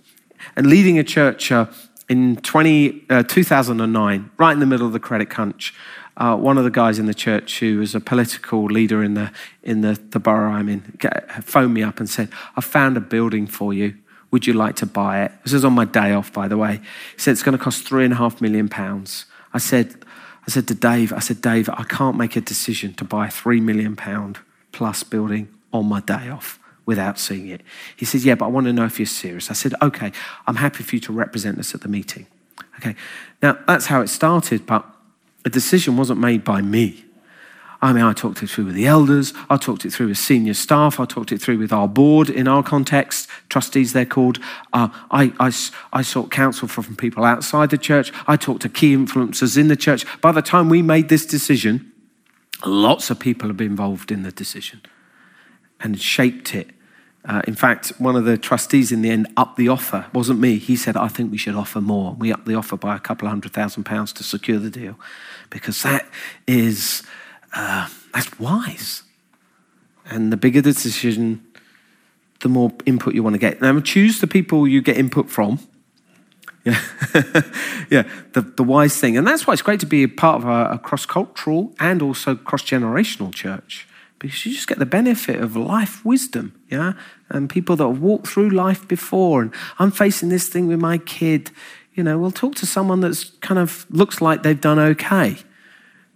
And 0.56 0.67
leading 0.67 0.97
a 0.99 1.04
church 1.04 1.52
uh, 1.52 1.67
in 2.08 2.38
20, 2.38 3.06
uh, 3.10 3.23
2009, 3.23 4.32
right 4.38 4.52
in 4.52 4.60
the 4.60 4.65
middle 4.65 4.88
of 4.88 4.93
the 4.93 4.99
credit 4.99 5.30
crunch, 5.30 5.73
uh, 6.17 6.36
one 6.36 6.58
of 6.58 6.63
the 6.65 6.69
guys 6.69 6.99
in 6.99 7.06
the 7.06 7.13
church 7.13 7.60
who 7.60 7.80
was 7.80 7.95
a 7.95 7.99
political 7.99 8.65
leader 8.65 9.04
in 9.04 9.13
the, 9.13 9.32
in 9.63 9.82
the, 9.82 9.99
the 10.10 10.19
borough 10.19 10.52
I'm 10.52 10.67
in 10.67 10.82
phoned 11.41 11.73
me 11.73 11.82
up 11.82 11.99
and 11.99 12.10
said, 12.10 12.30
I 12.58 12.62
found 12.62 12.97
a 12.97 13.02
building 13.02 13.47
for 13.47 13.73
you. 13.73 13.95
Would 14.32 14.45
you 14.45 14.54
like 14.54 14.75
to 14.78 14.86
buy 14.86 15.23
it? 15.23 15.32
This 15.43 15.54
is 15.54 15.65
on 15.65 15.73
my 15.73 15.86
day 15.86 16.12
off, 16.12 16.32
by 16.32 16.47
the 16.47 16.58
way. 16.58 16.82
He 17.13 17.19
said, 17.19 17.32
It's 17.32 17.41
going 17.41 17.58
to 17.58 17.63
cost 17.63 17.88
three 17.88 18.04
and 18.04 18.13
a 18.13 18.17
half 18.17 18.41
million 18.41 18.69
pounds. 18.69 19.25
I 19.54 19.58
said, 19.58 19.95
I 20.45 20.52
said 20.52 20.67
to 20.67 20.75
Dave, 20.75 21.13
I 21.13 21.19
said, 21.19 21.41
Dave, 21.41 21.69
I 21.69 21.84
can't 21.84 22.15
make 22.15 22.36
a 22.36 22.41
decision 22.41 22.93
to 22.95 23.06
buy 23.06 23.28
a 23.28 23.32
three 23.32 23.60
million 23.60 23.95
pound 23.95 24.39
plus 24.71 25.04
building 25.04 25.47
on 25.73 25.88
my 25.88 26.02
day 26.02 26.30
off 26.30 26.60
without 26.89 27.19
seeing 27.19 27.47
it. 27.47 27.62
He 27.95 28.04
said, 28.04 28.21
Yeah, 28.21 28.34
but 28.34 28.45
I 28.45 28.47
want 28.49 28.65
to 28.65 28.73
know 28.73 28.86
if 28.86 28.99
you're 28.99 29.06
serious. 29.06 29.52
I 29.52 29.54
said, 29.54 29.75
Okay, 29.80 30.12
I'm 30.47 30.56
happy 30.56 30.84
for 30.84 30.95
you 30.95 30.99
to 31.02 31.13
represent 31.13 31.60
us 31.60 31.75
at 31.75 31.82
the 31.82 31.88
meeting. 31.88 32.25
Okay, 32.80 32.95
now 33.43 33.60
that's 33.67 33.86
how 33.86 34.02
it 34.02 34.08
started, 34.08 34.65
but 34.65 34.84
a 35.45 35.49
decision 35.49 35.97
wasn't 35.97 36.19
made 36.19 36.43
by 36.43 36.62
me. 36.62 37.06
I 37.82 37.93
mean, 37.93 38.04
I 38.04 38.12
talked 38.12 38.41
it 38.43 38.49
through 38.49 38.65
with 38.65 38.75
the 38.75 38.88
elders, 38.88 39.34
I 39.49 39.58
talked 39.58 39.86
it 39.86 39.93
through 39.93 40.08
with 40.08 40.17
senior 40.17 40.56
staff, 40.56 40.99
I 40.99 41.06
talked 41.06 41.32
it 41.32 41.39
through 41.39 41.60
with 41.60 41.71
our 41.71 41.88
board 41.88 42.30
in 42.30 42.47
our 42.47 42.63
context, 42.63 43.30
trustees 43.49 43.93
they're 43.93 44.06
called. 44.06 44.39
Uh, 44.73 44.89
I, 45.12 45.32
I, 45.39 45.52
I 45.93 46.02
sought 46.02 46.32
counsel 46.32 46.67
from 46.67 46.95
people 46.95 47.23
outside 47.23 47.69
the 47.69 47.78
church, 47.78 48.12
I 48.28 48.36
talked 48.36 48.63
to 48.63 48.69
key 48.69 48.95
influencers 48.95 49.58
in 49.58 49.67
the 49.67 49.78
church. 49.78 50.06
By 50.21 50.32
the 50.32 50.41
time 50.41 50.67
we 50.67 50.82
made 50.82 51.08
this 51.08 51.25
decision, 51.25 51.93
lots 52.65 53.12
of 53.12 53.19
people 53.19 53.47
have 53.47 53.58
been 53.58 53.71
involved 53.71 54.12
in 54.12 54.23
the 54.23 54.32
decision 54.32 54.82
and 55.80 55.99
shaped 55.99 56.54
it. 56.56 56.71
Uh, 57.30 57.44
in 57.46 57.54
fact, 57.54 57.89
one 58.00 58.15
of 58.15 58.26
the 58.26 58.39
trustees 58.39 58.92
in 58.92 59.04
the 59.04 59.10
end 59.12 59.28
upped 59.38 59.56
the 59.56 59.68
offer. 59.68 60.06
It 60.08 60.15
wasn't 60.15 60.39
me. 60.39 60.58
He 60.58 60.76
said, 60.76 60.98
I 60.98 61.08
think 61.08 61.30
we 61.32 61.38
should 61.38 61.54
offer 61.54 61.80
more. 61.80 62.15
We 62.18 62.34
upped 62.34 62.48
the 62.48 62.56
offer 62.56 62.76
by 62.76 62.96
a 62.96 63.00
couple 63.00 63.28
of 63.28 63.30
hundred 63.30 63.54
thousand 63.54 63.84
pounds 63.84 64.12
to 64.13 64.24
secure 64.24 64.58
the 64.58 64.72
deal 64.72 65.00
because 65.52 65.84
that 65.84 66.10
is 66.48 67.04
uh, 67.54 67.88
that's 68.15 68.39
wise. 68.39 69.04
And 70.06 70.34
the 70.34 70.38
bigger 70.38 70.60
the 70.60 70.74
decision, 70.74 71.46
the 72.39 72.50
more 72.50 72.72
input 72.88 73.13
you 73.13 73.22
want 73.22 73.36
to 73.36 73.39
get. 73.39 73.62
Now, 73.62 73.80
choose 73.80 74.22
the 74.22 74.28
people 74.28 74.68
you 74.68 74.82
get 74.82 74.98
input 74.98 75.30
from. 75.30 75.60
Yeah, 76.65 76.82
yeah, 77.89 78.10
the, 78.34 78.42
the 78.42 78.63
wise 78.63 79.00
thing. 79.00 79.18
And 79.18 79.26
that's 79.26 79.48
why 79.48 79.54
it's 79.54 79.62
great 79.62 79.80
to 79.80 79.86
be 79.86 80.04
a 80.04 80.10
part 80.10 80.44
of 80.44 80.48
a, 80.48 80.74
a 80.74 80.78
cross 80.78 81.06
cultural 81.06 81.74
and 81.80 82.02
also 82.02 82.36
cross 82.36 82.63
generational 82.63 83.34
church 83.34 83.88
because 84.20 84.46
you 84.46 84.54
just 84.54 84.68
get 84.68 84.78
the 84.78 84.86
benefit 84.86 85.39
of 85.42 85.56
life 85.56 86.06
wisdom, 86.06 86.60
yeah? 86.70 86.94
And 87.30 87.50
people 87.50 87.76
that 87.76 87.88
have 87.88 88.00
walked 88.00 88.28
through 88.28 88.50
life 88.50 88.88
before. 88.88 89.42
And 89.44 89.54
I'm 89.78 89.92
facing 89.92 90.30
this 90.30 90.50
thing 90.50 90.68
with 90.68 90.80
my 90.80 90.98
kid. 90.98 91.52
You 91.94 92.04
know, 92.04 92.18
we'll 92.18 92.32
talk 92.32 92.56
to 92.56 92.65
someone 92.65 93.02
that's 93.02 93.26
kind 93.42 93.60
of 93.60 93.86
looks 93.89 94.22
like 94.22 94.44
they've 94.44 94.60
done 94.60 94.80
okay. 94.80 95.38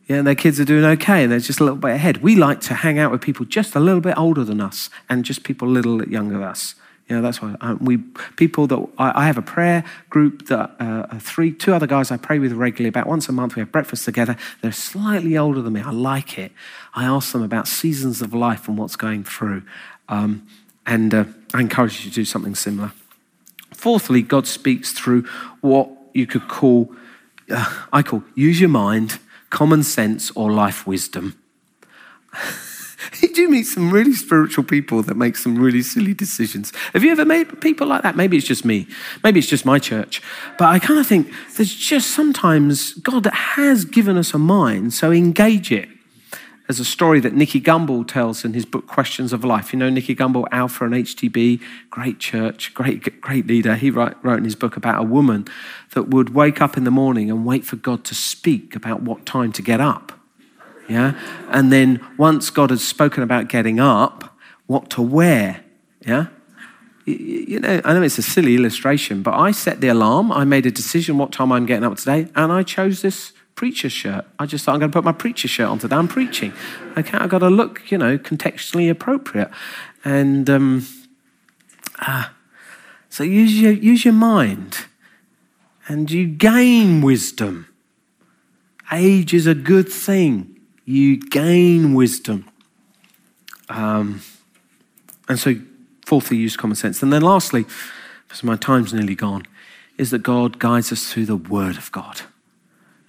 Yeah, 0.07 0.17
and 0.17 0.27
their 0.27 0.35
kids 0.35 0.59
are 0.59 0.65
doing 0.65 0.83
okay 0.83 1.23
and 1.23 1.31
they're 1.31 1.39
just 1.39 1.61
a 1.61 1.63
little 1.63 1.79
bit 1.79 1.91
ahead. 1.91 2.17
We 2.17 2.35
like 2.35 2.59
to 2.61 2.73
hang 2.73 2.99
out 2.99 3.11
with 3.11 3.21
people 3.21 3.45
just 3.45 3.73
a 3.75 3.79
little 3.79 4.01
bit 4.01 4.17
older 4.17 4.43
than 4.43 4.59
us 4.59 4.89
and 5.09 5.23
just 5.23 5.43
people 5.43 5.67
a 5.67 5.71
little 5.71 5.97
bit 5.97 6.09
younger 6.09 6.33
than 6.33 6.43
us. 6.43 6.75
You 7.09 7.17
know, 7.17 7.21
that's 7.21 7.41
why 7.41 7.55
um, 7.59 7.79
we 7.81 7.97
people 8.37 8.65
that 8.67 8.87
I, 8.97 9.23
I, 9.23 9.25
have 9.25 9.37
a 9.37 9.41
prayer 9.41 9.83
group 10.09 10.47
that 10.47 10.75
uh, 10.79 11.19
three, 11.19 11.51
two 11.51 11.73
other 11.73 11.85
guys 11.85 12.11
I 12.11 12.17
pray 12.17 12.39
with 12.39 12.53
regularly. 12.53 12.87
About 12.87 13.07
once 13.07 13.27
a 13.27 13.33
month, 13.33 13.55
we 13.55 13.59
have 13.59 13.73
breakfast 13.73 14.05
together. 14.05 14.37
They're 14.61 14.71
slightly 14.71 15.37
older 15.37 15.61
than 15.61 15.73
me. 15.73 15.81
I 15.81 15.91
like 15.91 16.39
it. 16.39 16.53
I 16.95 17.03
ask 17.03 17.33
them 17.33 17.43
about 17.43 17.67
seasons 17.67 18.21
of 18.21 18.33
life 18.33 18.69
and 18.69 18.77
what's 18.77 18.95
going 18.95 19.25
through, 19.25 19.63
um, 20.07 20.47
and 20.85 21.13
uh, 21.13 21.25
I 21.53 21.61
encourage 21.61 22.03
you 22.03 22.09
to 22.09 22.15
do 22.15 22.25
something 22.25 22.55
similar. 22.55 22.91
Fourthly, 23.73 24.21
God 24.21 24.47
speaks 24.47 24.91
through 24.93 25.23
what 25.61 25.89
you 26.13 26.27
could 26.27 26.47
call, 26.47 26.93
uh, 27.49 27.83
I 27.91 28.03
call, 28.03 28.23
use 28.35 28.59
your 28.59 28.69
mind 28.69 29.19
common 29.53 29.83
sense, 29.83 30.31
or 30.31 30.51
life 30.51 30.87
wisdom. 30.87 31.39
you 33.21 33.31
do 33.31 33.47
meet 33.47 33.65
some 33.65 33.91
really 33.91 34.13
spiritual 34.13 34.63
people 34.63 35.03
that 35.03 35.15
make 35.15 35.37
some 35.37 35.55
really 35.55 35.83
silly 35.83 36.15
decisions. 36.15 36.73
Have 36.93 37.03
you 37.03 37.11
ever 37.11 37.23
met 37.23 37.61
people 37.61 37.85
like 37.85 38.01
that? 38.01 38.15
Maybe 38.15 38.35
it's 38.35 38.47
just 38.47 38.65
me. 38.65 38.87
Maybe 39.23 39.39
it's 39.39 39.47
just 39.47 39.63
my 39.63 39.77
church. 39.77 40.23
But 40.57 40.69
I 40.69 40.79
kind 40.79 40.99
of 40.99 41.05
think 41.05 41.31
there's 41.55 41.73
just 41.73 42.09
sometimes 42.11 42.95
God 42.95 43.27
has 43.27 43.85
given 43.85 44.17
us 44.17 44.33
a 44.33 44.39
mind, 44.39 44.93
so 44.93 45.11
engage 45.11 45.71
it. 45.71 45.87
There's 46.73 46.87
a 46.87 46.91
story 46.91 47.19
that 47.19 47.35
Nicky 47.35 47.61
Gumbel 47.61 48.07
tells 48.07 48.43
in 48.43 48.55
his 48.55 48.65
book 48.65 48.87
Questions 48.87 49.31
of 49.31 49.43
Life. 49.43 49.73
You 49.73 49.77
know 49.77 49.91
Nicky 49.91 50.15
Gumbel, 50.15 50.47
Alpha 50.51 50.83
and 50.85 50.95
HTB, 50.95 51.61
great 51.91 52.17
church, 52.17 52.73
great, 52.73 53.21
great 53.21 53.45
leader. 53.45 53.75
He 53.75 53.91
wrote, 53.91 54.15
wrote 54.23 54.39
in 54.39 54.43
his 54.43 54.55
book 54.55 54.75
about 54.75 54.99
a 54.99 55.03
woman 55.03 55.45
that 55.93 56.07
would 56.07 56.33
wake 56.33 56.63
up 56.63 56.75
in 56.75 56.83
the 56.83 56.89
morning 56.89 57.29
and 57.29 57.45
wait 57.45 57.63
for 57.63 57.75
God 57.75 58.03
to 58.05 58.15
speak 58.15 58.75
about 58.75 59.03
what 59.03 59.23
time 59.23 59.51
to 59.51 59.61
get 59.61 59.81
up. 59.81 60.13
Yeah? 60.89 61.13
And 61.49 61.71
then 61.71 62.03
once 62.17 62.49
God 62.49 62.71
had 62.71 62.79
spoken 62.79 63.21
about 63.21 63.49
getting 63.49 63.79
up, 63.79 64.35
what 64.65 64.89
to 64.89 65.03
wear. 65.03 65.63
Yeah? 66.03 66.25
You 67.05 67.59
know, 67.59 67.81
I 67.85 67.93
know 67.93 68.01
it's 68.01 68.17
a 68.17 68.23
silly 68.23 68.55
illustration, 68.55 69.21
but 69.21 69.35
I 69.35 69.51
set 69.51 69.79
the 69.79 69.89
alarm. 69.89 70.31
I 70.31 70.43
made 70.43 70.65
a 70.65 70.71
decision 70.71 71.19
what 71.19 71.31
time 71.31 71.51
I'm 71.51 71.67
getting 71.67 71.83
up 71.83 71.97
today, 71.97 72.29
and 72.35 72.51
I 72.51 72.63
chose 72.63 73.03
this 73.03 73.31
preacher 73.55 73.89
shirt. 73.89 74.25
I 74.39 74.45
just 74.45 74.65
thought 74.65 74.73
I'm 74.73 74.79
going 74.79 74.91
to 74.91 74.95
put 74.95 75.03
my 75.03 75.11
preacher 75.11 75.47
shirt 75.47 75.67
on 75.67 75.79
today. 75.79 75.95
I'm 75.95 76.07
preaching. 76.07 76.53
Okay, 76.97 77.17
I've 77.17 77.29
got 77.29 77.39
to 77.39 77.49
look, 77.49 77.91
you 77.91 77.97
know, 77.97 78.17
contextually 78.17 78.89
appropriate. 78.89 79.49
And 80.03 80.49
um, 80.49 80.87
uh, 81.99 82.29
so 83.09 83.23
use 83.23 83.59
your, 83.59 83.71
use 83.71 84.05
your 84.05 84.13
mind 84.13 84.85
and 85.87 86.09
you 86.09 86.27
gain 86.27 87.01
wisdom. 87.01 87.67
Age 88.91 89.33
is 89.33 89.47
a 89.47 89.55
good 89.55 89.89
thing. 89.89 90.59
You 90.85 91.17
gain 91.17 91.93
wisdom. 91.93 92.49
Um, 93.69 94.21
and 95.29 95.39
so, 95.39 95.55
fourthly, 96.05 96.37
use 96.37 96.57
common 96.57 96.75
sense. 96.75 97.01
And 97.01 97.11
then, 97.11 97.21
lastly, 97.21 97.65
because 98.27 98.43
my 98.43 98.55
time's 98.55 98.93
nearly 98.93 99.15
gone, 99.15 99.43
is 99.97 100.11
that 100.11 100.19
God 100.19 100.59
guides 100.59 100.91
us 100.91 101.11
through 101.11 101.25
the 101.25 101.37
Word 101.37 101.77
of 101.77 101.91
God. 101.91 102.21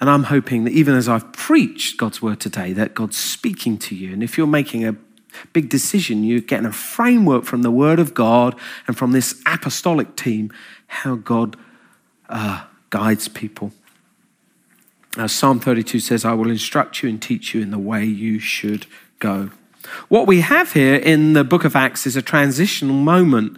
And 0.00 0.10
I'm 0.10 0.24
hoping 0.24 0.64
that 0.64 0.72
even 0.72 0.94
as 0.94 1.08
I've 1.08 1.32
preached 1.32 1.96
God's 1.96 2.20
word 2.20 2.40
today, 2.40 2.72
that 2.72 2.94
God's 2.94 3.16
speaking 3.16 3.78
to 3.78 3.94
you. 3.94 4.12
And 4.12 4.22
if 4.22 4.36
you're 4.36 4.46
making 4.46 4.86
a 4.86 4.96
big 5.52 5.68
decision, 5.68 6.24
you're 6.24 6.40
getting 6.40 6.66
a 6.66 6.72
framework 6.72 7.44
from 7.44 7.62
the 7.62 7.70
word 7.70 7.98
of 7.98 8.14
God 8.14 8.58
and 8.86 8.96
from 8.96 9.12
this 9.12 9.40
apostolic 9.46 10.16
team, 10.16 10.52
how 10.86 11.16
God 11.16 11.56
uh, 12.28 12.64
guides 12.90 13.28
people. 13.28 13.72
Uh, 15.16 15.28
Psalm 15.28 15.60
32 15.60 16.00
says, 16.00 16.24
I 16.24 16.34
will 16.34 16.50
instruct 16.50 17.02
you 17.02 17.08
and 17.08 17.22
teach 17.22 17.54
you 17.54 17.62
in 17.62 17.70
the 17.70 17.78
way 17.78 18.04
you 18.04 18.38
should 18.38 18.86
go. 19.20 19.50
What 20.08 20.26
we 20.26 20.40
have 20.40 20.72
here 20.72 20.96
in 20.96 21.34
the 21.34 21.44
book 21.44 21.64
of 21.64 21.76
Acts 21.76 22.06
is 22.06 22.16
a 22.16 22.22
transitional 22.22 22.96
moment. 22.96 23.56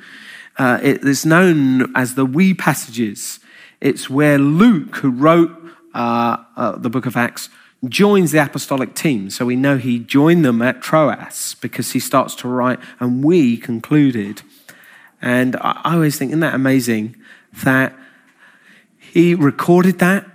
Uh, 0.58 0.78
it 0.82 1.02
is 1.02 1.24
known 1.24 1.94
as 1.96 2.14
the 2.14 2.26
we 2.26 2.52
passages. 2.52 3.38
It's 3.80 4.10
where 4.10 4.38
Luke, 4.38 4.96
who 4.96 5.10
wrote 5.10 5.50
uh, 5.96 6.36
uh, 6.56 6.76
the 6.76 6.90
book 6.90 7.06
of 7.06 7.16
Acts, 7.16 7.48
joins 7.88 8.32
the 8.32 8.42
apostolic 8.42 8.94
team. 8.94 9.30
So 9.30 9.46
we 9.46 9.56
know 9.56 9.78
he 9.78 9.98
joined 9.98 10.44
them 10.44 10.60
at 10.62 10.82
Troas 10.82 11.56
because 11.60 11.92
he 11.92 12.00
starts 12.00 12.34
to 12.36 12.48
write, 12.48 12.78
and 13.00 13.24
we 13.24 13.56
concluded. 13.56 14.42
And 15.22 15.56
I, 15.56 15.80
I 15.84 15.94
always 15.94 16.18
think, 16.18 16.30
isn't 16.30 16.40
that 16.40 16.54
amazing 16.54 17.16
that 17.64 17.94
he 18.98 19.34
recorded 19.34 19.98
that, 20.00 20.26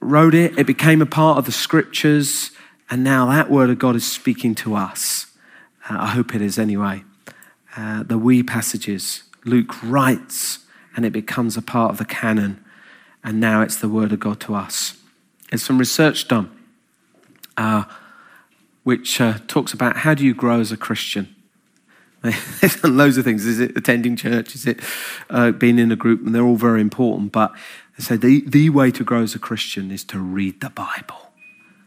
wrote 0.00 0.34
it, 0.34 0.58
it 0.58 0.66
became 0.66 1.00
a 1.00 1.06
part 1.06 1.38
of 1.38 1.46
the 1.46 1.52
scriptures, 1.52 2.50
and 2.90 3.04
now 3.04 3.26
that 3.26 3.50
word 3.50 3.70
of 3.70 3.78
God 3.78 3.94
is 3.94 4.06
speaking 4.06 4.54
to 4.56 4.74
us. 4.74 5.26
Uh, 5.88 5.98
I 6.00 6.06
hope 6.08 6.34
it 6.34 6.42
is 6.42 6.58
anyway. 6.58 7.04
Uh, 7.76 8.02
the 8.02 8.18
we 8.18 8.42
passages, 8.42 9.22
Luke 9.44 9.80
writes, 9.82 10.60
and 10.96 11.04
it 11.04 11.12
becomes 11.12 11.56
a 11.56 11.62
part 11.62 11.92
of 11.92 11.98
the 11.98 12.04
canon, 12.04 12.64
and 13.22 13.40
now 13.40 13.62
it's 13.62 13.76
the 13.76 13.88
word 13.88 14.12
of 14.12 14.20
God 14.20 14.40
to 14.40 14.54
us. 14.54 14.96
There's 15.54 15.62
some 15.62 15.78
research 15.78 16.26
done 16.26 16.50
uh, 17.56 17.84
which 18.82 19.20
uh, 19.20 19.38
talks 19.46 19.72
about 19.72 19.98
how 19.98 20.12
do 20.12 20.24
you 20.24 20.34
grow 20.34 20.58
as 20.58 20.72
a 20.72 20.76
Christian. 20.76 21.32
They've 22.22 22.82
done 22.82 22.96
loads 22.96 23.18
of 23.18 23.24
things. 23.24 23.46
Is 23.46 23.60
it 23.60 23.76
attending 23.76 24.16
church? 24.16 24.56
Is 24.56 24.66
it 24.66 24.80
uh, 25.30 25.52
being 25.52 25.78
in 25.78 25.92
a 25.92 25.96
group? 25.96 26.26
And 26.26 26.34
they're 26.34 26.42
all 26.42 26.56
very 26.56 26.80
important. 26.80 27.30
But 27.30 27.54
they 27.96 28.02
say 28.02 28.16
the, 28.16 28.42
the 28.48 28.70
way 28.70 28.90
to 28.90 29.04
grow 29.04 29.22
as 29.22 29.36
a 29.36 29.38
Christian 29.38 29.92
is 29.92 30.02
to 30.06 30.18
read 30.18 30.60
the 30.60 30.70
Bible. 30.70 31.30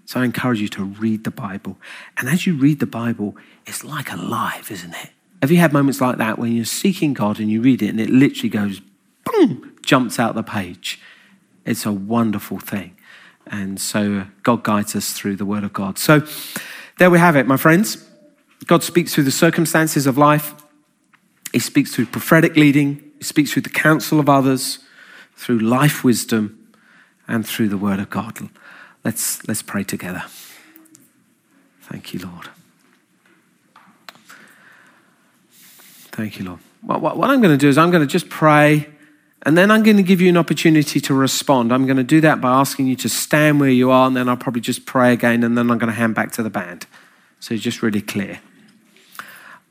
So 0.06 0.22
I 0.22 0.24
encourage 0.24 0.62
you 0.62 0.70
to 0.70 0.86
read 0.86 1.26
the 1.26 1.32
Bible. 1.32 1.78
And 2.16 2.30
as 2.30 2.48
you 2.48 2.56
read 2.56 2.80
the 2.80 2.86
Bible, 2.86 3.36
it's 3.66 3.84
like 3.84 4.10
alive, 4.14 4.72
isn't 4.72 4.94
it? 4.94 5.10
Have 5.42 5.52
you 5.52 5.58
had 5.58 5.74
moments 5.74 6.00
like 6.00 6.20
that 6.20 6.40
when 6.40 6.54
you're 6.54 6.64
seeking 6.64 7.14
God 7.14 7.38
and 7.38 7.52
you 7.52 7.62
read 7.62 7.82
it 7.82 7.90
and 7.90 8.00
it 8.00 8.10
literally 8.10 8.48
goes, 8.48 8.80
boom, 9.26 9.76
jumps 9.82 10.20
out 10.20 10.36
the 10.36 10.42
page? 10.42 11.02
It's 11.66 11.86
a 11.86 11.92
wonderful 11.92 12.60
thing. 12.60 12.97
And 13.52 13.80
so 13.80 14.26
God 14.44 14.64
guides 14.64 14.96
us 14.96 15.14
through 15.14 15.36
the 15.36 15.46
Word 15.46 15.64
of 15.64 15.74
God. 15.74 15.98
So 15.98 16.26
there 16.98 17.10
we 17.10 17.20
have 17.20 17.36
it, 17.36 17.48
my 17.48 17.58
friends. 17.58 18.04
God 18.66 18.84
speaks 18.84 19.14
through 19.14 19.24
the 19.24 19.32
circumstances 19.32 20.08
of 20.08 20.18
life, 20.18 20.54
He 21.52 21.60
speaks 21.60 21.94
through 21.94 22.08
prophetic 22.08 22.56
leading, 22.56 23.12
He 23.18 23.24
speaks 23.24 23.52
through 23.52 23.62
the 23.64 23.70
counsel 23.70 24.20
of 24.20 24.28
others, 24.28 24.80
through 25.36 25.60
life 25.60 26.04
wisdom, 26.04 26.72
and 27.28 27.46
through 27.48 27.70
the 27.70 27.78
Word 27.78 28.00
of 28.00 28.10
God. 28.10 28.50
Let's, 29.04 29.48
let's 29.48 29.62
pray 29.62 29.84
together. 29.84 30.24
Thank 31.82 32.14
you, 32.14 32.20
Lord. 32.20 32.50
Thank 36.12 36.40
you, 36.40 36.46
Lord. 36.46 36.60
What, 36.82 37.30
I'm 37.30 37.42
going 37.42 37.54
to 37.54 37.58
do 37.58 37.70
is 37.70 37.78
I'm 37.78 37.92
going 37.92 38.06
to 38.06 38.12
just 38.12 38.28
pray 38.28 38.88
and 39.48 39.58
then 39.58 39.72
I'm 39.72 39.82
going 39.82 39.96
to 39.96 40.04
give 40.04 40.20
you 40.20 40.28
an 40.28 40.36
opportunity 40.36 41.00
to 41.00 41.14
respond. 41.14 41.72
I'm 41.72 41.86
going 41.86 41.96
to 41.96 42.04
do 42.04 42.20
that 42.20 42.42
by 42.42 42.52
asking 42.52 42.88
you 42.88 42.98
to 42.98 43.08
stand 43.08 43.62
where 43.62 43.70
you 43.70 43.90
are, 43.92 44.06
and 44.06 44.14
then 44.14 44.28
I'll 44.28 44.36
probably 44.36 44.60
just 44.60 44.86
pray 44.86 45.14
again, 45.14 45.42
and 45.42 45.58
then 45.58 45.72
I'm 45.72 45.78
going 45.78 45.90
to 45.90 45.98
hand 45.98 46.16
back 46.16 46.34
to 46.34 46.44
the 46.44 46.50
band. 46.50 46.86
So 47.40 47.56
just 47.56 47.82
really 47.82 48.02
clear. 48.02 48.42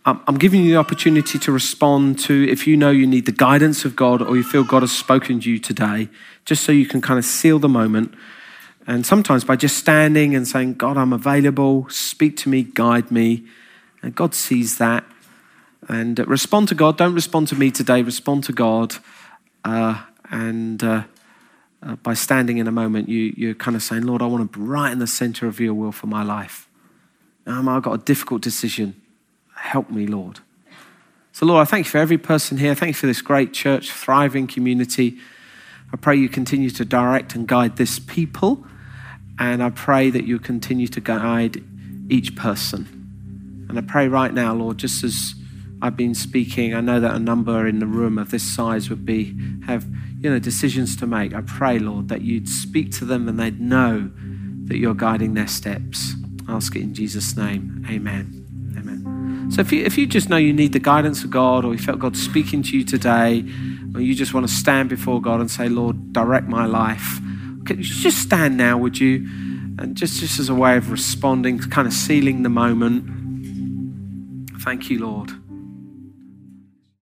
I'm 0.07 0.39
giving 0.39 0.65
you 0.65 0.71
the 0.71 0.79
opportunity 0.79 1.39
to 1.39 1.53
respond 1.53 2.19
to 2.21 2.49
if 2.49 2.67
you 2.67 2.75
know 2.75 2.91
you 2.91 3.07
need 3.07 3.27
the 3.27 3.33
guidance 3.33 3.85
of 3.85 3.95
God 3.95 4.23
or 4.23 4.37
you 4.39 4.45
feel 4.45 4.65
God 4.65 4.83
has 4.83 4.93
spoken 4.93 5.41
to 5.41 5.51
you 5.51 5.59
today, 5.59 6.09
just 6.47 6.65
so 6.65 6.73
you 6.73 6.87
can 6.87 7.03
kind 7.03 7.19
of 7.19 7.27
seal 7.27 7.59
the 7.59 7.69
moment. 7.69 8.15
And 8.87 9.05
sometimes 9.05 9.45
by 9.45 9.57
just 9.57 9.77
standing 9.77 10.35
and 10.35 10.49
saying, 10.49 10.75
God, 10.75 10.97
I'm 10.97 11.13
available, 11.13 11.87
speak 11.91 12.39
to 12.39 12.49
me, 12.49 12.63
guide 12.63 13.11
me. 13.11 13.45
And 14.01 14.15
God 14.15 14.35
sees 14.35 14.79
that. 14.79 15.05
And 15.87 16.19
respond 16.21 16.69
to 16.69 16.75
God. 16.75 16.97
Don't 16.97 17.15
respond 17.15 17.49
to 17.49 17.57
me 17.57 17.71
today, 17.71 18.01
respond 18.01 18.45
to 18.45 18.55
God. 18.55 18.97
Uh, 19.67 20.01
and 20.31 20.85
uh, 20.85 21.03
uh, 21.83 21.97
by 21.97 22.15
standing 22.15 22.59
in 22.59 22.69
a 22.69 22.73
moment, 22.73 23.09
you, 23.09 23.35
you're 23.37 23.55
kind 23.55 23.77
of 23.77 23.83
saying, 23.83 24.03
Lord, 24.03 24.23
I 24.23 24.27
want 24.27 24.53
to 24.53 24.59
be 24.59 24.65
right 24.65 24.93
in 24.93 25.01
the 25.01 25.09
center 25.09 25.49
of 25.49 25.59
your 25.59 25.75
will 25.75 25.91
for 25.91 26.07
my 26.07 26.23
life. 26.23 26.69
Um, 27.47 27.69
I've 27.69 27.83
got 27.83 27.93
a 27.93 27.99
difficult 27.99 28.43
decision. 28.43 28.95
Help 29.57 29.91
me, 29.91 30.07
Lord. 30.07 30.39
So, 31.33 31.47
Lord, 31.47 31.63
I 31.63 31.65
thank 31.65 31.87
you 31.87 31.91
for 31.91 31.99
every 31.99 32.17
person 32.17 32.59
here. 32.59 32.77
Thank 32.77 32.91
you 32.91 32.95
for 33.01 33.09
this 33.09 33.23
great 33.23 33.53
church, 33.53 33.91
thriving 33.91 34.47
community. 34.47 35.19
I 35.93 35.97
pray 35.97 36.15
you 36.15 36.29
continue 36.29 36.71
to 36.71 36.85
direct 36.85 37.35
and 37.35 37.49
guide 37.49 37.77
this 37.77 37.99
people. 37.99 38.65
And 39.37 39.65
I 39.65 39.71
pray 39.71 40.11
that 40.11 40.25
you 40.25 40.39
continue 40.39 40.87
to 40.87 41.01
guide 41.01 41.63
each 42.09 42.37
person. 42.37 43.67
And 43.69 43.77
I 43.77 43.83
pray 43.83 44.07
right 44.07 44.33
now, 44.33 44.55
Lord, 44.55 44.79
just 44.79 45.03
as 45.03 45.35
I've 45.83 45.97
been 45.97 46.15
speaking, 46.15 46.75
I 46.75 46.81
know 46.81 47.01
that 47.01 47.15
a 47.15 47.19
number 47.19 47.67
in 47.67 47.79
the 47.79 47.87
room 47.87 48.19
of 48.19 48.31
this 48.31 48.43
size 48.43 48.89
would 48.89 49.05
be 49.05 49.35
have 49.67 49.87
you 50.21 50.31
know 50.31 50.39
decisions 50.39 50.97
to 50.97 51.07
make. 51.07 51.35
I 51.35 51.43
pray, 51.43 51.79
Lord, 51.79 52.09
that 52.09 52.23
you'd 52.23 52.49
speak 52.49 52.93
to 52.93 53.05
them 53.05 53.29
and 53.29 53.39
they'd 53.39 53.61
know 53.61 54.11
that 54.65 54.79
you're 54.79 54.95
guiding 54.95 55.35
their 55.35 55.47
steps. 55.47 56.15
I 56.49 56.55
ask 56.55 56.75
it 56.75 56.83
in 56.83 56.95
Jesus' 56.95 57.37
name. 57.37 57.85
Amen. 57.91 58.45
Amen. 58.79 59.51
So 59.51 59.61
if 59.61 59.73
you 59.73 59.85
if 59.85 59.99
you 59.99 60.07
just 60.07 60.29
know 60.29 60.37
you 60.37 60.53
need 60.53 60.73
the 60.73 60.81
guidance 60.81 61.25
of 61.25 61.31
God 61.31 61.65
or 61.65 61.73
you 61.73 61.79
felt 61.79 61.99
God 61.99 62.17
speaking 62.17 62.63
to 62.65 62.77
you 62.77 62.85
today, 62.85 63.45
or 63.97 64.01
you 64.01 64.15
just 64.15 64.35
want 64.35 64.47
to 64.47 64.53
stand 64.53 64.89
before 64.89 65.21
God 65.21 65.41
and 65.41 65.51
say, 65.51 65.69
Lord, 65.69 66.13
direct 66.13 66.49
my 66.49 66.67
life. 66.67 67.21
Just 67.65 68.19
stand 68.19 68.57
now, 68.57 68.77
would 68.79 69.01
you? 69.01 69.27
And 69.79 69.97
just, 69.97 70.21
just 70.21 70.39
as 70.39 70.49
a 70.49 70.55
way 70.55 70.77
of 70.77 70.91
responding, 70.91 71.59
kind 71.59 71.89
of 71.89 71.95
sealing 71.95 72.43
the 72.43 72.49
moment. 72.49 73.05
Thank 74.61 74.91
you, 74.91 74.99
Lord. 74.99 75.33